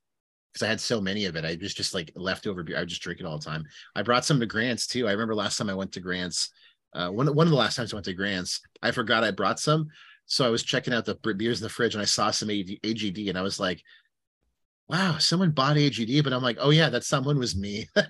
because 0.53 0.65
I 0.67 0.71
had 0.71 0.81
so 0.81 1.01
many 1.01 1.27
of 1.27 1.37
it. 1.37 1.45
I 1.45 1.57
was 1.61 1.75
just 1.75 1.95
like 1.95 2.11
leftover 2.17 2.63
beer. 2.63 2.77
I 2.77 2.81
would 2.81 2.89
just 2.89 3.03
drink 3.03 3.21
it 3.21 3.27
all 3.27 3.39
the 3.39 3.45
time. 3.45 3.65
I 3.95 4.03
brought 4.03 4.25
some 4.25 4.41
to 4.41 4.47
Grants 4.47 4.87
too. 4.87 5.07
I 5.07 5.13
remember 5.13 5.35
last 5.35 5.59
time 5.59 5.71
I 5.71 5.75
went 5.75 5.93
to 5.93 6.01
Grants, 6.01 6.51
uh, 6.93 7.09
one 7.09 7.27
one 7.35 7.47
of 7.47 7.51
the 7.51 7.57
last 7.57 7.77
times 7.77 7.93
I 7.93 7.97
went 7.97 8.07
to 8.07 8.13
Grants, 8.13 8.61
I 8.83 8.91
forgot 8.91 9.25
I 9.25 9.31
brought 9.31 9.61
some. 9.61 9.89
So 10.27 10.47
I 10.47 10.51
was 10.51 10.63
checking 10.63 10.95
out 10.95 11.05
the 11.05 11.17
beers 11.35 11.61
in 11.61 11.65
the 11.65 11.69
fridge 11.69 11.95
and 11.95 12.03
I 12.03 12.07
saw 12.07 12.31
some 12.31 12.49
AGD 12.49 13.29
and 13.29 13.37
I 13.37 13.43
was 13.43 13.59
like, 13.59 13.83
wow, 14.89 15.19
someone 15.19 15.51
bought 15.51 15.77
AGD, 15.77 16.23
but 16.23 16.33
I'm 16.33 16.43
like, 16.43 16.59
oh 16.61 16.71
yeah, 16.71 16.89
that 16.89 17.05
someone 17.05 17.39
was 17.39 17.57
me. 17.57 17.89
oh, 17.97 18.03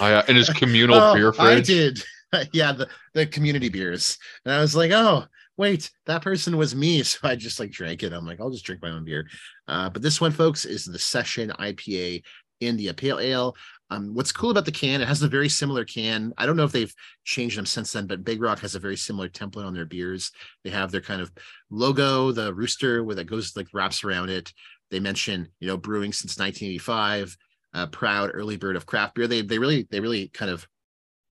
yeah, 0.00 0.22
in 0.28 0.36
his 0.36 0.50
communal 0.50 0.96
oh, 1.00 1.14
beer 1.14 1.32
fridge. 1.32 1.58
I 1.58 1.60
did. 1.60 2.02
yeah, 2.52 2.72
the, 2.72 2.88
the 3.14 3.26
community 3.26 3.68
beers. 3.68 4.18
And 4.44 4.52
I 4.52 4.60
was 4.60 4.76
like, 4.76 4.90
oh, 4.92 5.24
wait, 5.56 5.90
that 6.04 6.22
person 6.22 6.56
was 6.56 6.74
me. 6.74 7.02
So 7.02 7.18
I 7.22 7.36
just 7.36 7.58
like 7.58 7.70
drank 7.70 8.02
it. 8.02 8.12
I'm 8.12 8.26
like, 8.26 8.40
I'll 8.40 8.50
just 8.50 8.64
drink 8.64 8.82
my 8.82 8.90
own 8.90 9.04
beer. 9.04 9.26
Uh, 9.68 9.88
but 9.88 10.02
this 10.02 10.20
one, 10.20 10.32
folks, 10.32 10.64
is 10.64 10.84
the 10.84 10.98
Session 10.98 11.52
IPA 11.58 12.22
India 12.60 12.94
Pale 12.94 13.20
Ale. 13.20 13.56
Um, 13.90 14.14
what's 14.14 14.32
cool 14.32 14.50
about 14.50 14.64
the 14.64 14.72
can, 14.72 15.00
it 15.00 15.08
has 15.08 15.22
a 15.22 15.28
very 15.28 15.48
similar 15.48 15.84
can. 15.84 16.32
I 16.36 16.46
don't 16.46 16.56
know 16.56 16.64
if 16.64 16.72
they've 16.72 16.94
changed 17.24 17.56
them 17.56 17.66
since 17.66 17.92
then, 17.92 18.06
but 18.06 18.24
Big 18.24 18.42
Rock 18.42 18.58
has 18.60 18.74
a 18.74 18.80
very 18.80 18.96
similar 18.96 19.28
template 19.28 19.64
on 19.64 19.74
their 19.74 19.84
beers. 19.84 20.32
They 20.64 20.70
have 20.70 20.90
their 20.90 21.00
kind 21.00 21.20
of 21.20 21.30
logo, 21.70 22.32
the 22.32 22.52
rooster 22.52 23.04
where 23.04 23.14
that 23.14 23.28
goes 23.28 23.56
like 23.56 23.68
wraps 23.72 24.02
around 24.02 24.30
it. 24.30 24.52
They 24.90 24.98
mention, 24.98 25.48
you 25.60 25.68
know, 25.68 25.76
brewing 25.76 26.12
since 26.12 26.38
1985, 26.38 27.36
uh, 27.74 27.86
proud 27.86 28.30
early 28.34 28.56
bird 28.56 28.76
of 28.76 28.86
craft 28.86 29.14
beer. 29.14 29.28
They 29.28 29.42
they 29.42 29.58
really 29.58 29.86
they 29.90 30.00
really 30.00 30.28
kind 30.28 30.50
of 30.50 30.66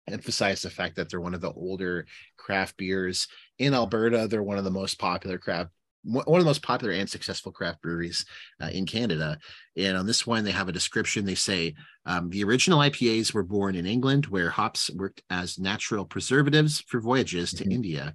emphasize 0.07 0.61
the 0.61 0.69
fact 0.69 0.95
that 0.95 1.09
they're 1.09 1.21
one 1.21 1.33
of 1.33 1.41
the 1.41 1.51
older 1.53 2.05
craft 2.37 2.77
beers 2.77 3.27
in 3.59 3.73
Alberta. 3.73 4.27
They're 4.27 4.43
one 4.43 4.57
of 4.57 4.63
the 4.63 4.71
most 4.71 4.99
popular 4.99 5.37
craft 5.37 5.69
one 6.03 6.25
of 6.27 6.39
the 6.39 6.49
most 6.49 6.63
popular 6.63 6.93
and 6.93 7.09
successful 7.09 7.51
craft 7.51 7.81
breweries 7.81 8.25
uh, 8.61 8.67
in 8.67 8.85
Canada. 8.85 9.37
And 9.77 9.95
on 9.95 10.07
this 10.07 10.25
one, 10.25 10.43
they 10.43 10.51
have 10.51 10.67
a 10.67 10.73
description. 10.73 11.25
They 11.25 11.35
say 11.35 11.75
um, 12.05 12.29
the 12.29 12.43
original 12.43 12.79
IPAs 12.79 13.33
were 13.33 13.43
born 13.43 13.75
in 13.75 13.85
England, 13.85 14.25
where 14.25 14.49
hops 14.49 14.89
worked 14.91 15.21
as 15.29 15.59
natural 15.59 16.05
preservatives 16.05 16.81
for 16.81 16.99
voyages 16.99 17.51
to 17.51 17.63
mm-hmm. 17.63 17.71
India. 17.71 18.13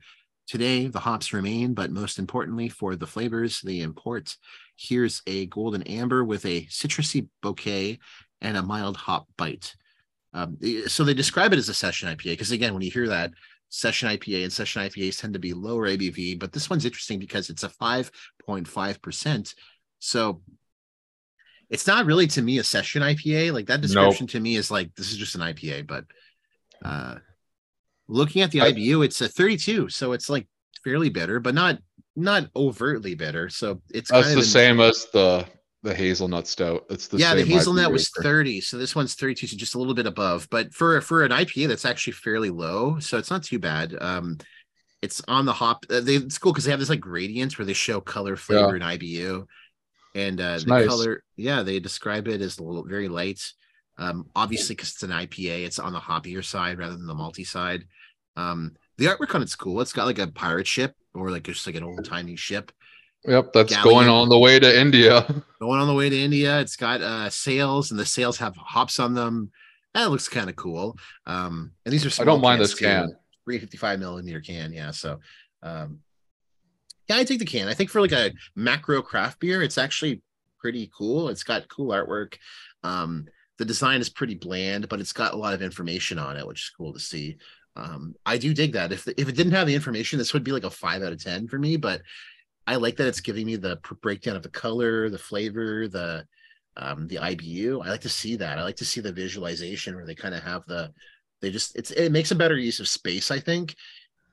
Today, 0.48 0.86
the 0.86 1.00
hops 1.00 1.32
remain, 1.32 1.74
but 1.74 1.90
most 1.90 2.18
importantly, 2.18 2.68
for 2.68 2.94
the 2.96 3.06
flavors 3.06 3.60
they 3.60 3.80
import. 3.80 4.36
Here's 4.76 5.22
a 5.26 5.46
golden 5.46 5.82
amber 5.82 6.24
with 6.24 6.44
a 6.44 6.66
citrusy 6.66 7.28
bouquet 7.42 7.98
and 8.40 8.56
a 8.56 8.62
mild 8.62 8.96
hop 8.96 9.26
bite. 9.36 9.74
Um, 10.32 10.58
so 10.86 11.02
they 11.02 11.14
describe 11.14 11.52
it 11.52 11.58
as 11.58 11.68
a 11.68 11.74
session 11.74 12.08
IPA 12.08 12.24
because 12.24 12.50
again, 12.50 12.74
when 12.74 12.82
you 12.82 12.90
hear 12.90 13.08
that 13.08 13.32
session 13.68 14.08
IPA 14.08 14.44
and 14.44 14.52
session 14.52 14.82
IPAs 14.82 15.20
tend 15.20 15.34
to 15.34 15.38
be 15.38 15.52
lower 15.52 15.88
ABV, 15.88 16.38
but 16.38 16.52
this 16.52 16.70
one's 16.70 16.84
interesting 16.84 17.18
because 17.18 17.50
it's 17.50 17.64
a 17.64 17.68
5.5%. 17.68 19.54
So 19.98 20.40
it's 21.68 21.86
not 21.86 22.06
really 22.06 22.26
to 22.28 22.42
me 22.42 22.58
a 22.58 22.64
session 22.64 23.02
IPA. 23.02 23.52
Like 23.52 23.66
that 23.66 23.80
description 23.80 24.24
nope. 24.24 24.30
to 24.30 24.40
me 24.40 24.56
is 24.56 24.70
like 24.70 24.94
this 24.94 25.10
is 25.10 25.18
just 25.18 25.34
an 25.34 25.40
IPA, 25.40 25.86
but 25.86 26.04
uh 26.84 27.16
looking 28.08 28.42
at 28.42 28.50
the 28.50 28.60
I, 28.60 28.72
IBU, 28.72 29.04
it's 29.04 29.20
a 29.20 29.28
32. 29.28 29.88
So 29.88 30.12
it's 30.12 30.30
like 30.30 30.46
fairly 30.84 31.08
bitter, 31.08 31.40
but 31.40 31.54
not 31.54 31.78
not 32.14 32.48
overtly 32.54 33.14
bitter. 33.14 33.48
So 33.48 33.82
it's 33.92 34.10
that's 34.10 34.34
the 34.34 34.42
same 34.42 34.80
as 34.80 35.06
the 35.12 35.46
the 35.86 35.94
hazelnut 35.94 36.46
stout. 36.46 36.84
It's 36.90 37.08
the 37.08 37.18
yeah. 37.18 37.34
The 37.34 37.44
hazelnut 37.44 37.92
was 37.92 38.08
thirty, 38.08 38.60
so 38.60 38.76
this 38.76 38.94
one's 38.94 39.14
thirty-two, 39.14 39.46
so 39.46 39.56
just 39.56 39.74
a 39.74 39.78
little 39.78 39.94
bit 39.94 40.06
above. 40.06 40.48
But 40.50 40.74
for 40.74 41.00
for 41.00 41.24
an 41.24 41.30
IPA, 41.30 41.68
that's 41.68 41.84
actually 41.84 42.14
fairly 42.14 42.50
low, 42.50 42.98
so 42.98 43.18
it's 43.18 43.30
not 43.30 43.44
too 43.44 43.58
bad. 43.58 43.96
Um, 44.00 44.38
it's 45.00 45.22
on 45.28 45.46
the 45.46 45.52
hop. 45.52 45.86
Uh, 45.88 46.00
they, 46.00 46.16
it's 46.16 46.38
cool 46.38 46.52
because 46.52 46.64
they 46.64 46.72
have 46.72 46.80
this 46.80 46.90
like 46.90 47.00
gradients 47.00 47.56
where 47.56 47.64
they 47.64 47.72
show 47.72 48.00
color, 48.00 48.36
flavor, 48.36 48.76
yeah. 48.76 48.84
and 48.84 49.00
IBU, 49.00 49.46
and 50.14 50.40
uh, 50.40 50.58
the 50.58 50.66
nice. 50.66 50.88
color. 50.88 51.22
Yeah, 51.36 51.62
they 51.62 51.78
describe 51.78 52.26
it 52.26 52.40
as 52.40 52.58
a 52.58 52.64
little 52.64 52.84
very 52.84 53.08
light. 53.08 53.40
Um, 53.98 54.26
obviously, 54.34 54.74
because 54.74 54.90
it's 54.92 55.02
an 55.04 55.10
IPA, 55.10 55.66
it's 55.66 55.78
on 55.78 55.92
the 55.92 56.00
hoppier 56.00 56.44
side 56.44 56.78
rather 56.78 56.96
than 56.96 57.06
the 57.06 57.14
malty 57.14 57.46
side. 57.46 57.84
Um, 58.36 58.72
the 58.98 59.06
artwork 59.06 59.34
on 59.34 59.42
it's 59.42 59.54
cool. 59.54 59.80
It's 59.80 59.92
got 59.92 60.06
like 60.06 60.18
a 60.18 60.26
pirate 60.26 60.66
ship 60.66 60.94
or 61.14 61.30
like 61.30 61.44
just 61.44 61.66
like 61.66 61.76
an 61.76 61.84
old 61.84 62.04
timey 62.04 62.36
ship. 62.36 62.72
Yep, 63.26 63.52
that's 63.52 63.72
Galleon. 63.72 63.84
going 63.84 64.08
on 64.08 64.28
the 64.28 64.38
way 64.38 64.58
to 64.58 64.80
India. 64.80 65.26
Going 65.58 65.80
on 65.80 65.88
the 65.88 65.94
way 65.94 66.08
to 66.08 66.16
India. 66.16 66.60
It's 66.60 66.76
got 66.76 67.00
uh 67.00 67.30
sails, 67.30 67.90
and 67.90 67.98
the 67.98 68.06
sails 68.06 68.36
have 68.38 68.54
hops 68.56 69.00
on 69.00 69.14
them. 69.14 69.50
That 69.94 70.10
looks 70.10 70.28
kind 70.28 70.50
of 70.50 70.56
cool. 70.56 70.96
Um, 71.26 71.72
and 71.84 71.92
these 71.92 72.04
are 72.04 72.22
I 72.22 72.24
don't 72.26 72.42
mind 72.42 72.60
this 72.60 72.74
can. 72.74 73.16
355 73.46 73.98
millimeter 73.98 74.40
can, 74.40 74.72
yeah. 74.72 74.90
So 74.90 75.18
um 75.62 76.00
yeah, 77.08 77.16
I 77.16 77.24
take 77.24 77.38
the 77.38 77.44
can. 77.44 77.68
I 77.68 77.74
think 77.74 77.90
for 77.90 78.00
like 78.00 78.12
a 78.12 78.32
macro 78.54 79.00
craft 79.00 79.40
beer, 79.40 79.62
it's 79.62 79.78
actually 79.78 80.22
pretty 80.58 80.90
cool. 80.96 81.28
It's 81.28 81.44
got 81.44 81.68
cool 81.68 81.92
artwork. 81.92 82.34
Um, 82.82 83.26
the 83.58 83.64
design 83.64 84.00
is 84.00 84.08
pretty 84.08 84.34
bland, 84.34 84.88
but 84.88 85.00
it's 85.00 85.12
got 85.12 85.32
a 85.32 85.36
lot 85.36 85.54
of 85.54 85.62
information 85.62 86.18
on 86.18 86.36
it, 86.36 86.46
which 86.46 86.62
is 86.62 86.72
cool 86.76 86.92
to 86.92 86.98
see. 86.98 87.36
Um, 87.76 88.14
I 88.24 88.38
do 88.38 88.52
dig 88.52 88.72
that. 88.72 88.92
If 88.92 89.04
the, 89.04 89.18
if 89.20 89.28
it 89.28 89.36
didn't 89.36 89.52
have 89.52 89.66
the 89.66 89.74
information, 89.74 90.18
this 90.18 90.32
would 90.32 90.44
be 90.44 90.52
like 90.52 90.64
a 90.64 90.70
five 90.70 91.02
out 91.02 91.12
of 91.12 91.22
ten 91.22 91.46
for 91.46 91.58
me. 91.58 91.76
But 91.76 92.02
I 92.66 92.76
like 92.76 92.96
that 92.96 93.06
it's 93.06 93.20
giving 93.20 93.46
me 93.46 93.56
the 93.56 93.78
breakdown 94.02 94.36
of 94.36 94.42
the 94.42 94.50
color, 94.50 95.08
the 95.08 95.18
flavor, 95.18 95.88
the 95.88 96.26
um, 96.76 97.06
the 97.06 97.16
IBU. 97.16 97.84
I 97.84 97.90
like 97.90 98.02
to 98.02 98.08
see 98.08 98.36
that. 98.36 98.58
I 98.58 98.62
like 98.62 98.76
to 98.76 98.84
see 98.84 99.00
the 99.00 99.12
visualization 99.12 99.94
where 99.94 100.04
they 100.04 100.14
kind 100.14 100.34
of 100.34 100.42
have 100.42 100.66
the 100.66 100.92
they 101.40 101.50
just 101.50 101.76
it's 101.76 101.90
it 101.90 102.10
makes 102.12 102.30
a 102.30 102.36
better 102.36 102.56
use 102.56 102.80
of 102.80 102.88
space, 102.88 103.30
I 103.30 103.40
think. 103.40 103.74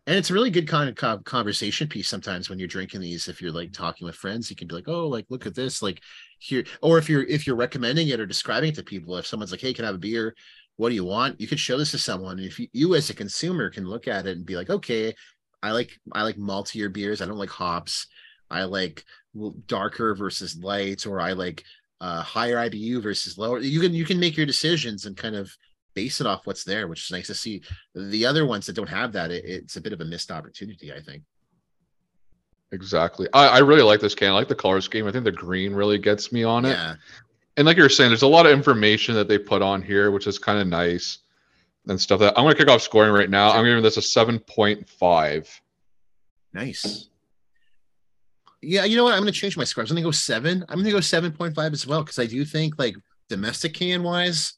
And 0.05 0.17
it's 0.17 0.29
a 0.29 0.33
really 0.33 0.49
good 0.49 0.67
kind 0.67 0.89
of 0.89 1.23
conversation 1.23 1.87
piece 1.87 2.09
sometimes 2.09 2.49
when 2.49 2.59
you're 2.59 2.67
drinking 2.67 2.99
these. 3.01 3.29
If 3.29 3.41
you're 3.41 3.53
like 3.53 3.71
talking 3.71 4.05
with 4.05 4.15
friends, 4.15 4.49
you 4.49 4.55
can 4.55 4.67
be 4.67 4.75
like, 4.75 4.87
"Oh, 4.89 5.07
like 5.07 5.25
look 5.29 5.45
at 5.45 5.55
this!" 5.55 5.81
Like 5.81 6.01
here, 6.39 6.65
or 6.81 6.97
if 6.97 7.09
you're 7.09 7.23
if 7.23 7.47
you're 7.47 7.55
recommending 7.55 8.09
it 8.09 8.19
or 8.19 8.25
describing 8.25 8.69
it 8.69 8.75
to 8.75 8.83
people, 8.83 9.15
if 9.17 9.25
someone's 9.27 9.51
like, 9.51 9.61
"Hey, 9.61 9.73
can 9.73 9.85
I 9.85 9.87
have 9.89 9.95
a 9.95 9.99
beer?" 9.99 10.35
What 10.77 10.89
do 10.89 10.95
you 10.95 11.05
want? 11.05 11.39
You 11.39 11.47
could 11.47 11.59
show 11.59 11.77
this 11.77 11.91
to 11.91 11.99
someone. 11.99 12.39
And 12.39 12.47
if 12.47 12.59
you, 12.59 12.67
you 12.73 12.95
as 12.95 13.09
a 13.09 13.13
consumer 13.13 13.69
can 13.69 13.85
look 13.85 14.07
at 14.07 14.25
it 14.25 14.35
and 14.37 14.45
be 14.45 14.55
like, 14.55 14.69
"Okay, 14.69 15.13
I 15.63 15.71
like 15.71 15.99
I 16.11 16.23
like 16.23 16.35
maltier 16.35 16.91
beers. 16.91 17.21
I 17.21 17.25
don't 17.25 17.37
like 17.37 17.49
hops. 17.49 18.07
I 18.51 18.65
like 18.65 19.03
darker 19.65 20.13
versus 20.13 20.57
light, 20.61 21.07
or 21.07 21.19
I 21.19 21.31
like 21.31 21.63
uh, 22.01 22.21
higher 22.21 22.57
IBU 22.57 23.01
versus 23.01 23.37
lower. 23.37 23.59
You 23.59 23.79
can 23.79 23.93
you 23.93 24.05
can 24.05 24.19
make 24.19 24.35
your 24.35 24.45
decisions 24.45 25.05
and 25.05 25.15
kind 25.15 25.35
of 25.35 25.49
base 25.93 26.19
it 26.19 26.27
off 26.27 26.45
what's 26.45 26.65
there, 26.65 26.87
which 26.87 27.05
is 27.05 27.11
nice 27.11 27.27
to 27.27 27.33
see. 27.33 27.63
The 27.95 28.25
other 28.25 28.45
ones 28.45 28.65
that 28.65 28.75
don't 28.75 28.89
have 28.89 29.13
that, 29.13 29.31
it, 29.31 29.45
it's 29.45 29.77
a 29.77 29.81
bit 29.81 29.93
of 29.93 30.01
a 30.01 30.05
missed 30.05 30.31
opportunity, 30.31 30.91
I 30.91 30.99
think. 30.99 31.23
Exactly. 32.73 33.27
I, 33.33 33.47
I 33.47 33.57
really 33.59 33.83
like 33.83 34.01
this 34.01 34.15
can. 34.15 34.29
I 34.29 34.33
like 34.33 34.47
the 34.49 34.55
color 34.55 34.81
scheme. 34.81 35.07
I 35.07 35.11
think 35.11 35.23
the 35.23 35.31
green 35.31 35.73
really 35.73 35.97
gets 35.97 36.31
me 36.31 36.43
on 36.43 36.65
it. 36.65 36.71
Yeah. 36.71 36.95
And 37.55 37.67
like 37.67 37.77
you're 37.77 37.87
saying, 37.87 38.09
there's 38.09 38.23
a 38.23 38.27
lot 38.27 38.47
of 38.47 38.51
information 38.51 39.13
that 39.15 39.27
they 39.27 39.37
put 39.37 39.61
on 39.61 39.81
here, 39.81 40.09
which 40.11 40.25
is 40.25 40.39
kind 40.39 40.59
of 40.59 40.67
nice 40.67 41.19
and 41.87 41.99
stuff. 41.99 42.19
That 42.19 42.37
I'm 42.37 42.43
going 42.43 42.55
to 42.55 42.57
kick 42.57 42.69
off 42.69 42.81
scoring 42.81 43.11
right 43.11 43.29
now. 43.29 43.51
I'm 43.51 43.65
giving 43.65 43.83
this 43.83 43.97
a 43.97 44.01
7.5. 44.01 45.59
Nice. 46.53 47.09
Yeah, 48.61 48.85
you 48.85 48.95
know 48.95 49.03
what? 49.03 49.13
I'm 49.13 49.21
going 49.21 49.33
to 49.33 49.39
change 49.39 49.57
my 49.57 49.65
score. 49.65 49.83
I'm 49.83 49.87
going 49.87 49.97
to 49.97 50.03
go 50.03 50.11
seven. 50.11 50.63
I'm 50.69 50.81
going 50.81 50.85
to 50.85 50.91
go 50.91 50.97
7.5 50.99 51.73
as 51.73 51.85
well 51.85 52.03
because 52.03 52.19
I 52.19 52.25
do 52.25 52.45
think, 52.45 52.79
like, 52.79 52.95
domestic 53.27 53.73
can 53.73 54.03
wise, 54.03 54.53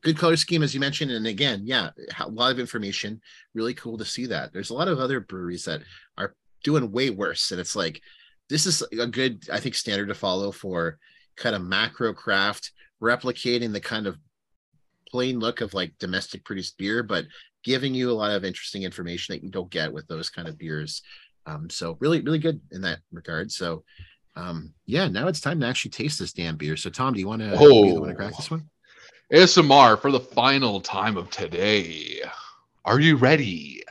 good 0.00 0.16
color 0.16 0.36
scheme, 0.36 0.62
as 0.62 0.72
you 0.72 0.80
mentioned. 0.80 1.10
And 1.10 1.26
again, 1.26 1.62
yeah, 1.64 1.90
a 2.18 2.28
lot 2.28 2.52
of 2.52 2.58
information. 2.58 3.20
Really 3.54 3.74
cool 3.74 3.98
to 3.98 4.04
see 4.04 4.26
that. 4.26 4.52
There's 4.52 4.70
a 4.70 4.74
lot 4.74 4.88
of 4.88 4.98
other 4.98 5.20
breweries 5.20 5.66
that 5.66 5.82
are 6.16 6.34
doing 6.64 6.90
way 6.90 7.10
worse. 7.10 7.50
And 7.50 7.60
it's 7.60 7.76
like, 7.76 8.00
this 8.48 8.64
is 8.66 8.82
a 8.98 9.06
good, 9.06 9.48
I 9.52 9.60
think, 9.60 9.74
standard 9.74 10.08
to 10.08 10.14
follow 10.14 10.50
for 10.52 10.98
kind 11.36 11.54
of 11.54 11.62
macro 11.62 12.14
craft, 12.14 12.72
replicating 13.02 13.72
the 13.72 13.80
kind 13.80 14.06
of 14.06 14.16
plain 15.12 15.38
look 15.38 15.60
of 15.60 15.74
like 15.74 15.92
domestic 15.98 16.44
produced 16.44 16.78
beer, 16.78 17.02
but 17.02 17.26
giving 17.62 17.94
you 17.94 18.10
a 18.10 18.12
lot 18.12 18.32
of 18.32 18.44
interesting 18.44 18.82
information 18.82 19.34
that 19.34 19.44
you 19.44 19.50
don't 19.50 19.70
get 19.70 19.92
with 19.92 20.06
those 20.08 20.30
kind 20.30 20.48
of 20.48 20.58
beers. 20.58 21.02
Um, 21.46 21.70
so 21.70 21.96
really, 22.00 22.20
really 22.20 22.38
good 22.38 22.60
in 22.72 22.80
that 22.82 22.98
regard. 23.12 23.52
So 23.52 23.84
um, 24.34 24.72
yeah, 24.86 25.08
now 25.08 25.28
it's 25.28 25.40
time 25.40 25.60
to 25.60 25.66
actually 25.66 25.90
taste 25.90 26.18
this 26.18 26.32
damn 26.32 26.56
beer. 26.56 26.76
So 26.76 26.90
Tom, 26.90 27.14
do 27.14 27.20
you 27.20 27.28
want 27.28 27.42
to 27.42 27.54
oh, 27.54 28.14
crack 28.14 28.36
this 28.36 28.50
one? 28.50 28.68
ASMR 29.32 30.00
for 30.00 30.10
the 30.10 30.20
final 30.20 30.80
time 30.80 31.16
of 31.16 31.30
today. 31.30 32.20
Are 32.84 33.00
you 33.00 33.16
ready? 33.16 33.82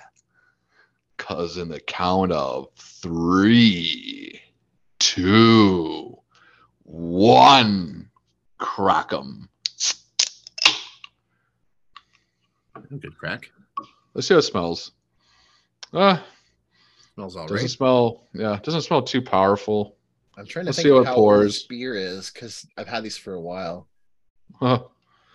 Cause 1.17 1.57
in 1.57 1.69
the 1.69 1.79
count 1.79 2.31
of 2.31 2.69
three, 2.75 4.41
two, 4.99 6.17
one, 6.83 8.09
crack 8.57 9.13
'em. 9.13 9.50
Good 12.99 13.17
crack. 13.17 13.51
Let's 14.13 14.27
see 14.27 14.33
how 14.33 14.39
it 14.39 14.43
smells. 14.43 14.91
Uh, 15.93 16.17
Smells 17.15 17.35
all 17.35 17.47
doesn't 17.47 17.63
right. 17.63 17.69
smell. 17.69 18.23
Yeah, 18.33 18.59
doesn't 18.63 18.81
smell 18.81 19.01
too 19.01 19.21
powerful. 19.21 19.97
I'm 20.37 20.45
trying 20.45 20.65
to 20.65 20.69
Let's 20.69 20.77
think 20.77 20.85
see 20.87 20.89
how 20.91 20.99
it 21.01 21.15
pours. 21.15 21.63
beer 21.63 21.93
is 21.95 22.29
because 22.31 22.65
I've 22.77 22.87
had 22.87 23.03
these 23.03 23.17
for 23.17 23.33
a 23.33 23.39
while. 23.41 23.87
Huh. 24.55 24.83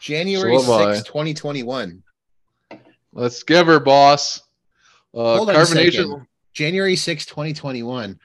January 0.00 0.58
so 0.58 0.94
6, 0.94 1.06
2021. 1.06 2.02
Let's 3.12 3.42
give 3.42 3.66
her, 3.66 3.78
boss. 3.80 4.40
Uh, 5.14 5.36
Hold 5.36 5.48
carbonation. 5.48 6.26
January 6.52 6.96
6, 6.96 7.26
2021. 7.26 8.18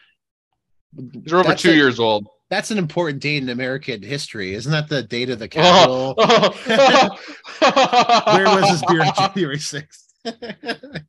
They're 0.94 1.40
over 1.40 1.50
That's 1.50 1.62
two 1.62 1.72
a- 1.72 1.76
years 1.76 2.00
old. 2.00 2.28
That's 2.52 2.70
an 2.70 2.78
important 2.78 3.22
date 3.22 3.42
in 3.42 3.50
American 3.50 4.04
history. 4.04 4.54
Isn't 4.54 4.72
that 4.74 4.90
the 4.90 5.02
date 5.04 5.30
of 5.32 5.40
the 5.40 5.50
Oh. 5.56 6.14
Capitol? 6.18 7.16
Where 8.36 8.46
was 8.62 8.70
this 8.70 8.84
beer 8.88 9.02
on 9.04 9.14
January 9.34 9.58
6th? 9.58 11.04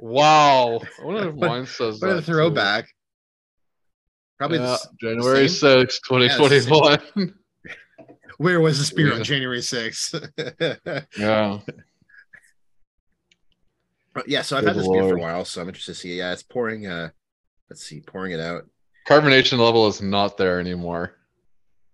wow. 0.00 0.80
I 1.00 1.04
wonder 1.04 1.28
if 1.28 1.34
What- 1.34 1.48
mine 1.50 1.66
says 1.66 2.00
what 2.00 2.10
a 2.10 2.14
that, 2.14 2.20
too. 2.24 2.32
throwback. 2.32 2.88
Probably 4.38 4.58
Yeah, 4.58 4.74
s- 4.74 4.86
January 5.00 5.48
same? 5.48 5.86
6th, 5.86 5.98
2021. 6.08 7.34
where 8.38 8.60
was 8.60 8.78
this 8.78 8.92
beer 8.92 9.12
on 9.12 9.24
January 9.24 9.58
6th? 9.58 11.04
yeah. 11.18 11.58
But 14.14 14.28
yeah, 14.28 14.42
so 14.42 14.56
I've 14.56 14.62
Good 14.64 14.68
had 14.76 14.76
this 14.84 14.88
beer 14.88 15.08
for 15.08 15.16
a 15.16 15.20
while, 15.20 15.44
so 15.44 15.60
I'm 15.60 15.66
interested 15.68 15.94
to 15.94 15.98
see. 16.00 16.16
Yeah, 16.18 16.32
it's 16.32 16.42
pouring 16.44 16.86
uh 16.86 17.10
let's 17.68 17.82
see, 17.84 18.00
pouring 18.00 18.30
it 18.32 18.38
out. 18.40 18.62
Carbonation 19.08 19.58
level 19.58 19.86
is 19.86 20.02
not 20.02 20.36
there 20.36 20.60
anymore. 20.60 21.14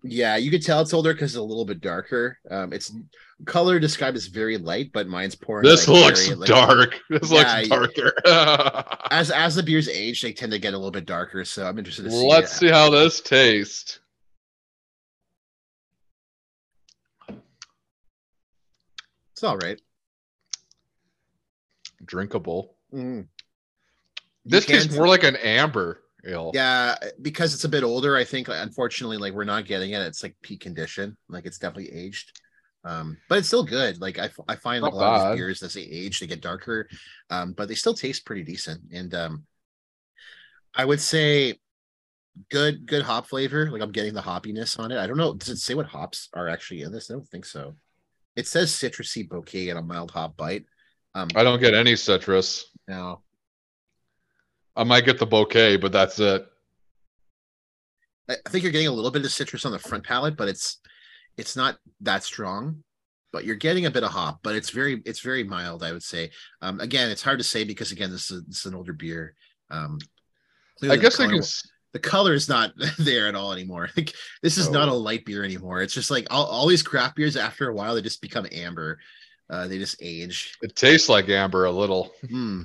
Yeah, 0.03 0.35
you 0.35 0.51
could 0.51 0.61
tell 0.61 0.81
it's 0.81 0.93
older 0.93 1.13
because 1.13 1.31
it's 1.31 1.37
a 1.39 1.41
little 1.41 1.63
bit 1.63 1.79
darker. 1.79 2.37
Um, 2.51 2.73
it's 2.73 2.91
color 3.45 3.79
described 3.79 4.17
as 4.17 4.27
very 4.27 4.57
light, 4.57 4.91
but 4.91 5.07
mine's 5.07 5.33
pouring. 5.33 5.63
This 5.63 5.87
like, 5.87 6.03
looks 6.03 6.27
very, 6.27 6.39
like- 6.39 6.49
dark. 6.49 6.99
This 7.09 7.31
Yeah, 7.31 7.63
looks 7.69 7.69
darker. 7.69 8.13
As 9.11 9.31
as 9.31 9.55
the 9.55 9.63
beers 9.63 9.87
age, 9.87 10.21
they 10.21 10.33
tend 10.33 10.51
to 10.51 10.59
get 10.59 10.73
a 10.73 10.77
little 10.77 10.91
bit 10.91 11.05
darker. 11.05 11.45
So 11.45 11.65
I'm 11.65 11.77
interested 11.77 12.03
to 12.03 12.11
see. 12.11 12.27
Let's 12.27 12.51
see 12.51 12.69
how 12.69 12.89
this 12.89 13.21
tastes. 13.21 13.99
It's 19.31 19.43
all 19.43 19.57
right. 19.57 19.79
Drinkable. 22.03 22.75
Mm. 22.93 23.27
This 24.45 24.65
tastes 24.65 24.93
more 24.95 25.07
like 25.07 25.23
an 25.23 25.35
amber 25.37 26.01
Yeah, 26.53 26.95
because 27.21 27.53
it's 27.53 27.63
a 27.63 27.69
bit 27.69 27.83
older. 27.83 28.15
I 28.15 28.23
think 28.23 28.47
unfortunately, 28.49 29.17
like 29.17 29.33
we're 29.33 29.43
not 29.43 29.65
getting 29.65 29.91
it. 29.91 30.01
It's 30.01 30.23
like 30.23 30.35
peak 30.41 30.61
condition. 30.61 31.15
Like 31.29 31.45
it's 31.45 31.59
definitely 31.59 31.93
aged. 31.93 32.39
Um, 32.83 33.17
but 33.29 33.39
it's 33.39 33.47
still 33.47 33.63
good. 33.63 33.99
Like 33.99 34.19
I, 34.19 34.29
I 34.47 34.55
find 34.55 34.83
like 34.83 34.93
Not 34.93 34.97
a 34.97 35.01
lot 35.01 35.15
of 35.15 35.21
bad. 35.21 35.31
these 35.33 35.39
beers 35.39 35.63
as 35.63 35.73
they 35.73 35.81
age, 35.81 36.19
they 36.19 36.27
get 36.27 36.41
darker, 36.41 36.87
um, 37.31 37.53
but 37.53 37.67
they 37.67 37.75
still 37.75 37.95
taste 37.95 38.25
pretty 38.25 38.43
decent. 38.43 38.81
And 38.93 39.13
um, 39.15 39.45
I 40.75 40.85
would 40.85 41.01
say 41.01 41.59
good, 42.51 42.85
good 42.85 43.03
hop 43.03 43.27
flavor. 43.27 43.71
Like 43.71 43.81
I'm 43.81 43.91
getting 43.91 44.13
the 44.13 44.21
hoppiness 44.21 44.79
on 44.79 44.91
it. 44.91 44.99
I 44.99 45.07
don't 45.07 45.17
know. 45.17 45.33
Does 45.33 45.49
it 45.49 45.57
say 45.57 45.73
what 45.73 45.87
hops 45.87 46.29
are 46.33 46.47
actually 46.47 46.81
in 46.83 46.91
this? 46.91 47.09
I 47.09 47.15
don't 47.15 47.27
think 47.27 47.45
so. 47.45 47.75
It 48.35 48.47
says 48.47 48.71
citrusy 48.71 49.27
bouquet 49.27 49.69
and 49.69 49.79
a 49.79 49.81
mild 49.81 50.11
hop 50.11 50.37
bite. 50.37 50.65
Um, 51.15 51.29
I 51.35 51.43
don't 51.43 51.61
get 51.61 51.73
any 51.73 51.95
citrus. 51.95 52.69
now 52.87 53.21
I 54.75 54.83
might 54.83 55.05
get 55.05 55.19
the 55.19 55.25
bouquet, 55.25 55.77
but 55.77 55.91
that's 55.91 56.19
it. 56.19 56.45
I 58.29 58.35
think 58.49 58.63
you're 58.63 58.71
getting 58.71 58.87
a 58.87 58.91
little 58.91 59.11
bit 59.11 59.23
of 59.23 59.31
citrus 59.31 59.65
on 59.65 59.71
the 59.71 59.79
front 59.79 60.03
palate, 60.03 60.35
but 60.35 60.47
it's 60.47 60.79
it's 61.37 61.55
not 61.55 61.77
that 62.01 62.23
strong. 62.23 62.83
But 63.31 63.43
you're 63.43 63.55
getting 63.55 63.85
a 63.85 63.91
bit 63.91 64.03
of 64.03 64.11
hop, 64.11 64.39
but 64.43 64.55
it's 64.55 64.69
very 64.69 65.01
it's 65.05 65.19
very 65.19 65.43
mild, 65.43 65.83
I 65.83 65.91
would 65.91 66.03
say. 66.03 66.31
Um, 66.61 66.79
again, 66.79 67.09
it's 67.11 67.21
hard 67.21 67.37
to 67.39 67.43
say 67.43 67.63
because 67.65 67.91
again, 67.91 68.09
this 68.09 68.31
is 68.31 68.43
this 68.45 68.59
is 68.59 68.65
an 68.65 68.75
older 68.75 68.93
beer. 68.93 69.35
Um, 69.69 69.99
I 70.81 70.87
the 70.87 70.97
guess 70.97 71.19
I 71.19 71.25
color- 71.25 71.41
can. 71.41 71.47
the 71.93 71.99
color 71.99 72.33
is 72.33 72.47
not 72.49 72.71
there 72.97 73.27
at 73.27 73.35
all 73.35 73.51
anymore. 73.51 73.89
Like 73.97 74.13
this 74.41 74.57
is 74.57 74.69
not 74.69 74.87
a 74.89 74.93
light 74.93 75.25
beer 75.25 75.43
anymore. 75.43 75.81
It's 75.81 75.93
just 75.93 76.11
like 76.11 76.27
all, 76.31 76.45
all 76.45 76.67
these 76.67 76.83
craft 76.83 77.15
beers 77.17 77.35
after 77.37 77.69
a 77.69 77.73
while 77.73 77.95
they 77.95 78.01
just 78.01 78.21
become 78.21 78.47
amber. 78.51 78.99
Uh, 79.49 79.67
they 79.67 79.77
just 79.77 79.97
age. 80.01 80.55
It 80.63 80.75
tastes 80.75 81.09
like 81.09 81.29
amber 81.29 81.65
a 81.65 81.71
little. 81.71 82.11
Hmm. 82.27 82.63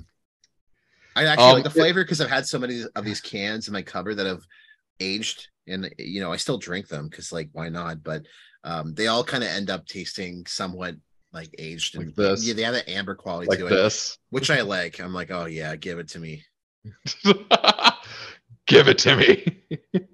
I 1.17 1.25
actually 1.25 1.45
Um, 1.47 1.55
like 1.55 1.65
the 1.65 1.71
flavor 1.71 2.05
because 2.05 2.21
I've 2.21 2.31
had 2.31 2.47
so 2.47 2.59
many 2.59 2.85
of 2.95 3.05
these 3.05 3.21
cans 3.21 3.67
in 3.69 3.73
my 3.73 3.83
cupboard 3.83 4.17
that 4.17 4.27
have 4.27 4.47
aged, 5.01 5.49
and 5.67 5.93
you 5.99 6.21
know 6.21 6.33
I 6.33 6.37
still 6.37 6.59
drink 6.59 6.89
them 6.89 7.09
because 7.09 7.33
like 7.33 7.51
why 7.53 7.69
not? 7.69 8.03
But 8.03 8.27
um, 8.65 8.95
they 8.95 9.07
all 9.09 9.25
kind 9.25 9.43
of 9.43 9.51
end 9.51 9.71
up 9.71 9.87
tasting 9.87 10.45
somewhat 10.47 10.97
like 11.33 11.51
aged 11.59 11.97
and 11.97 12.07
Like 12.07 12.15
this. 12.17 12.45
Yeah, 12.47 12.55
they 12.55 12.63
have 12.63 12.75
that 12.75 12.89
amber 12.89 13.15
quality 13.15 13.49
Like 13.49 13.59
to 13.61 13.67
it, 13.67 13.71
this. 13.71 14.19
which 14.31 14.51
I 14.51 14.61
like. 14.63 15.01
I'm 15.01 15.15
like, 15.15 15.31
oh 15.31 15.47
yeah, 15.47 15.77
give 15.77 15.99
it 15.99 16.09
to 16.11 16.19
me. 16.19 16.45
Give 18.67 18.89
it 18.89 18.99
to 18.99 19.17
me. 19.17 19.63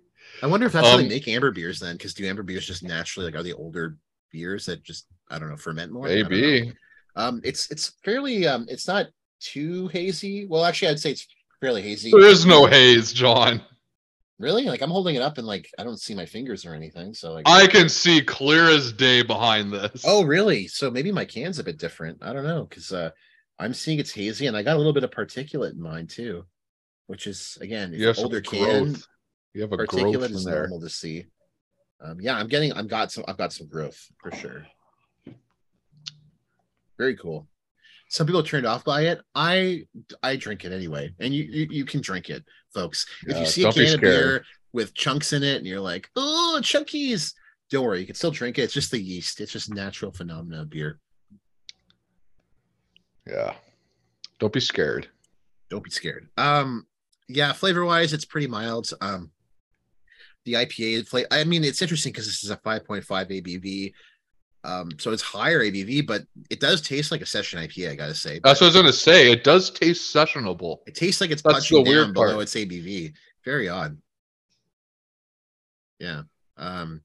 I 0.42 0.46
wonder 0.46 0.66
if 0.66 0.72
that's 0.72 0.86
how 0.86 0.96
they 0.96 1.02
Um, 1.04 1.08
make 1.08 1.28
amber 1.28 1.50
beers 1.50 1.78
then, 1.80 1.96
because 1.96 2.14
do 2.14 2.26
amber 2.26 2.42
beers 2.42 2.66
just 2.66 2.82
naturally 2.82 3.26
like 3.26 3.38
are 3.38 3.42
the 3.42 3.52
older 3.54 3.96
beers 4.30 4.66
that 4.66 4.82
just 4.82 5.06
I 5.28 5.38
don't 5.38 5.48
know 5.50 5.56
ferment 5.56 5.92
more? 5.92 6.06
Maybe. 6.06 6.72
Um, 7.16 7.40
it's 7.44 7.70
it's 7.70 7.94
fairly 8.04 8.46
um, 8.46 8.66
it's 8.68 8.86
not 8.86 9.06
too 9.40 9.88
hazy. 9.88 10.46
Well, 10.46 10.64
actually, 10.64 10.88
I'd 10.88 11.00
say 11.00 11.10
it's 11.12 11.26
fairly 11.60 11.82
hazy. 11.82 12.10
There 12.10 12.26
is 12.26 12.46
no 12.46 12.66
haze, 12.66 13.12
John. 13.12 13.62
Really? 14.38 14.64
Like 14.64 14.82
I'm 14.82 14.90
holding 14.90 15.16
it 15.16 15.22
up 15.22 15.38
and 15.38 15.46
like 15.46 15.70
I 15.78 15.82
don't 15.82 16.00
see 16.00 16.14
my 16.14 16.26
fingers 16.26 16.66
or 16.66 16.74
anything. 16.74 17.14
So 17.14 17.32
like 17.32 17.48
I 17.48 17.66
can 17.66 17.88
see 17.88 18.20
clear 18.20 18.68
as 18.68 18.92
day 18.92 19.22
behind 19.22 19.72
this. 19.72 20.04
Oh 20.06 20.24
really? 20.24 20.68
So 20.68 20.90
maybe 20.90 21.10
my 21.10 21.24
can's 21.24 21.58
a 21.58 21.64
bit 21.64 21.78
different. 21.78 22.18
I 22.20 22.34
don't 22.34 22.44
know, 22.44 22.64
because 22.64 22.92
uh 22.92 23.10
I'm 23.58 23.72
seeing 23.72 23.98
it's 23.98 24.12
hazy 24.12 24.46
and 24.46 24.54
I 24.56 24.62
got 24.62 24.74
a 24.74 24.76
little 24.76 24.92
bit 24.92 25.04
of 25.04 25.10
particulate 25.10 25.72
in 25.72 25.80
mine 25.80 26.06
too. 26.06 26.44
Which 27.06 27.26
is 27.26 27.56
again 27.62 27.94
if 27.94 28.00
you 28.00 28.08
have 28.08 28.18
older 28.18 28.42
can 28.42 28.84
growth. 28.92 29.06
You 29.54 29.62
have 29.62 29.72
a 29.72 29.76
growth 29.78 29.88
particulate 29.88 30.26
in 30.26 30.34
is 30.34 30.44
there. 30.44 30.60
normal 30.60 30.80
to 30.82 30.90
see. 30.90 31.24
Um 32.02 32.20
yeah, 32.20 32.36
I'm 32.36 32.48
getting 32.48 32.74
I've 32.74 32.88
got 32.88 33.10
some 33.10 33.24
I've 33.26 33.38
got 33.38 33.54
some 33.54 33.68
growth 33.68 34.06
for 34.20 34.32
sure. 34.32 34.66
Very 36.98 37.16
cool. 37.16 37.48
Some 38.08 38.26
people 38.26 38.40
are 38.40 38.44
turned 38.44 38.66
off 38.66 38.84
by 38.84 39.02
it. 39.02 39.20
I 39.34 39.84
I 40.22 40.36
drink 40.36 40.64
it 40.64 40.72
anyway, 40.72 41.12
and 41.18 41.34
you 41.34 41.44
you, 41.44 41.66
you 41.70 41.84
can 41.84 42.00
drink 42.00 42.30
it, 42.30 42.44
folks. 42.72 43.06
if 43.26 43.38
you 43.38 43.46
see 43.46 43.64
a 43.64 43.72
can 43.72 43.94
of 43.94 44.00
beer 44.00 44.44
with 44.72 44.94
chunks 44.94 45.32
in 45.32 45.42
it, 45.42 45.56
and 45.56 45.66
you're 45.66 45.80
like, 45.80 46.08
"Oh, 46.14 46.58
chunkies," 46.62 47.32
don't 47.70 47.84
worry, 47.84 48.00
you 48.00 48.06
can 48.06 48.14
still 48.14 48.30
drink 48.30 48.58
it. 48.58 48.62
It's 48.62 48.74
just 48.74 48.90
the 48.90 49.00
yeast. 49.00 49.40
It's 49.40 49.52
just 49.52 49.72
natural 49.72 50.12
phenomena 50.12 50.62
of 50.62 50.70
beer. 50.70 51.00
Yeah. 53.26 53.54
Don't 54.38 54.52
be 54.52 54.60
scared. 54.60 55.08
Don't 55.68 55.82
be 55.82 55.90
scared. 55.90 56.28
Um, 56.36 56.86
yeah, 57.28 57.52
flavor 57.52 57.84
wise, 57.84 58.12
it's 58.12 58.24
pretty 58.24 58.46
mild. 58.46 58.90
Um, 59.00 59.30
the 60.44 60.54
IPA 60.54 61.08
flavor. 61.08 61.28
I 61.30 61.44
mean, 61.44 61.64
it's 61.64 61.82
interesting 61.82 62.12
because 62.12 62.26
this 62.26 62.44
is 62.44 62.50
a 62.50 62.56
5.5 62.58 63.04
ABV. 63.04 63.92
Um, 64.66 64.90
so 64.98 65.12
it's 65.12 65.22
higher 65.22 65.60
ABV, 65.62 66.06
but 66.06 66.22
it 66.50 66.58
does 66.60 66.80
taste 66.82 67.12
like 67.12 67.20
a 67.22 67.26
session 67.26 67.60
IPA. 67.60 67.90
I 67.90 67.94
gotta 67.94 68.14
say, 68.14 68.40
That's 68.42 68.60
what 68.60 68.66
I 68.66 68.68
was 68.70 68.76
gonna 68.76 68.92
say. 68.92 69.30
It 69.30 69.44
does 69.44 69.70
taste 69.70 70.12
sessionable. 70.14 70.78
it 70.86 70.94
tastes 70.96 71.20
like 71.20 71.30
it's 71.30 71.42
That's 71.42 71.54
punching 71.70 71.84
down 71.84 72.12
below 72.12 72.32
part. 72.32 72.42
its 72.42 72.54
ABV. 72.54 73.12
Very 73.44 73.68
odd. 73.68 73.96
Yeah. 75.98 76.22
Um, 76.56 77.02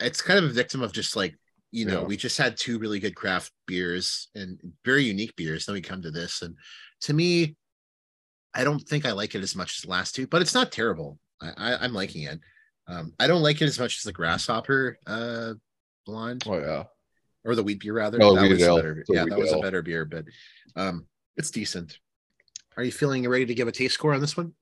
it's 0.00 0.20
kind 0.22 0.38
of 0.44 0.50
a 0.50 0.52
victim 0.54 0.82
of 0.82 0.92
just 0.92 1.16
like 1.16 1.36
you 1.70 1.84
know 1.84 2.00
Yeah. 2.00 2.06
we 2.06 2.16
just 2.16 2.38
had 2.38 2.56
two 2.56 2.78
really 2.78 2.98
good 2.98 3.14
craft 3.14 3.52
beers 3.66 4.28
and 4.34 4.58
very 4.84 5.04
unique 5.04 5.36
beers. 5.36 5.66
Then 5.66 5.74
we 5.74 5.80
come 5.80 6.02
to 6.02 6.10
this, 6.10 6.42
and 6.42 6.56
to 7.02 7.12
me, 7.14 7.56
I 8.54 8.64
don't 8.64 8.80
think 8.80 9.04
I 9.06 9.12
like 9.12 9.34
it 9.34 9.42
as 9.42 9.54
much 9.56 9.76
as 9.76 9.82
the 9.82 9.90
last 9.90 10.14
two, 10.14 10.26
but 10.26 10.42
it's 10.42 10.54
not 10.54 10.72
terrible. 10.72 11.18
I, 11.40 11.52
I 11.56 11.84
I'm 11.84 11.92
liking 11.92 12.22
it. 12.22 12.40
Um, 12.86 13.12
I 13.18 13.26
don't 13.26 13.42
like 13.42 13.62
it 13.62 13.66
as 13.66 13.78
much 13.78 13.96
as 13.98 14.02
the 14.02 14.12
grasshopper 14.12 14.98
uh 15.06 15.54
blonde 16.04 16.42
Oh 16.46 16.58
yeah. 16.58 16.84
or 17.44 17.54
the 17.54 17.62
wheat 17.62 17.80
beer 17.80 17.94
rather. 17.94 18.18
Oh, 18.22 18.34
that 18.34 18.48
was 18.50 18.62
ale. 18.62 18.76
better, 18.76 19.04
yeah, 19.08 19.24
that 19.24 19.38
was 19.38 19.52
a 19.52 19.58
better 19.58 19.82
beer, 19.82 20.04
but 20.04 20.24
um, 20.76 21.06
it's 21.36 21.50
decent. 21.50 21.98
Are 22.76 22.82
you 22.84 22.92
feeling 22.92 23.28
ready 23.28 23.46
to 23.46 23.54
give 23.54 23.68
a 23.68 23.72
taste 23.72 23.94
score 23.94 24.14
on 24.14 24.20
this 24.20 24.36
one? 24.36 24.52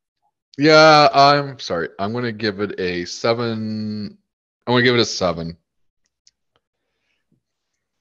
Yeah, 0.59 1.09
I'm 1.15 1.59
sorry. 1.59 1.89
I'm 1.99 2.13
gonna 2.13 2.33
give 2.33 2.61
it 2.61 2.79
a 2.79 3.05
seven. 3.07 4.19
I'm 4.67 4.73
gonna 4.75 4.83
give 4.83 4.95
it 4.95 5.01
a 5.01 5.05
seven. 5.05 5.57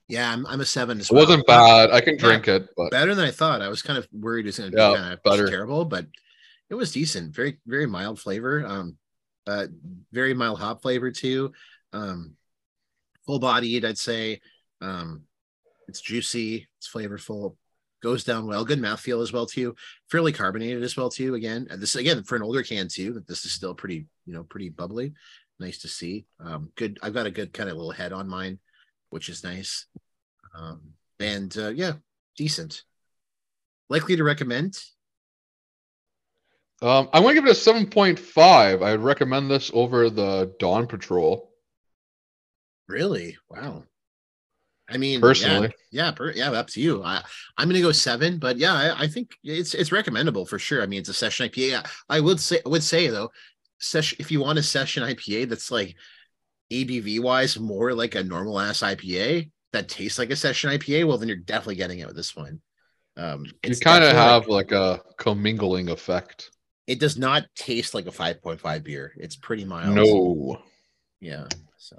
Yeah, 0.07 0.29
I'm, 0.33 0.45
I'm 0.45 0.59
a 0.59 0.65
seven 0.65 0.99
as 0.99 1.09
It 1.09 1.13
well. 1.13 1.25
wasn't 1.25 1.47
bad. 1.47 1.91
I 1.91 2.01
can 2.01 2.17
drink 2.17 2.49
it, 2.49 2.67
but 2.75 2.91
Better 2.91 3.15
than 3.15 3.25
I 3.25 3.31
thought. 3.31 3.61
I 3.61 3.69
was 3.69 3.81
kind 3.81 3.97
of 3.97 4.07
worried 4.11 4.45
it 4.45 4.49
was 4.49 4.59
going 4.59 4.71
to 4.71 4.75
be 4.75 4.81
Yeah, 4.81 4.93
kind 4.95 5.13
of 5.13 5.23
better. 5.23 5.47
terrible, 5.47 5.85
but 5.85 6.05
it 6.69 6.75
was 6.75 6.91
decent. 6.91 7.33
Very 7.33 7.59
very 7.65 7.85
mild 7.85 8.19
flavor. 8.19 8.65
Um, 8.65 8.97
uh, 9.47 9.67
very 10.11 10.33
mild 10.33 10.59
hop 10.59 10.81
flavor 10.81 11.11
too. 11.11 11.53
Um, 11.93 12.35
full 13.25 13.39
bodied, 13.39 13.85
I'd 13.85 13.97
say. 13.97 14.41
Um, 14.81 15.23
it's 15.87 16.01
juicy. 16.01 16.67
It's 16.77 16.89
flavorful. 16.89 17.55
Goes 18.01 18.23
down 18.23 18.47
well. 18.47 18.65
Good 18.65 18.79
mouthfeel 18.79 19.21
as 19.21 19.31
well 19.31 19.45
too. 19.45 19.75
Fairly 20.09 20.31
carbonated 20.31 20.81
as 20.81 20.97
well 20.97 21.09
too. 21.09 21.35
Again, 21.35 21.67
this 21.69 21.95
again 21.95 22.23
for 22.23 22.35
an 22.35 22.41
older 22.41 22.63
can 22.63 22.87
too. 22.87 23.23
This 23.27 23.45
is 23.45 23.51
still 23.51 23.75
pretty 23.75 24.07
you 24.25 24.33
know 24.33 24.43
pretty 24.43 24.69
bubbly. 24.69 25.13
Nice 25.59 25.77
to 25.79 25.87
see. 25.87 26.25
Um, 26.39 26.71
good. 26.75 26.97
I've 27.03 27.13
got 27.13 27.27
a 27.27 27.31
good 27.31 27.53
kind 27.53 27.69
of 27.69 27.75
little 27.77 27.91
head 27.91 28.11
on 28.11 28.27
mine, 28.27 28.57
which 29.11 29.29
is 29.29 29.43
nice. 29.43 29.85
Um, 30.57 30.93
and 31.19 31.55
uh, 31.55 31.69
yeah, 31.69 31.93
decent. 32.35 32.81
Likely 33.87 34.15
to 34.15 34.23
recommend. 34.23 34.79
um, 36.81 37.07
I'm 37.13 37.21
gonna 37.21 37.35
give 37.35 37.45
it 37.45 37.51
a 37.51 37.55
seven 37.55 37.85
point 37.85 38.17
five. 38.17 38.81
I 38.81 38.91
would 38.91 39.03
recommend 39.03 39.51
this 39.51 39.69
over 39.75 40.09
the 40.09 40.55
Dawn 40.57 40.87
Patrol. 40.87 41.50
Really? 42.87 43.37
Wow. 43.49 43.83
I 44.89 44.97
mean, 44.97 45.21
Personally. 45.21 45.73
yeah, 45.91 46.05
yeah, 46.07 46.11
per, 46.11 46.31
yeah, 46.31 46.51
up 46.51 46.67
to 46.67 46.81
you. 46.81 47.01
I, 47.03 47.23
I'm 47.57 47.69
gonna 47.69 47.79
go 47.81 47.93
seven, 47.93 48.39
but 48.39 48.57
yeah, 48.57 48.73
I, 48.73 49.03
I 49.03 49.07
think 49.07 49.31
it's 49.43 49.73
it's 49.73 49.91
recommendable 49.91 50.45
for 50.45 50.59
sure. 50.59 50.81
I 50.81 50.85
mean, 50.85 50.99
it's 50.99 51.07
a 51.09 51.13
session 51.13 51.47
IPA. 51.47 51.87
I 52.09 52.19
would 52.19 52.39
say 52.41 52.59
would 52.65 52.83
say 52.83 53.07
though, 53.07 53.29
session 53.79 54.17
if 54.19 54.31
you 54.31 54.41
want 54.41 54.59
a 54.59 54.63
session 54.63 55.03
IPA 55.03 55.47
that's 55.47 55.71
like 55.71 55.95
ABV 56.71 57.21
wise 57.21 57.57
more 57.57 57.93
like 57.93 58.15
a 58.15 58.23
normal 58.23 58.59
ass 58.59 58.79
IPA 58.81 59.49
that 59.71 59.87
tastes 59.87 60.19
like 60.19 60.29
a 60.31 60.35
session 60.35 60.69
IPA, 60.71 61.07
well 61.07 61.17
then 61.17 61.29
you're 61.29 61.37
definitely 61.37 61.75
getting 61.75 61.99
it 61.99 62.07
with 62.07 62.15
this 62.17 62.35
one. 62.35 62.59
Um, 63.15 63.45
You 63.63 63.75
kind 63.77 64.03
of 64.03 64.11
have 64.11 64.47
like 64.47 64.73
a 64.73 65.01
commingling 65.17 65.87
effect. 65.89 66.51
it 66.87 66.99
does 66.99 67.17
not 67.17 67.45
taste 67.55 67.93
like 67.93 68.07
a 68.07 68.11
5.5 68.11 68.83
beer. 68.83 69.13
It's 69.17 69.35
pretty 69.37 69.63
mild. 69.63 69.95
No. 69.95 70.59
Yeah. 71.21 71.47
So 71.77 71.97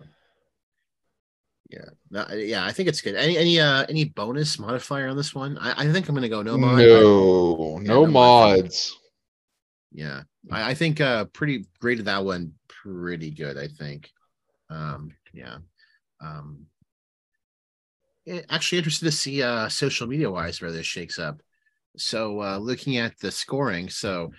yeah. 1.73 1.85
No, 2.11 2.27
yeah, 2.35 2.65
I 2.65 2.73
think 2.73 2.89
it's 2.89 3.01
good. 3.01 3.15
Any 3.15 3.37
any 3.39 3.59
uh 3.61 3.85
any 3.89 4.05
bonus 4.05 4.59
modifier 4.59 5.09
on 5.09 5.17
this 5.17 5.35
one? 5.35 5.57
I, 5.59 5.85
I 5.85 5.93
think 5.93 6.09
I'm 6.09 6.15
gonna 6.15 6.29
go 6.29 6.43
no 6.43 6.59
mod. 6.59 6.79
No, 6.79 7.79
Yeah, 7.81 7.89
no 7.89 8.03
no 8.03 8.07
mod. 8.07 8.65
mods. 8.65 8.97
yeah. 9.93 10.23
I, 10.51 10.71
I 10.71 10.75
think 10.75 11.01
uh 11.01 11.25
pretty 11.27 11.67
rated 11.81 12.05
that 12.07 12.25
one 12.25 12.53
pretty 12.69 13.31
good, 13.31 13.57
I 13.59 13.69
think. 13.69 14.11
Um 14.71 15.13
yeah. 15.33 15.59
Um 16.21 16.67
eh, 18.27 18.43
actually 18.51 18.79
interested 18.79 19.07
to 19.07 19.13
see 19.13 19.43
uh 19.43 19.69
social 19.69 20.07
media 20.07 20.31
wise 20.31 20.61
where 20.61 20.73
this 20.73 20.87
shakes 20.87 21.19
up. 21.19 21.41
So 21.97 22.41
uh 22.43 22.59
looking 22.59 22.97
at 22.99 23.19
the 23.19 23.31
scoring, 23.31 23.89
so 23.89 24.33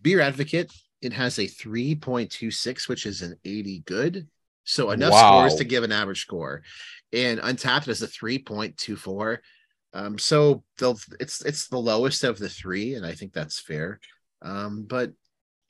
Beer 0.00 0.20
Advocate, 0.20 0.72
it 1.02 1.12
has 1.12 1.38
a 1.38 1.42
3.26, 1.46 2.88
which 2.88 3.04
is 3.06 3.20
an 3.22 3.36
80 3.44 3.80
good. 3.86 4.26
So 4.64 4.90
enough 4.90 5.12
scores 5.18 5.54
to 5.56 5.64
give 5.64 5.84
an 5.84 5.92
average 5.92 6.20
score. 6.20 6.62
And 7.12 7.40
Untappd 7.40 7.88
is 7.88 8.02
a 8.02 8.06
3.24. 8.06 9.38
Um, 9.94 10.18
so 10.18 10.64
they'll 10.78 10.98
it's 11.20 11.44
it's 11.44 11.68
the 11.68 11.78
lowest 11.78 12.24
of 12.24 12.38
the 12.38 12.48
three, 12.48 12.94
and 12.94 13.04
I 13.04 13.12
think 13.12 13.32
that's 13.32 13.60
fair. 13.60 14.00
Um, 14.40 14.84
but 14.88 15.12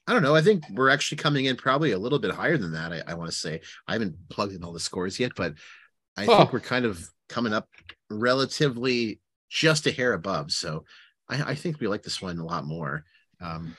I 0.06 0.12
don't 0.12 0.22
know. 0.22 0.36
I 0.36 0.42
think 0.42 0.64
we're 0.70 0.90
actually 0.90 1.18
coming 1.18 1.46
in 1.46 1.56
probably 1.56 1.92
a 1.92 1.98
little 1.98 2.18
bit 2.18 2.34
higher 2.34 2.56
than 2.56 2.72
that. 2.72 2.92
I, 2.92 3.02
I 3.06 3.14
want 3.14 3.30
to 3.30 3.36
say 3.36 3.60
I 3.86 3.94
haven't 3.94 4.16
plugged 4.28 4.52
in 4.52 4.62
all 4.62 4.72
the 4.72 4.80
scores 4.80 5.18
yet, 5.18 5.32
but 5.36 5.54
I 6.16 6.26
think 6.26 6.52
we're 6.52 6.60
kind 6.60 6.84
of 6.84 7.08
coming 7.28 7.52
up 7.52 7.68
relatively 8.10 9.20
just 9.48 9.86
a 9.86 9.92
hair 9.92 10.12
above. 10.12 10.50
So 10.50 10.84
I, 11.28 11.42
I 11.50 11.54
think 11.54 11.80
we 11.80 11.88
like 11.88 12.02
this 12.02 12.22
one 12.22 12.38
a 12.38 12.44
lot 12.44 12.64
more. 12.64 13.04
Um, 13.40 13.76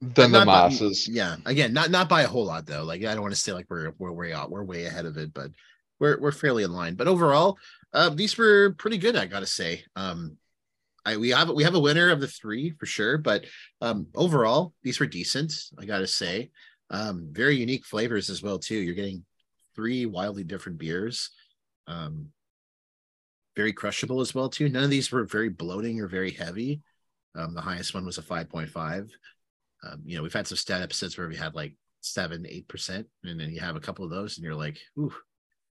Than 0.00 0.30
the 0.32 0.44
not 0.44 0.46
by- 0.46 0.68
masses. 0.68 1.08
yeah. 1.08 1.36
Again, 1.44 1.72
not 1.72 1.90
not 1.90 2.08
by 2.08 2.22
a 2.22 2.28
whole 2.28 2.44
lot 2.44 2.66
though. 2.66 2.84
Like 2.84 3.04
I 3.04 3.14
don't 3.14 3.22
want 3.22 3.34
to 3.34 3.40
say 3.40 3.52
like 3.52 3.66
we're 3.68 3.92
we're 3.98 4.12
way 4.12 4.32
out, 4.32 4.50
we're 4.50 4.64
way 4.64 4.84
ahead 4.84 5.06
of 5.06 5.16
it, 5.16 5.34
but 5.34 5.50
we're 5.98 6.20
we're 6.20 6.32
fairly 6.32 6.62
in 6.62 6.72
line. 6.72 6.94
But 6.94 7.08
overall, 7.08 7.58
uh, 7.92 8.10
these 8.10 8.36
were 8.38 8.74
pretty 8.78 8.98
good. 8.98 9.16
I 9.16 9.26
gotta 9.26 9.46
say. 9.46 9.82
Um, 9.96 10.36
I 11.04 11.16
we 11.16 11.30
have 11.30 11.48
we 11.50 11.64
have 11.64 11.74
a 11.74 11.80
winner 11.80 12.10
of 12.10 12.20
the 12.20 12.28
three 12.28 12.70
for 12.78 12.86
sure, 12.86 13.18
but 13.18 13.46
um, 13.80 14.06
overall 14.14 14.72
these 14.84 15.00
were 15.00 15.06
decent. 15.06 15.52
I 15.78 15.84
gotta 15.84 16.06
say, 16.06 16.50
um, 16.90 17.28
very 17.32 17.56
unique 17.56 17.84
flavors 17.84 18.30
as 18.30 18.42
well 18.42 18.58
too. 18.60 18.76
You're 18.76 18.94
getting 18.94 19.24
three 19.74 20.06
wildly 20.06 20.44
different 20.44 20.78
beers. 20.78 21.30
Um, 21.88 22.28
very 23.56 23.72
crushable 23.72 24.20
as 24.20 24.32
well 24.34 24.48
too. 24.48 24.68
None 24.68 24.84
of 24.84 24.90
these 24.90 25.10
were 25.10 25.24
very 25.24 25.48
bloating 25.48 26.00
or 26.00 26.06
very 26.06 26.30
heavy. 26.30 26.82
Um, 27.34 27.54
the 27.54 27.60
highest 27.60 27.94
one 27.94 28.04
was 28.06 28.18
a 28.18 28.22
5.5. 28.22 29.10
Um, 29.82 30.02
you 30.04 30.16
know, 30.16 30.22
we've 30.22 30.32
had 30.32 30.46
some 30.46 30.56
stat 30.56 30.82
episodes 30.82 31.16
where 31.16 31.28
we 31.28 31.36
had 31.36 31.54
like 31.54 31.74
seven, 32.00 32.46
eight 32.48 32.68
percent, 32.68 33.06
and 33.24 33.38
then 33.38 33.50
you 33.50 33.60
have 33.60 33.76
a 33.76 33.80
couple 33.80 34.04
of 34.04 34.10
those, 34.10 34.36
and 34.36 34.44
you're 34.44 34.54
like, 34.54 34.78
ooh, 34.98 35.12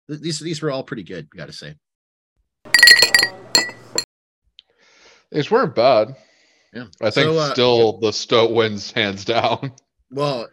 these 0.07 0.39
these 0.39 0.61
were 0.61 0.71
all 0.71 0.83
pretty 0.83 1.03
good, 1.03 1.27
You 1.33 1.37
got 1.37 1.47
to 1.47 1.53
say. 1.53 1.75
These 5.31 5.51
weren't 5.51 5.75
bad. 5.75 6.15
Yeah. 6.73 6.85
I 7.01 7.09
think 7.09 7.25
So, 7.27 7.37
uh, 7.37 7.51
still 7.51 7.99
the 7.99 8.13
Stout 8.13 8.53
wins 8.53 8.91
hands 8.91 9.25
down. 9.25 9.73
Well, 10.09 10.47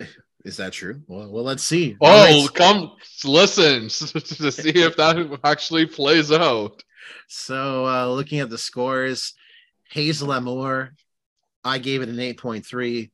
is 0.45 0.57
that 0.57 0.73
true? 0.73 1.01
Well, 1.07 1.31
well, 1.31 1.45
let's 1.45 1.63
see. 1.63 1.97
Oh, 2.01 2.09
right, 2.43 2.55
come 2.55 2.91
listen 3.25 3.83
to 3.89 4.51
see 4.51 4.71
if 4.71 4.97
that 4.97 5.39
actually 5.45 5.87
plays 5.87 6.33
out. 6.33 6.83
So 7.29 7.87
uh 7.87 8.09
looking 8.09 8.41
at 8.41 8.51
the 8.51 8.59
scores, 8.59 9.35
Hazel 9.91 10.33
Amour, 10.33 10.93
I 11.63 11.79
gave 11.79 12.03
it 12.03 12.09
an 12.09 12.17
8.3. 12.17 13.13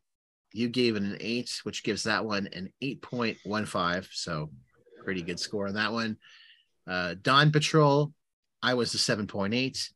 You 0.52 0.68
gave 0.68 0.96
it 0.96 1.02
an 1.02 1.16
8, 1.20 1.60
which 1.62 1.82
gives 1.84 2.02
that 2.04 2.24
one 2.24 2.48
an 2.52 2.72
8.15. 2.82 4.06
So 4.12 4.50
pretty 5.04 5.22
good 5.22 5.38
score 5.40 5.68
on 5.68 5.74
that 5.74 5.92
one. 5.92 6.16
Uh 6.86 7.14
Dawn 7.22 7.50
Patrol, 7.52 8.12
I 8.62 8.74
was 8.74 8.94
a 8.94 8.98
7.8. 8.98 9.90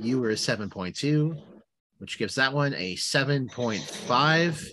You 0.00 0.20
were 0.20 0.30
a 0.30 0.34
7.2, 0.34 1.36
which 1.98 2.18
gives 2.18 2.36
that 2.36 2.52
one 2.52 2.74
a 2.74 2.94
7.5. 2.96 4.68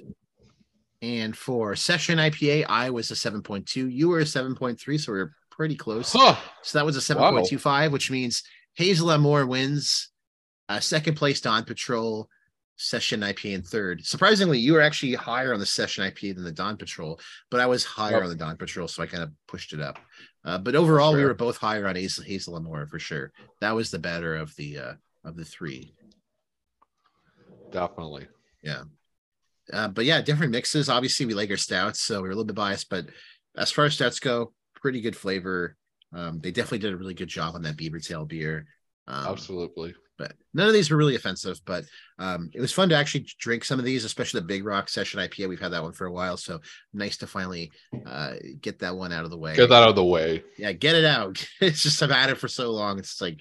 And 1.01 1.35
for 1.35 1.75
session 1.75 2.17
IPA, 2.17 2.65
I 2.67 2.89
was 2.89 3.09
a 3.11 3.15
7.2. 3.15 3.91
You 3.91 4.09
were 4.09 4.19
a 4.19 4.23
7.3, 4.23 4.99
so 4.99 5.13
we 5.13 5.19
are 5.19 5.33
pretty 5.49 5.75
close. 5.75 6.11
Huh. 6.13 6.35
So 6.63 6.77
that 6.77 6.85
was 6.85 6.95
a 7.09 7.15
Wow. 7.15 7.31
7.25, 7.31 7.91
which 7.91 8.11
means 8.11 8.43
Hazel 8.73 9.11
Amour 9.11 9.45
wins. 9.45 10.09
Uh, 10.67 10.79
second 10.79 11.15
place, 11.15 11.41
Dawn 11.41 11.63
Patrol, 11.65 12.29
Session 12.81 13.19
IPA 13.19 13.53
in 13.55 13.61
third. 13.61 14.05
Surprisingly, 14.05 14.57
you 14.57 14.71
were 14.73 14.79
actually 14.81 15.13
higher 15.13 15.53
on 15.53 15.59
the 15.59 15.65
Session 15.65 16.03
IPA 16.09 16.35
than 16.35 16.45
the 16.45 16.51
Dawn 16.51 16.77
Patrol, 16.77 17.19
but 17.51 17.59
I 17.59 17.65
was 17.65 17.83
higher 17.83 18.13
Yep. 18.13 18.23
on 18.23 18.29
the 18.29 18.35
Dawn 18.35 18.55
Patrol, 18.55 18.87
so 18.87 19.03
I 19.03 19.07
kind 19.07 19.21
of 19.21 19.31
pushed 19.47 19.73
it 19.73 19.81
up. 19.81 19.99
Uh, 20.45 20.57
but 20.57 20.75
overall, 20.75 21.13
we 21.13 21.23
were 21.25 21.33
both 21.33 21.57
higher 21.57 21.85
on 21.87 21.95
Hazel, 21.97 22.23
Hazel 22.23 22.55
Amour 22.55 22.87
for 22.87 22.97
sure. 22.97 23.33
That 23.59 23.75
was 23.75 23.91
the 23.91 23.99
better 23.99 24.35
of 24.37 24.55
the 24.55 24.77
uh, 24.77 24.93
of 25.25 25.35
the 25.35 25.43
three. 25.43 25.93
Definitely. 27.71 28.27
Uh, 29.71 29.87
but 29.87 30.05
yeah, 30.05 30.21
different 30.21 30.51
mixes. 30.51 30.89
Obviously, 30.89 31.25
we 31.25 31.33
like 31.33 31.49
our 31.51 31.57
stouts, 31.57 31.99
so 31.99 32.21
we're 32.21 32.27
a 32.27 32.35
little 32.35 32.45
bit 32.45 32.55
biased. 32.55 32.89
But 32.89 33.07
as 33.55 33.71
far 33.71 33.85
as 33.85 33.93
stouts 33.93 34.19
go, 34.19 34.53
pretty 34.75 35.01
good 35.01 35.15
flavor. 35.15 35.75
Um, 36.13 36.39
they 36.39 36.51
definitely 36.51 36.79
did 36.79 36.93
a 36.93 36.97
really 36.97 37.13
good 37.13 37.27
job 37.27 37.55
on 37.55 37.61
that 37.63 37.77
beaver 37.77 37.99
tail 37.99 38.25
beer. 38.25 38.65
Um, 39.07 39.27
Absolutely. 39.27 39.93
But 40.19 40.33
none 40.53 40.67
of 40.67 40.73
these 40.73 40.91
were 40.91 40.97
really 40.97 41.15
offensive. 41.15 41.59
But 41.65 41.85
um, 42.19 42.51
it 42.53 42.61
was 42.61 42.73
fun 42.73 42.89
to 42.89 42.95
actually 42.95 43.25
drink 43.39 43.63
some 43.63 43.79
of 43.79 43.85
these, 43.85 44.03
especially 44.03 44.41
the 44.41 44.45
Big 44.45 44.65
Rock 44.65 44.89
Session 44.89 45.19
IPA. 45.19 45.49
We've 45.49 45.59
had 45.59 45.71
that 45.71 45.81
one 45.81 45.93
for 45.93 46.05
a 46.05 46.11
while, 46.11 46.37
so 46.37 46.59
nice 46.93 47.17
to 47.17 47.27
finally 47.27 47.71
uh, 48.05 48.33
get 48.61 48.77
that 48.79 48.95
one 48.95 49.13
out 49.13 49.23
of 49.23 49.31
the 49.31 49.37
way. 49.37 49.55
Get 49.55 49.69
that 49.69 49.81
out 49.83 49.89
of 49.89 49.95
the 49.95 50.05
way. 50.05 50.43
Yeah, 50.57 50.73
get 50.73 50.95
it 50.95 51.05
out. 51.05 51.43
it's 51.61 51.81
just 51.81 52.03
I've 52.03 52.11
had 52.11 52.29
it 52.29 52.37
for 52.37 52.49
so 52.49 52.69
long. 52.69 52.99
It's 52.99 53.21
like, 53.21 53.39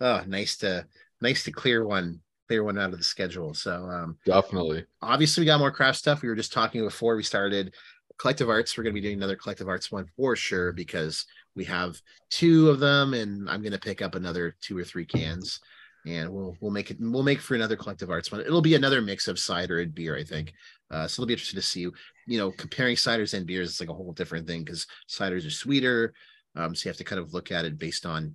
oh, 0.00 0.22
nice 0.26 0.58
to 0.58 0.86
nice 1.20 1.42
to 1.44 1.50
clear 1.50 1.84
one 1.84 2.20
clear 2.46 2.62
one 2.64 2.78
out 2.78 2.92
of 2.92 2.98
the 2.98 3.04
schedule. 3.04 3.52
So 3.52 3.72
um, 3.84 4.16
Definitely. 4.24 4.86
obviously 5.02 5.42
we 5.42 5.46
got 5.46 5.58
more 5.58 5.70
craft 5.70 5.98
stuff. 5.98 6.22
We 6.22 6.28
were 6.28 6.34
just 6.34 6.52
talking 6.52 6.82
before 6.82 7.14
we 7.14 7.22
started 7.22 7.74
collective 8.18 8.48
arts. 8.48 8.76
We're 8.76 8.84
going 8.84 8.94
to 8.94 9.00
be 9.00 9.06
doing 9.06 9.18
another 9.18 9.36
collective 9.36 9.68
arts 9.68 9.90
one 9.90 10.06
for 10.16 10.36
sure 10.36 10.72
because 10.72 11.26
we 11.54 11.64
have 11.64 12.00
two 12.30 12.70
of 12.70 12.78
them, 12.78 13.14
and 13.14 13.48
I'm 13.48 13.62
going 13.62 13.72
to 13.72 13.78
pick 13.78 14.02
up 14.02 14.14
another 14.14 14.56
two 14.60 14.78
or 14.78 14.84
three 14.84 15.06
cans, 15.06 15.60
and 16.06 16.30
we'll 16.30 16.56
we'll 16.60 16.70
make 16.70 16.90
it 16.90 16.98
we'll 17.00 17.22
make 17.22 17.40
for 17.40 17.54
another 17.54 17.76
collective 17.76 18.10
arts 18.10 18.30
one. 18.30 18.40
It'll 18.40 18.62
be 18.62 18.74
another 18.74 19.02
mix 19.02 19.28
of 19.28 19.38
cider 19.38 19.80
and 19.80 19.94
beer, 19.94 20.16
I 20.16 20.24
think. 20.24 20.52
Uh, 20.90 21.06
so 21.06 21.20
it'll 21.20 21.28
be 21.28 21.34
interesting 21.34 21.60
to 21.60 21.66
see. 21.66 21.86
You 22.26 22.38
know, 22.38 22.50
comparing 22.50 22.96
ciders 22.96 23.34
and 23.34 23.46
beers 23.46 23.70
is 23.70 23.80
like 23.80 23.88
a 23.88 23.94
whole 23.94 24.12
different 24.12 24.46
thing 24.46 24.64
because 24.64 24.86
ciders 25.08 25.46
are 25.46 25.50
sweeter. 25.50 26.14
Um, 26.56 26.74
so 26.74 26.86
you 26.86 26.90
have 26.90 26.98
to 26.98 27.04
kind 27.04 27.20
of 27.20 27.32
look 27.34 27.52
at 27.52 27.64
it 27.64 27.78
based 27.78 28.06
on 28.06 28.34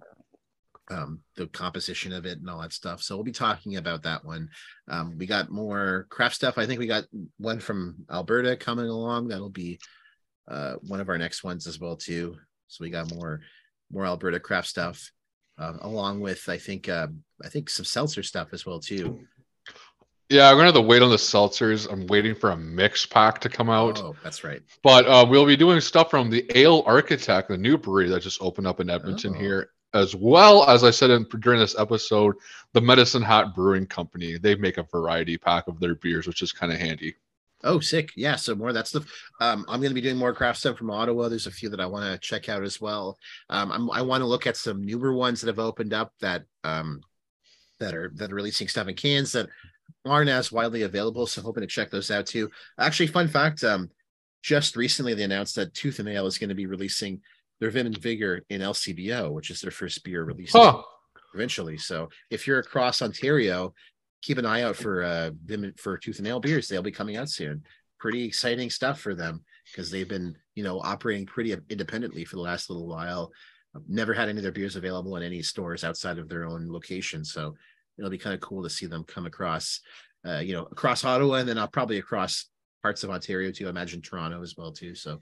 um, 0.91 1.20
the 1.36 1.47
composition 1.47 2.14
of 2.14 2.26
it 2.26 2.39
and 2.39 2.49
all 2.49 2.61
that 2.61 2.74
stuff. 2.74 3.01
So 3.01 3.16
we'll 3.16 3.24
be 3.24 3.32
talking 3.32 3.78
about 3.78 4.03
that 4.03 4.24
one. 4.24 4.49
Um, 4.88 5.18
we 5.18 5.26
got 5.26 5.49
more 5.49 6.07
craft 6.09 6.36
stuff. 6.36 6.57
I 6.57 6.66
think 6.66 6.80
we 6.80 6.88
got 6.88 7.05
one 7.38 7.59
from 7.59 8.05
Alberta 8.11 8.55
coming 8.55 8.88
along. 8.88 9.28
That'll 9.28 9.49
be 9.49 9.80
uh, 10.47 10.74
one 10.88 10.99
of 10.99 11.09
our 11.09 11.18
next 11.18 11.43
ones 11.43 11.68
as 11.68 11.80
well 11.80 11.95
too. 11.95 12.36
So 12.68 12.84
we 12.84 12.89
got 12.89 13.14
more 13.14 13.41
more 13.91 14.05
Alberta 14.05 14.39
craft 14.39 14.68
stuff, 14.68 15.11
um, 15.58 15.80
along 15.82 16.20
with 16.20 16.47
I 16.49 16.58
think 16.58 16.89
uh, 16.89 17.08
I 17.43 17.49
think 17.49 17.70
some 17.70 17.86
seltzer 17.86 18.24
stuff 18.24 18.49
as 18.54 18.66
well 18.66 18.80
too. 18.80 19.20
Yeah, 20.30 20.49
I'm 20.49 20.56
gonna 20.56 20.66
have 20.68 20.76
to 20.76 20.82
wait 20.82 21.01
on 21.01 21.10
the 21.12 21.18
seltzers. 21.18 21.91
I'm 21.91 22.08
waiting 22.08 22.34
for 22.34 22.51
a 22.51 22.58
mix 22.58 23.06
pack 23.06 23.39
to 23.41 23.49
come 23.49 23.70
out. 23.70 24.01
Oh, 24.01 24.16
that's 24.24 24.43
right. 24.43 24.62
But 24.82 25.06
uh, 25.06 25.26
we'll 25.30 25.45
be 25.45 25.58
doing 25.58 25.80
stuff 25.80 26.10
from 26.10 26.30
the 26.30 26.45
Ale 26.58 26.82
Architect, 26.88 27.49
the 27.49 27.58
new 27.58 27.78
brewery 27.78 28.10
that 28.10 28.22
just 28.22 28.41
opened 28.41 28.66
up 28.66 28.80
in 28.80 28.89
Edmonton 28.89 29.34
Oh. 29.36 29.39
here, 29.39 29.70
as 29.93 30.16
well 30.16 30.68
as 30.68 30.84
I 30.84 30.89
said 30.91 31.12
in, 31.12 31.28
during 31.39 31.60
this 31.60 31.78
episode, 31.78 32.36
the 32.72 32.82
Medicine 32.82 33.22
Hat 33.22 33.54
Brewing 33.54 33.86
Company. 33.86 34.38
They 34.38 34.56
make 34.56 34.78
a 34.78 34.84
variety 34.84 35.38
pack 35.38 35.68
of 35.68 35.80
their 35.80 35.95
beers, 35.95 36.26
which 36.26 36.41
is 36.41 36.51
kind 36.51 36.72
of 36.72 36.80
handy. 36.80 37.16
Oh, 37.64 37.80
sick. 37.80 38.11
Yeah. 38.16 38.36
So 38.36 38.55
more 38.55 38.74
that 38.74 38.88
stuff. 38.88 39.05
Um, 39.39 39.66
I'm 39.70 39.80
going 39.80 39.89
to 39.91 39.95
be 39.95 40.01
doing 40.01 40.18
more 40.18 40.34
craft 40.34 40.59
stuff 40.59 40.78
from 40.78 40.91
Ottawa. 40.91 41.30
There's 41.30 41.47
a 41.47 41.51
few 41.51 41.70
that 41.70 41.80
I 41.80 41.86
want 41.86 42.05
to 42.11 42.18
check 42.20 42.49
out 42.49 42.64
as 42.64 42.82
well. 42.82 43.18
Um, 43.49 43.72
I'm, 43.72 43.91
I 43.91 44.01
want 44.01 44.22
to 44.22 44.28
look 44.28 44.47
at 44.47 44.57
some 44.57 44.84
newer 44.86 45.14
ones 45.14 45.41
that 45.41 45.47
have 45.47 45.59
opened 45.59 45.93
up 45.93 46.11
that, 46.20 46.43
um, 46.64 47.01
that 47.80 47.93
are, 47.93 48.11
that 48.16 48.32
are 48.32 48.36
releasing 48.36 48.68
stuff 48.68 48.88
in 48.88 48.95
cans 48.95 49.32
that 49.32 49.47
aren't 50.05 50.30
as 50.30 50.51
widely 50.51 50.82
available. 50.84 51.26
So 51.26 51.41
hoping 51.41 51.61
to 51.61 51.68
check 51.68 51.89
those 51.89 52.11
out 52.11 52.26
too. 52.26 52.49
Actually, 52.80 53.07
fun 53.07 53.28
fact, 53.28 53.64
um, 53.64 53.89
just 54.41 54.76
recently 54.76 55.14
they 55.14 55.24
announced 55.24 55.55
that 55.55 55.74
Tooth 55.74 55.99
and 55.99 56.07
Nail 56.07 56.26
is 56.26 56.38
going 56.38 56.49
to 56.49 56.55
be 56.55 56.66
releasing 56.66 57.22
their 57.61 57.70
Vim 57.70 57.86
and 57.86 57.97
Vigor 57.97 58.41
in 58.49 58.59
LCBO, 58.59 59.32
which 59.32 59.49
is 59.49 59.61
their 59.61 59.72
first 59.72 60.03
beer 60.03 60.24
released 60.26 60.53
Huh. 60.53 60.82
provincially. 61.32 61.78
So 61.78 62.09
if 62.30 62.45
you're 62.45 62.59
across 62.59 63.01
Ontario, 63.01 63.74
keep 64.24 64.40
an 64.40 64.46
eye 64.46 64.64
out 64.64 64.76
for 64.76 65.04
uh 65.04 65.30
Vim 65.46 65.74
for 65.78 65.98
Tooth 65.98 66.18
and 66.18 66.26
Nail 66.26 66.40
beers. 66.40 66.68
They'll 66.68 66.82
be 66.82 66.92
coming 66.92 67.18
out 67.18 67.30
soon. 67.30 67.64
Pretty 68.00 68.24
exciting 68.24 68.70
stuff 68.70 69.00
for 69.00 69.14
them 69.14 69.44
because 69.72 69.92
they've 69.92 70.10
been, 70.10 70.36
you 70.56 70.64
know, 70.64 70.80
operating 70.80 71.26
pretty 71.26 71.56
independently 71.70 72.26
for 72.26 72.38
the 72.38 72.42
last 72.42 72.70
little 72.70 72.88
while. 72.88 73.32
Never 73.88 74.14
had 74.14 74.30
any 74.30 74.40
of 74.40 74.44
their 74.44 74.52
beers 74.52 74.76
available 74.76 75.16
in 75.18 75.24
any 75.24 75.42
stores 75.42 75.84
outside 75.84 76.18
of 76.18 76.30
their 76.30 76.46
own 76.46 76.72
location. 76.72 77.24
So 77.24 77.56
it'll 77.98 78.12
be 78.12 78.18
kind 78.18 78.34
of 78.34 78.42
cool 78.42 78.64
to 78.64 78.70
see 78.70 78.86
them 78.86 79.04
come 79.04 79.26
across, 79.26 79.80
uh, 80.28 80.40
you 80.40 80.54
know, 80.54 80.64
across 80.64 81.04
Ottawa 81.04 81.36
and 81.36 81.50
then 81.50 81.58
uh, 81.58 81.68
probably 81.68 81.98
across 81.98 82.48
parts 82.82 83.04
of 83.04 83.10
Ontario 83.10 83.52
too. 83.52 83.68
I 83.68 83.70
imagine 83.70 84.02
Toronto 84.02 84.42
as 84.42 84.56
well 84.58 84.72
too. 84.72 84.96
So, 84.96 85.22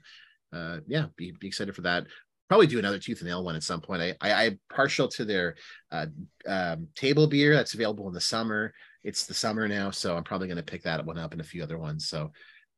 uh, 0.52 0.78
yeah, 0.86 1.06
be, 1.16 1.32
be 1.38 1.46
excited 1.46 1.74
for 1.74 1.82
that. 1.82 2.06
Probably 2.48 2.66
do 2.66 2.78
another 2.78 2.98
tooth 2.98 3.20
and 3.20 3.28
nail 3.28 3.44
one 3.44 3.56
at 3.56 3.62
some 3.62 3.80
point. 3.80 4.02
I, 4.02 4.16
I 4.20 4.44
I'm 4.44 4.60
partial 4.68 5.08
to 5.08 5.24
their 5.24 5.54
uh, 5.90 6.06
um, 6.46 6.88
table 6.94 7.26
beer 7.26 7.54
that's 7.54 7.74
available 7.74 8.08
in 8.08 8.14
the 8.14 8.20
summer. 8.20 8.74
It's 9.04 9.26
the 9.26 9.34
summer 9.34 9.66
now, 9.68 9.90
so 9.90 10.16
I'm 10.16 10.24
probably 10.24 10.46
going 10.46 10.56
to 10.56 10.62
pick 10.62 10.82
that 10.84 11.04
one 11.04 11.18
up 11.18 11.32
and 11.32 11.40
a 11.40 11.44
few 11.44 11.62
other 11.62 11.78
ones. 11.78 12.08
So 12.08 12.32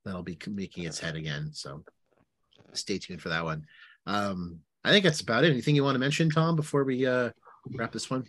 that'll 0.04 0.22
be 0.22 0.38
making 0.48 0.84
its 0.84 0.98
head 0.98 1.16
again. 1.16 1.50
So 1.52 1.84
stay 2.72 2.98
tuned 2.98 3.22
for 3.22 3.28
that 3.28 3.44
one. 3.44 3.66
Um, 4.06 4.60
I 4.84 4.90
think 4.90 5.04
that's 5.04 5.20
about 5.20 5.44
it. 5.44 5.50
Anything 5.50 5.76
you 5.76 5.84
want 5.84 5.94
to 5.94 6.00
mention, 6.00 6.30
Tom, 6.30 6.56
before 6.56 6.84
we 6.84 7.06
uh, 7.06 7.30
wrap 7.74 7.92
this 7.92 8.10
one? 8.10 8.26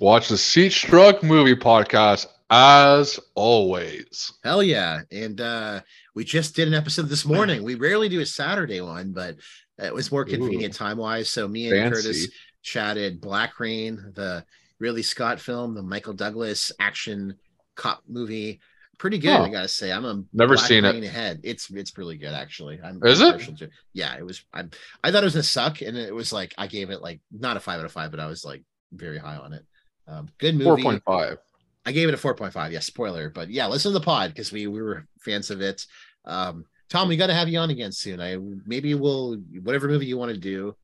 Watch 0.00 0.28
the 0.28 0.38
Seat 0.38 0.72
Struck 0.72 1.22
movie 1.22 1.54
podcast 1.54 2.26
as 2.50 3.20
always. 3.34 4.32
Hell 4.42 4.62
yeah. 4.62 5.00
And 5.10 5.40
uh 5.40 5.80
we 6.14 6.24
just 6.24 6.54
did 6.54 6.68
an 6.68 6.74
episode 6.74 7.08
this 7.08 7.24
morning. 7.24 7.62
We 7.62 7.74
rarely 7.74 8.08
do 8.08 8.20
a 8.20 8.26
Saturday 8.26 8.80
one, 8.80 9.12
but 9.12 9.36
it 9.78 9.94
was 9.94 10.12
more 10.12 10.24
convenient 10.24 10.74
time 10.74 10.98
wise. 10.98 11.28
So 11.28 11.48
me 11.48 11.68
and 11.68 11.76
Fancy. 11.76 12.02
Curtis 12.02 12.28
chatted 12.62 13.20
Black 13.20 13.58
Rain, 13.58 14.12
the 14.14 14.44
Ridley 14.78 15.02
Scott 15.02 15.40
film, 15.40 15.74
the 15.74 15.82
Michael 15.82 16.12
Douglas 16.14 16.72
action 16.78 17.36
cop 17.76 18.02
movie. 18.08 18.60
Pretty 18.98 19.18
good, 19.18 19.30
I 19.32 19.48
gotta 19.48 19.68
say. 19.68 19.90
I'm 19.90 20.04
a 20.04 20.22
Never 20.32 20.56
seen 20.56 20.84
it. 20.84 21.02
Ahead. 21.02 21.40
It's 21.42 21.68
it's 21.70 21.98
really 21.98 22.16
good 22.16 22.32
actually. 22.32 22.80
I'm 22.82 23.02
Is 23.04 23.20
it? 23.20 23.40
to- 23.58 23.70
Yeah, 23.92 24.16
it 24.16 24.24
was. 24.24 24.44
I 24.52 24.64
I 25.02 25.10
thought 25.10 25.22
it 25.22 25.26
was 25.26 25.34
gonna 25.34 25.42
suck, 25.42 25.82
and 25.82 25.96
it 25.96 26.14
was 26.14 26.32
like 26.32 26.54
I 26.56 26.68
gave 26.68 26.90
it 26.90 27.02
like 27.02 27.20
not 27.32 27.56
a 27.56 27.60
five 27.60 27.80
out 27.80 27.86
of 27.86 27.92
five, 27.92 28.12
but 28.12 28.20
I 28.20 28.26
was 28.26 28.44
like 28.44 28.62
very 28.92 29.18
high 29.18 29.36
on 29.36 29.52
it. 29.52 29.64
Um, 30.06 30.28
good 30.38 30.54
movie. 30.54 30.64
Four 30.64 30.76
point 30.78 31.02
five. 31.04 31.38
I 31.86 31.92
gave 31.92 32.08
it 32.08 32.14
a 32.14 32.16
4.5. 32.16 32.72
Yeah, 32.72 32.78
spoiler. 32.80 33.28
But 33.28 33.50
yeah, 33.50 33.66
listen 33.66 33.92
to 33.92 33.98
the 33.98 34.04
pod 34.04 34.30
because 34.30 34.50
we 34.52 34.66
we 34.66 34.80
were 34.80 35.06
fans 35.20 35.50
of 35.50 35.60
it. 35.60 35.84
Um, 36.24 36.64
Tom, 36.88 37.08
we 37.08 37.16
got 37.16 37.26
to 37.26 37.34
have 37.34 37.48
you 37.48 37.58
on 37.58 37.70
again 37.70 37.92
soon. 37.92 38.20
I 38.20 38.38
maybe 38.66 38.94
we'll 38.94 39.36
whatever 39.62 39.88
movie 39.88 40.06
you 40.06 40.16
want 40.16 40.32
to 40.32 40.38
do 40.38 40.74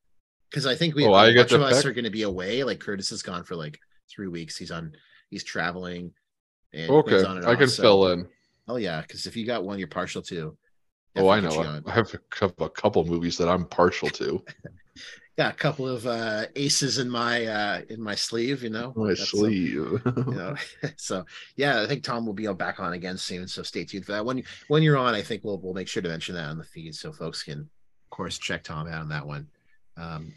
because 0.51 0.67
I 0.67 0.75
think 0.75 0.95
we 0.95 1.07
Oh, 1.07 1.15
a 1.15 1.35
bunch 1.35 1.53
of 1.53 1.63
us 1.63 1.85
are 1.85 1.93
going 1.93 2.05
to 2.05 2.11
be 2.11 2.23
away. 2.23 2.65
Like 2.65 2.81
Curtis 2.81 3.13
is 3.13 3.23
gone 3.23 3.45
for 3.45 3.57
like 3.57 3.79
three 4.11 4.29
weeks. 4.29 4.57
He's 4.57 4.71
on. 4.71 4.93
He's 5.31 5.45
traveling. 5.45 6.13
And 6.73 6.91
Okay, 6.91 7.25
and 7.25 7.47
I 7.47 7.55
can 7.55 7.69
so- 7.69 7.83
fill 7.83 8.09
in. 8.09 8.29
Oh 8.69 8.77
yeah, 8.77 9.01
because 9.01 9.27
if 9.27 9.37
you 9.37 9.47
got 9.47 9.65
one, 9.65 9.79
you're 9.79 9.89
partial 9.89 10.23
to. 10.23 10.57
Oh, 11.17 11.29
I 11.29 11.41
know. 11.41 11.81
I 11.87 11.91
have 11.93 12.15
a 12.15 12.19
couple, 12.69 13.05
movies 13.05 13.37
that 13.39 13.49
I'm 13.49 13.65
partial 13.67 14.09
to. 14.11 14.45
Got 15.39 15.55
a 15.55 15.57
couple 15.57 15.89
of 15.89 16.07
uh, 16.07 16.47
aces 16.55 16.99
in 16.99 17.09
my 17.09 17.47
uh, 17.47 17.81
in 17.89 18.03
my 18.03 18.15
sleeve. 18.15 18.63
You 18.63 18.71
know, 18.71 18.93
My 18.95 19.09
That's, 19.09 19.31
sleeve. 19.31 19.73
you 19.73 20.03
know 20.05 20.55
so 20.97 21.25
yeah 21.57 21.81
i 21.81 21.87
think 21.87 22.03
tom 22.05 22.27
will 22.27 22.35
be 22.35 22.47
back 22.53 22.79
on 22.79 22.93
again 22.93 23.17
soon 23.17 23.49
so 23.49 23.63
stay 23.63 23.85
tuned 23.85 24.05
for 24.05 24.13
that 24.13 24.25
when 24.25 24.43
when 24.69 24.83
you're 24.83 24.99
on 24.99 25.15
i 25.15 25.23
think 25.23 25.43
we'll 25.43 25.59
we'll 25.59 25.73
make 25.73 25.89
sure 25.89 26.03
to 26.03 26.09
mention 26.09 26.35
that 26.35 26.49
on 26.49 26.59
the 26.59 26.65
feed 26.65 26.95
so 26.95 27.11
folks 27.13 27.43
can 27.43 27.61
of 27.61 28.11
course 28.11 28.39
check 28.39 28.63
tom 28.63 28.87
out 28.87 29.01
on 29.01 29.09
that 29.09 29.27
one 29.27 29.47
um 29.97 30.33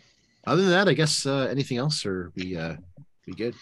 other 0.45 0.61
than 0.61 0.71
that 0.71 0.87
i 0.89 0.93
guess 0.93 1.25
uh 1.25 1.47
anything 1.49 1.77
else 1.77 2.05
or 2.05 2.31
we 2.35 2.55
uh 2.57 2.75
we 3.27 3.33
good 3.33 3.55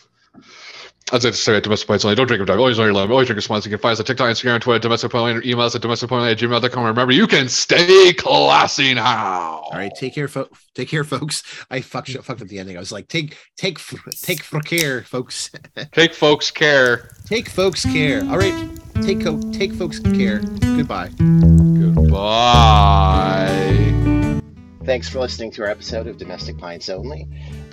As 1.12 1.26
I 1.26 1.32
say 1.32 1.58
at 1.58 1.64
Domestic 1.64 1.88
Pints 1.90 2.06
Only, 2.06 2.16
don't 2.16 2.26
drink 2.28 2.40
and 2.40 2.48
drive. 2.48 2.58
Always 2.60 2.78
know 2.78 2.86
your 2.86 2.94
limit. 2.94 3.12
Always 3.12 3.28
drink 3.28 3.36
responsibly. 3.36 3.72
You 3.72 3.78
can 3.78 3.82
find 3.82 3.92
us 3.92 4.00
at 4.00 4.06
TikTok, 4.06 4.30
Instagram, 4.30 4.62
Twitter, 4.62 4.80
Domestic 4.80 5.12
Pint 5.12 5.22
Only, 5.24 5.34
or 5.36 5.44
email 5.44 5.66
us 5.66 5.76
at 5.76 5.82
domesticpointonly 5.82 6.32
at 6.32 6.38
gmail.com. 6.38 6.84
Remember, 6.86 7.12
you 7.12 7.28
can 7.28 7.50
stay 7.50 8.14
classy 8.14 8.94
now. 8.94 9.60
all 9.66 9.72
right 9.74 9.92
take 10.00 10.14
care 10.16 10.30
fo- 10.30 10.48
take 10.74 10.88
care 10.88 11.04
folks 11.04 11.44
i 11.70 11.82
fucked, 11.82 12.12
fucked 12.24 12.42
up 12.42 12.48
the 12.48 12.60
ending 12.60 12.78
i 12.78 12.80
was 12.80 12.92
like 12.94 13.08
take 13.10 13.36
take 13.58 13.78
take 14.22 14.42
for 14.42 14.62
care 14.62 15.04
folks 15.04 15.50
Take 15.92 16.14
folks 16.14 16.50
care. 16.50 17.10
take 17.26 17.50
folks 17.50 17.84
care 17.86 18.24
all 18.30 18.38
right 18.38 18.70
take 19.02 19.20
take 19.52 19.74
folks 19.74 20.00
care 20.00 20.40
goodbye 20.40 21.10
Goodbye. 21.94 23.78
Thanks 24.84 25.08
for 25.08 25.20
listening 25.20 25.52
to 25.52 25.62
our 25.62 25.70
episode 25.70 26.08
of 26.08 26.18
Domestic 26.18 26.58
Pints 26.58 26.90
Only. 26.90 27.28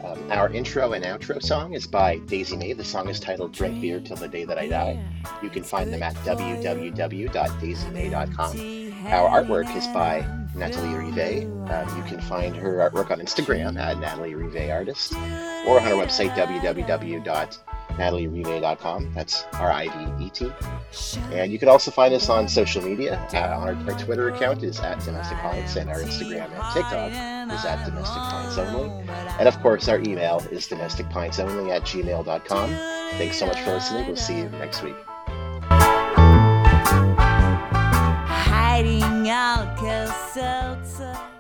Um, 0.05 0.31
our 0.31 0.53
intro 0.53 0.93
and 0.93 1.03
outro 1.05 1.43
song 1.43 1.73
is 1.73 1.87
by 1.87 2.19
Dazie 2.19 2.59
Mae. 2.59 2.75
The 2.75 2.85
song 2.85 3.09
is 3.09 3.19
titled 3.19 3.53
Drink 3.53 3.81
Beer 3.81 3.99
Till 3.99 4.17
the 4.17 4.29
Day 4.29 4.45
That 4.45 4.59
I 4.59 4.69
Die. 4.69 5.03
You 5.43 5.49
can 5.49 5.65
find 5.65 5.91
them 5.91 6.03
at 6.03 6.15
www.daziemae.com. 6.17 9.07
Our 9.07 9.43
artwork 9.43 9.75
is 9.75 9.87
by 9.89 10.27
Natalie 10.55 10.95
Rivet. 10.95 11.45
Um, 11.45 11.97
you 11.97 12.03
can 12.05 12.21
find 12.21 12.55
her 12.55 12.91
artwork 12.91 13.11
on 13.11 13.21
Instagram 13.21 13.79
at 13.79 13.99
Natalie 13.99 14.35
Rivet 14.35 14.71
Artist 14.71 15.15
or 15.15 15.81
on 15.81 15.87
our 15.87 15.95
website 15.95 16.37
natalierivet.com. 17.99 19.13
That's 19.15 19.45
R 19.55 19.71
I 19.71 19.87
D 20.19 20.25
E 20.25 20.31
T. 20.31 20.53
And 21.33 21.53
you 21.53 21.59
can 21.59 21.69
also 21.69 21.91
find 21.91 22.15
us 22.15 22.29
on 22.29 22.49
social 22.49 22.83
media. 22.83 23.19
Our, 23.35 23.75
our, 23.75 23.99
Twitter 23.99 24.29
account 24.29 24.63
is 24.63 24.81
at 24.81 25.05
Domestic 25.05 25.39
Violence, 25.39 25.77
and 25.77 25.91
our 25.91 26.01
Instagram 26.01 26.51
and 26.51 26.75
TikTok 26.75 27.11
is 27.53 27.65
at 27.65 27.85
Domestic 27.85 28.17
Violence 28.17 28.59
Only. 28.59 29.09
And 29.39 29.49
of 29.49 29.61
course, 29.61 29.89
our 29.89 29.99
email 30.01 30.39
is 30.51 30.67
domesticpintsonly 30.67 31.71
at 31.71 31.83
gmail.com. 31.83 32.71
Thanks 33.19 33.39
so 33.39 33.47
much 33.47 33.61
for 33.61 33.73
listening. 33.73 34.07
We'll 34.07 34.17
see 34.17 34.39
you 34.39 34.49
next 34.51 34.83
week. 34.83 34.97
Hiding 38.31 39.29
out, 39.29 39.77
cause 39.77 40.33
so 40.33 41.38